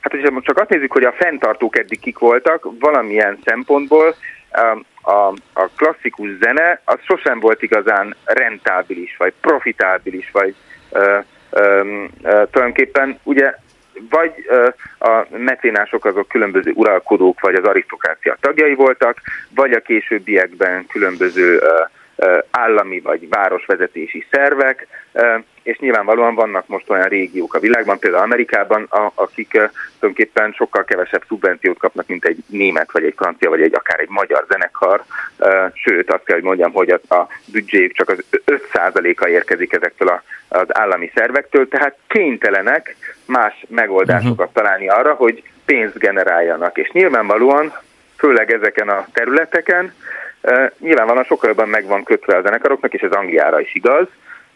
hát 0.00 0.10
hogyha 0.10 0.40
csak 0.40 0.58
azt 0.58 0.70
nézzük, 0.70 0.92
hogy 0.92 1.04
a 1.04 1.12
fenntartók 1.12 1.78
eddig 1.78 2.00
kik 2.00 2.18
voltak, 2.18 2.66
valamilyen 2.78 3.38
szempontból 3.44 4.14
a, 5.02 5.34
a 5.52 5.68
klasszikus 5.76 6.28
zene 6.40 6.80
az 6.84 6.98
sosem 7.02 7.40
volt 7.40 7.62
igazán 7.62 8.16
rentábilis, 8.24 9.16
vagy 9.16 9.32
profitábilis, 9.40 10.30
vagy 10.30 10.54
ö, 10.90 11.18
ö, 11.50 11.80
ö, 12.22 12.42
tulajdonképpen 12.50 13.18
ugye 13.22 13.54
vagy 14.10 14.32
a 14.98 15.26
mecénások 15.30 16.04
azok 16.04 16.28
különböző 16.28 16.70
uralkodók, 16.74 17.40
vagy 17.40 17.54
az 17.54 17.64
arisztokrácia 17.64 18.36
tagjai 18.40 18.74
voltak, 18.74 19.18
vagy 19.54 19.72
a 19.72 19.80
későbbiekben 19.80 20.86
különböző 20.86 21.62
állami 22.50 23.00
vagy 23.00 23.28
városvezetési 23.28 24.26
szervek, 24.30 24.86
és 25.64 25.78
nyilvánvalóan 25.78 26.34
vannak 26.34 26.66
most 26.66 26.90
olyan 26.90 27.08
régiók 27.08 27.54
a 27.54 27.58
világban, 27.58 27.98
például 27.98 28.22
Amerikában, 28.22 28.82
a, 28.82 29.12
akik 29.14 29.50
tulajdonképpen 29.50 30.52
sokkal 30.52 30.84
kevesebb 30.84 31.22
szubvenciót 31.28 31.78
kapnak, 31.78 32.06
mint 32.06 32.24
egy 32.24 32.42
német, 32.46 32.92
vagy 32.92 33.04
egy 33.04 33.14
francia, 33.16 33.50
vagy 33.50 33.62
egy 33.62 33.74
akár 33.74 34.00
egy 34.00 34.08
magyar 34.08 34.44
zenekar, 34.48 35.04
sőt, 35.72 36.12
azt 36.12 36.24
kell, 36.24 36.36
hogy 36.36 36.44
mondjam, 36.44 36.72
hogy 36.72 36.90
a, 36.90 37.14
a 37.14 37.28
büdzséjük 37.52 37.92
csak 37.92 38.08
az 38.08 38.24
5%-a 38.46 39.28
érkezik 39.28 39.72
ezektől 39.72 40.08
a, 40.08 40.22
az 40.48 40.66
állami 40.68 41.10
szervektől, 41.14 41.68
tehát 41.68 41.96
kénytelenek 42.06 42.96
más 43.26 43.64
megoldásokat 43.68 44.38
uh-huh. 44.38 44.52
találni 44.52 44.88
arra, 44.88 45.14
hogy 45.14 45.42
pénzt 45.64 45.98
generáljanak. 45.98 46.78
És 46.78 46.90
nyilvánvalóan, 46.90 47.72
főleg 48.16 48.52
ezeken 48.52 48.88
a 48.88 49.06
területeken, 49.12 49.92
nyilvánvalóan 50.78 51.24
sokkal 51.24 51.48
jobban 51.48 51.68
meg 51.68 51.86
van 51.86 52.04
kötve 52.04 52.36
a 52.36 52.42
zenekaroknak, 52.42 52.94
és 52.94 53.00
ez 53.00 53.12
Angliára 53.12 53.60
is 53.60 53.74
igaz, 53.74 54.06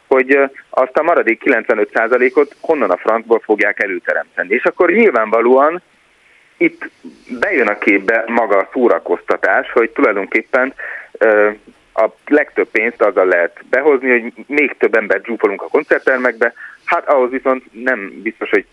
hogy 0.09 0.39
azt 0.71 0.97
a 0.97 1.03
maradék 1.03 1.43
95%-ot 1.45 2.57
honnan 2.61 2.91
a 2.91 2.97
francból 2.97 3.41
fogják 3.41 3.83
előteremteni. 3.83 4.55
És 4.55 4.65
akkor 4.65 4.91
nyilvánvalóan 4.91 5.83
itt 6.57 6.91
bejön 7.41 7.69
a 7.69 7.79
képbe 7.79 8.25
maga 8.27 8.57
a 8.57 8.69
szórakoztatás, 8.73 9.73
hogy 9.73 9.91
tulajdonképpen 9.91 10.75
a 11.95 12.07
legtöbb 12.27 12.69
pénzt 12.69 13.03
azzal 13.03 13.27
lehet 13.27 13.61
behozni, 13.71 14.11
hogy 14.11 14.33
még 14.47 14.77
több 14.79 14.95
embert 14.95 15.25
zsúfolunk 15.25 15.63
a 15.63 15.69
koncerttermekbe, 15.69 16.53
hát 16.85 17.09
ahhoz 17.09 17.31
viszont 17.31 17.65
nem 17.73 18.13
biztos, 18.23 18.51
hogy 18.51 18.67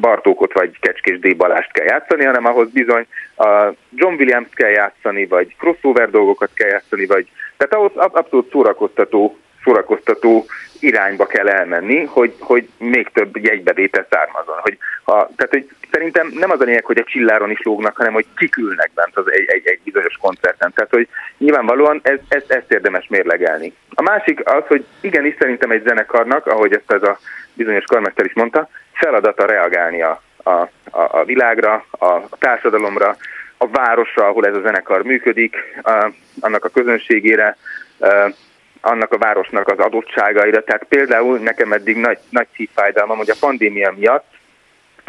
Bartókot 0.00 0.52
vagy 0.52 0.78
Kecskés 0.80 1.18
D. 1.18 1.36
Balást 1.36 1.72
kell 1.72 1.84
játszani, 1.84 2.24
hanem 2.24 2.46
ahhoz 2.46 2.70
bizony 2.70 3.06
a 3.36 3.72
John 3.94 4.14
Williams 4.14 4.48
kell 4.54 4.70
játszani, 4.70 5.26
vagy 5.26 5.54
crossover 5.58 6.10
dolgokat 6.10 6.50
kell 6.54 6.68
játszani, 6.68 7.06
vagy 7.06 7.28
tehát 7.56 7.74
ahhoz 7.74 8.12
abszolút 8.14 8.50
szórakoztató, 8.50 9.38
szórakoztató 9.64 10.46
irányba 10.80 11.26
kell 11.26 11.48
elmenni, 11.48 12.04
hogy, 12.04 12.34
hogy 12.40 12.68
még 12.78 13.08
több 13.12 13.36
jegybevétel 13.36 14.06
származon. 14.10 14.58
Hogy 14.60 14.78
ha, 15.02 15.12
tehát, 15.12 15.52
hogy 15.52 15.68
szerintem 15.90 16.30
nem 16.34 16.50
az 16.50 16.60
a 16.60 16.64
lényeg, 16.64 16.84
hogy 16.84 16.98
a 16.98 17.04
csilláron 17.04 17.50
is 17.50 17.62
lógnak, 17.62 17.96
hanem 17.96 18.12
hogy 18.12 18.26
kikülnek 18.36 18.90
bent 18.94 19.16
az 19.16 19.30
egy, 19.30 19.44
egy, 19.46 19.66
egy 19.66 19.80
bizonyos 19.84 20.16
koncerten. 20.20 20.72
Tehát, 20.74 20.90
hogy 20.90 21.08
nyilvánvalóan 21.38 22.00
ez, 22.02 22.18
ez, 22.28 22.42
ezt 22.46 22.72
érdemes 22.72 23.06
mérlegelni. 23.08 23.72
A 23.94 24.02
másik 24.02 24.48
az, 24.48 24.62
hogy 24.66 24.84
igenis 25.00 25.34
szerintem 25.38 25.70
egy 25.70 25.82
zenekarnak, 25.86 26.46
ahogy 26.46 26.72
ezt 26.72 26.92
ez 26.92 27.02
a 27.02 27.18
bizonyos 27.54 27.84
karmester 27.84 28.24
is 28.24 28.34
mondta, 28.34 28.68
feladata 28.92 29.46
reagálni 29.46 30.02
a, 30.02 30.22
a, 30.42 30.50
a, 30.50 30.70
a 30.90 31.24
világra, 31.24 31.84
a, 31.90 32.06
a 32.06 32.36
társadalomra, 32.38 33.16
a 33.58 33.66
városra, 33.68 34.26
ahol 34.26 34.46
ez 34.46 34.54
a 34.54 34.60
zenekar 34.60 35.02
működik, 35.02 35.56
a, 35.82 36.10
annak 36.40 36.64
a 36.64 36.68
közönségére, 36.68 37.56
a, 38.00 38.32
annak 38.80 39.12
a 39.12 39.18
városnak 39.18 39.68
az 39.68 39.78
adottságaira. 39.78 40.64
Tehát 40.64 40.84
például 40.88 41.38
nekem 41.38 41.72
eddig 41.72 41.96
nagy, 41.96 42.18
nagy 42.30 42.46
szívfájdalmam, 42.54 43.16
hogy 43.16 43.30
a 43.30 43.36
pandémia 43.40 43.94
miatt 43.96 44.26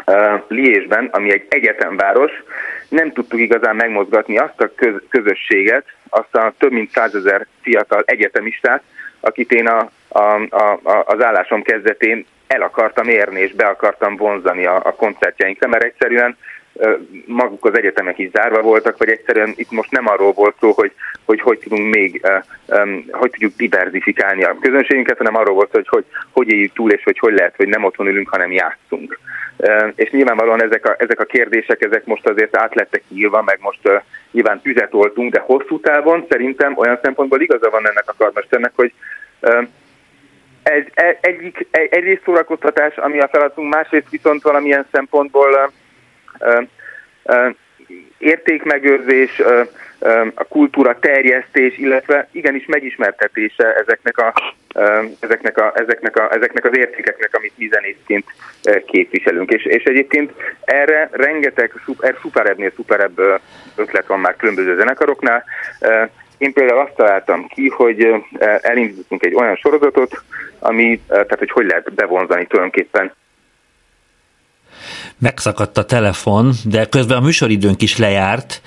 uh, 0.06 0.42
Liésben, 0.48 1.08
ami 1.12 1.32
egy 1.32 1.46
egyetemváros, 1.48 2.32
nem 2.88 3.12
tudtuk 3.12 3.40
igazán 3.40 3.76
megmozgatni 3.76 4.38
azt 4.38 4.60
a 4.60 4.74
köz, 4.74 5.02
közösséget, 5.08 5.84
azt 6.08 6.34
a 6.34 6.52
több 6.58 6.72
mint 6.72 6.90
százezer 6.90 7.46
fiatal 7.62 8.02
egyetemistát, 8.06 8.82
akit 9.20 9.52
én 9.52 9.66
a, 9.66 9.90
a, 10.08 10.20
a, 10.50 11.04
az 11.06 11.22
állásom 11.22 11.62
kezdetén 11.62 12.26
el 12.46 12.62
akartam 12.62 13.08
érni 13.08 13.40
és 13.40 13.52
be 13.52 13.66
akartam 13.66 14.16
vonzani 14.16 14.66
a, 14.66 14.74
a 14.74 14.94
koncertjeinkre, 14.94 15.68
mert 15.68 15.84
egyszerűen 15.84 16.36
maguk 17.26 17.64
az 17.64 17.76
egyetemek 17.76 18.18
is 18.18 18.30
zárva 18.30 18.62
voltak, 18.62 18.98
vagy 18.98 19.08
egyszerűen 19.08 19.52
itt 19.56 19.70
most 19.70 19.90
nem 19.90 20.08
arról 20.08 20.32
volt 20.32 20.54
szó, 20.60 20.72
hogy 20.72 20.92
hogy, 21.28 21.40
hogy 21.40 21.58
tudunk 21.58 21.94
még, 21.94 22.26
hogy 23.10 23.30
tudjuk 23.30 23.56
diversifikálni 23.56 24.44
a 24.44 24.56
közönségünket, 24.60 25.16
hanem 25.16 25.36
arról 25.36 25.54
volt, 25.54 25.70
hogy 25.72 25.88
hogy, 25.88 26.04
hogy 26.32 26.48
éljük 26.48 26.72
túl, 26.72 26.90
és 26.90 27.02
hogy 27.02 27.18
hogy 27.18 27.34
lehet, 27.34 27.56
hogy 27.56 27.68
nem 27.68 27.84
otthon 27.84 28.06
ülünk, 28.06 28.28
hanem 28.28 28.52
játszunk. 28.52 29.18
És 29.94 30.10
nyilvánvalóan 30.10 30.62
ezek 30.62 30.86
a, 30.86 30.94
ezek 30.98 31.20
a 31.20 31.24
kérdések, 31.24 31.82
ezek 31.82 32.04
most 32.04 32.26
azért 32.28 32.56
át 32.56 32.74
lettek 32.74 33.02
nyilva, 33.08 33.42
meg 33.42 33.58
most 33.60 34.02
nyilván 34.30 34.60
tüzet 34.60 34.94
oltunk, 34.94 35.32
de 35.32 35.40
hosszú 35.40 35.80
távon 35.80 36.26
szerintem 36.28 36.76
olyan 36.76 36.98
szempontból 37.02 37.40
igaza 37.40 37.70
van 37.70 37.88
ennek 37.88 38.04
a 38.06 38.14
karmesternek, 38.18 38.72
hogy 38.74 38.92
ez 40.62 40.82
egyik, 41.20 41.66
egy, 41.70 41.88
egyrészt 41.90 42.22
szórakoztatás, 42.24 42.96
ami 42.96 43.20
a 43.20 43.28
feladatunk, 43.28 43.74
másrészt 43.74 44.10
viszont 44.10 44.42
valamilyen 44.42 44.86
szempontból 44.92 45.72
értékmegőrzés, 48.18 49.42
a 50.34 50.44
kultúra 50.44 50.98
terjesztés, 50.98 51.78
illetve 51.78 52.28
igenis 52.32 52.66
megismertetése 52.66 53.74
ezeknek, 53.74 54.18
a, 54.18 54.32
ezeknek, 55.20 55.58
a, 55.58 55.72
ezeknek, 55.74 56.16
a, 56.16 56.34
ezeknek 56.34 56.64
az 56.64 56.76
értékeknek, 56.76 57.34
amit 57.34 57.52
mi 57.56 57.68
zenészként 57.68 58.24
képviselünk. 58.86 59.50
És, 59.50 59.64
és 59.64 59.84
egyébként 59.84 60.32
erre 60.64 61.08
rengeteg 61.12 61.72
er, 62.00 62.16
szuperebbnél 62.20 62.72
szuperebb 62.74 63.20
ötlet 63.76 64.06
van 64.06 64.20
már 64.20 64.36
különböző 64.36 64.76
zenekaroknál. 64.76 65.44
Én 66.38 66.52
például 66.52 66.80
azt 66.80 66.96
találtam 66.96 67.46
ki, 67.46 67.68
hogy 67.68 68.14
elindítottunk 68.60 69.24
egy 69.24 69.34
olyan 69.34 69.56
sorozatot, 69.56 70.22
ami, 70.58 71.00
tehát 71.08 71.38
hogy 71.38 71.50
hogy 71.50 71.66
lehet 71.66 71.94
bevonzani 71.94 72.46
tulajdonképpen 72.46 73.12
megszakadt 75.18 75.78
a 75.78 75.84
telefon, 75.84 76.54
de 76.64 76.86
közben 76.86 77.16
a 77.16 77.20
műsoridőnk 77.20 77.82
is 77.82 77.96
lejárt. 77.96 78.62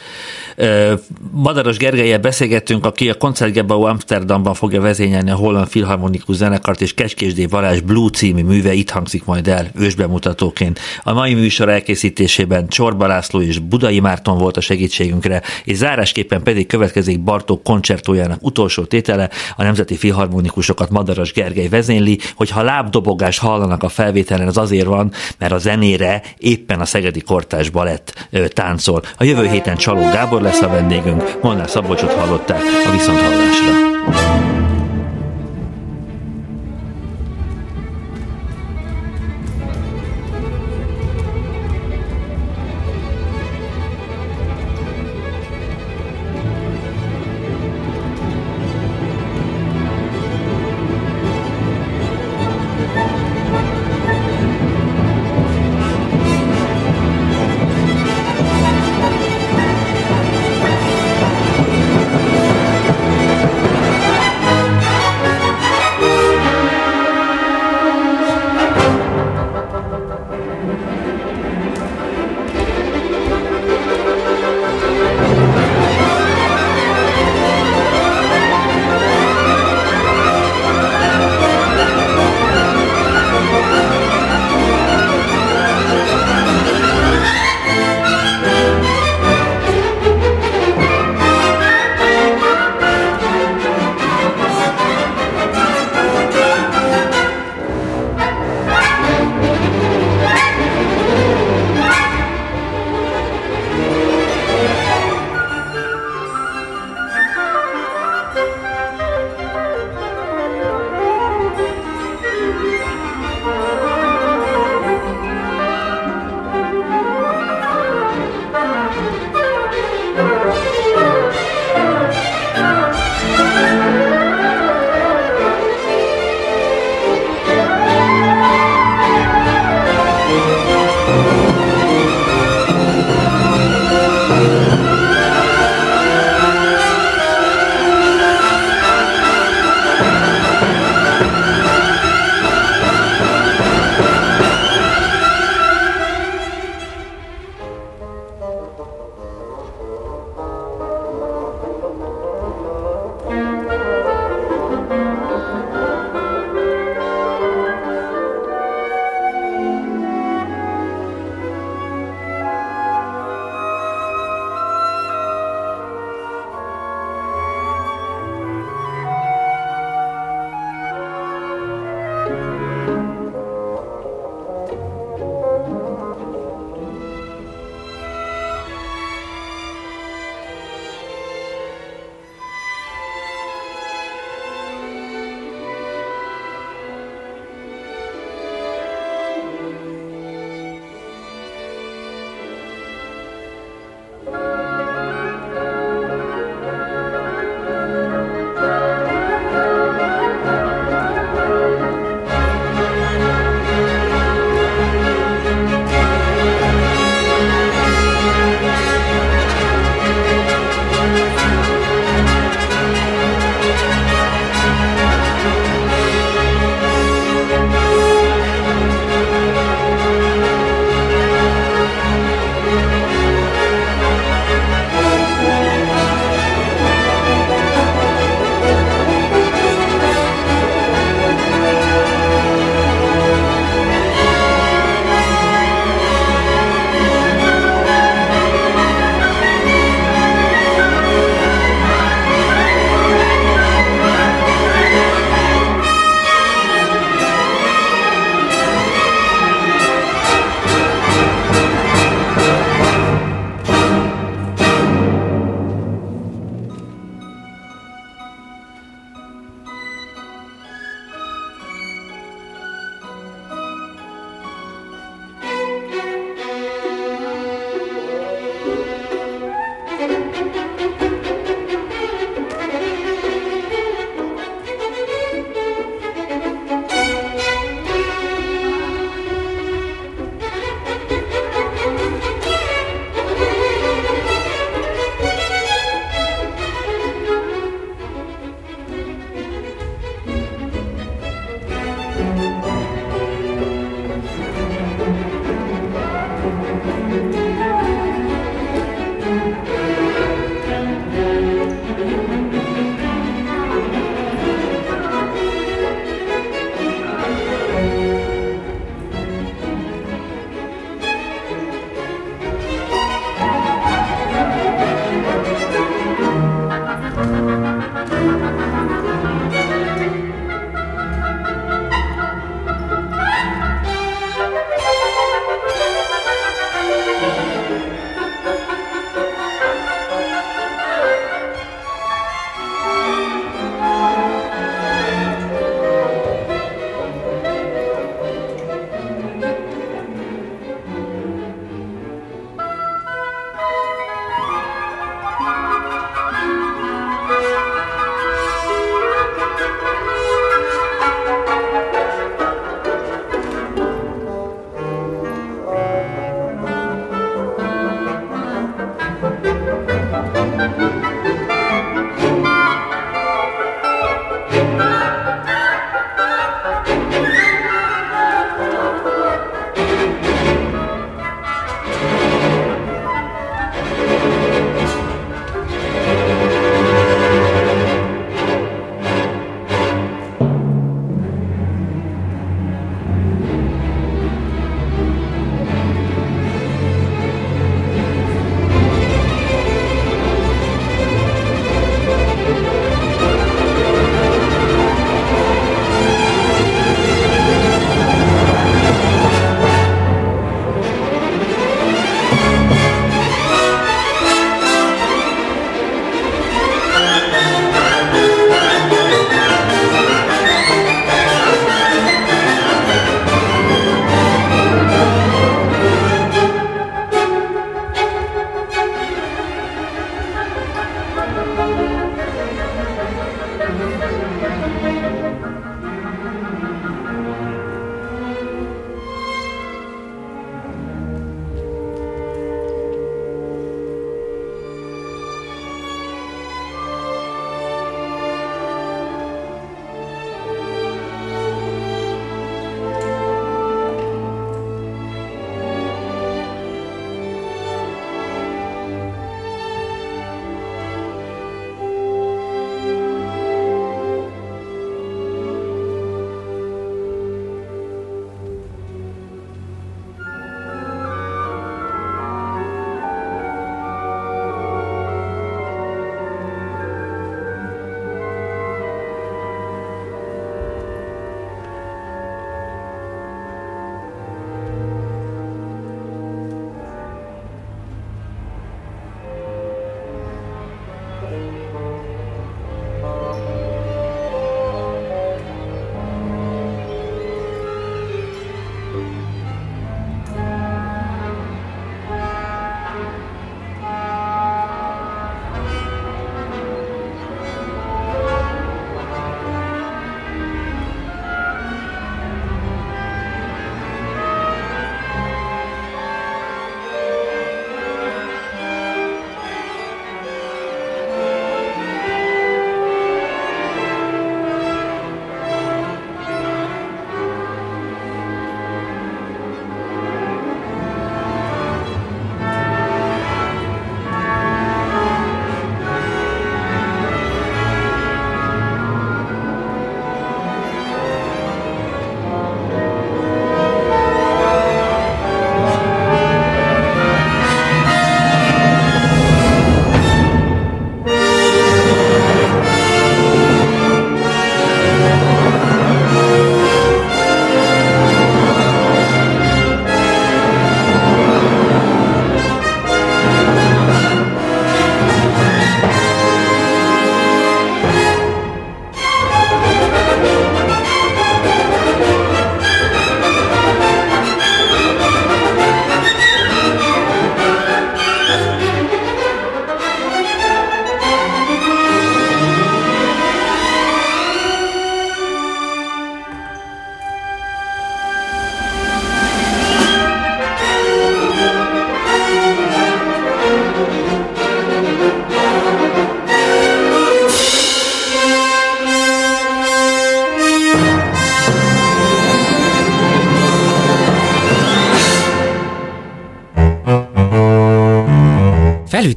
Madaros 1.31 1.77
Gergelyel 1.77 2.19
beszélgettünk, 2.19 2.85
aki 2.85 3.09
a 3.09 3.13
Koncertgebau 3.13 3.83
Amsterdamban 3.83 4.53
fogja 4.53 4.81
vezényelni 4.81 5.31
a 5.31 5.35
Holland 5.35 5.67
Filharmonikus 5.67 6.35
Zenekart, 6.35 6.81
és 6.81 6.93
Kecskésdé 6.93 7.45
Varázs 7.45 7.79
Blue 7.79 8.09
című 8.09 8.43
műve 8.43 8.73
itt 8.73 8.89
hangzik 8.89 9.25
majd 9.25 9.47
el 9.47 9.71
ősbemutatóként. 9.75 10.79
A 11.03 11.13
mai 11.13 11.33
műsor 11.33 11.69
elkészítésében 11.69 12.67
Csorba 12.67 13.07
László 13.07 13.41
és 13.41 13.59
Budai 13.59 13.99
Márton 13.99 14.37
volt 14.37 14.57
a 14.57 14.61
segítségünkre, 14.61 15.41
és 15.63 15.77
zárásképpen 15.77 16.43
pedig 16.43 16.67
következik 16.67 17.23
Bartók 17.23 17.63
koncertójának 17.63 18.43
utolsó 18.43 18.83
tétele, 18.83 19.29
a 19.55 19.63
Nemzeti 19.63 19.95
Filharmonikusokat 19.95 20.89
Madaras 20.89 21.31
Gergely 21.31 21.67
vezényli, 21.67 22.19
hogyha 22.35 22.61
lábdobogás 22.61 23.37
hallanak 23.37 23.83
a 23.83 23.89
felvételen, 23.89 24.47
az 24.47 24.57
azért 24.57 24.85
van, 24.85 25.11
mert 25.37 25.51
a 25.51 25.57
zenére 25.57 26.21
éppen 26.37 26.79
a 26.79 26.85
Szegedi 26.85 27.21
Kortás 27.21 27.69
Balett 27.69 28.27
táncol. 28.47 29.01
A 29.17 29.23
jövő 29.23 29.47
héten 29.47 29.75
Csaló 29.75 30.01
Gábor 30.01 30.40
lesz 30.41 30.61
a 30.61 30.67
vendégünk, 30.67 31.37
Molnár 31.41 31.69
Szabolcsot 31.69 32.13
hallották 32.13 32.61
a 32.85 32.91
Viszonthallásra. 32.91 34.50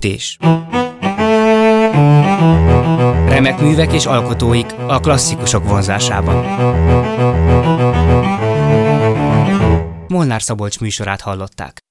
Felütés 0.05 0.39
Remek 3.29 3.61
művek 3.61 3.93
és 3.93 4.07
alkotóik 4.07 4.73
a 4.87 5.01
klasszikusok 5.01 5.69
vonzásában. 5.69 6.45
Molnár 10.09 10.43
Szabolcs 10.43 10.81
műsorát 10.81 11.21
hallották. 11.21 11.84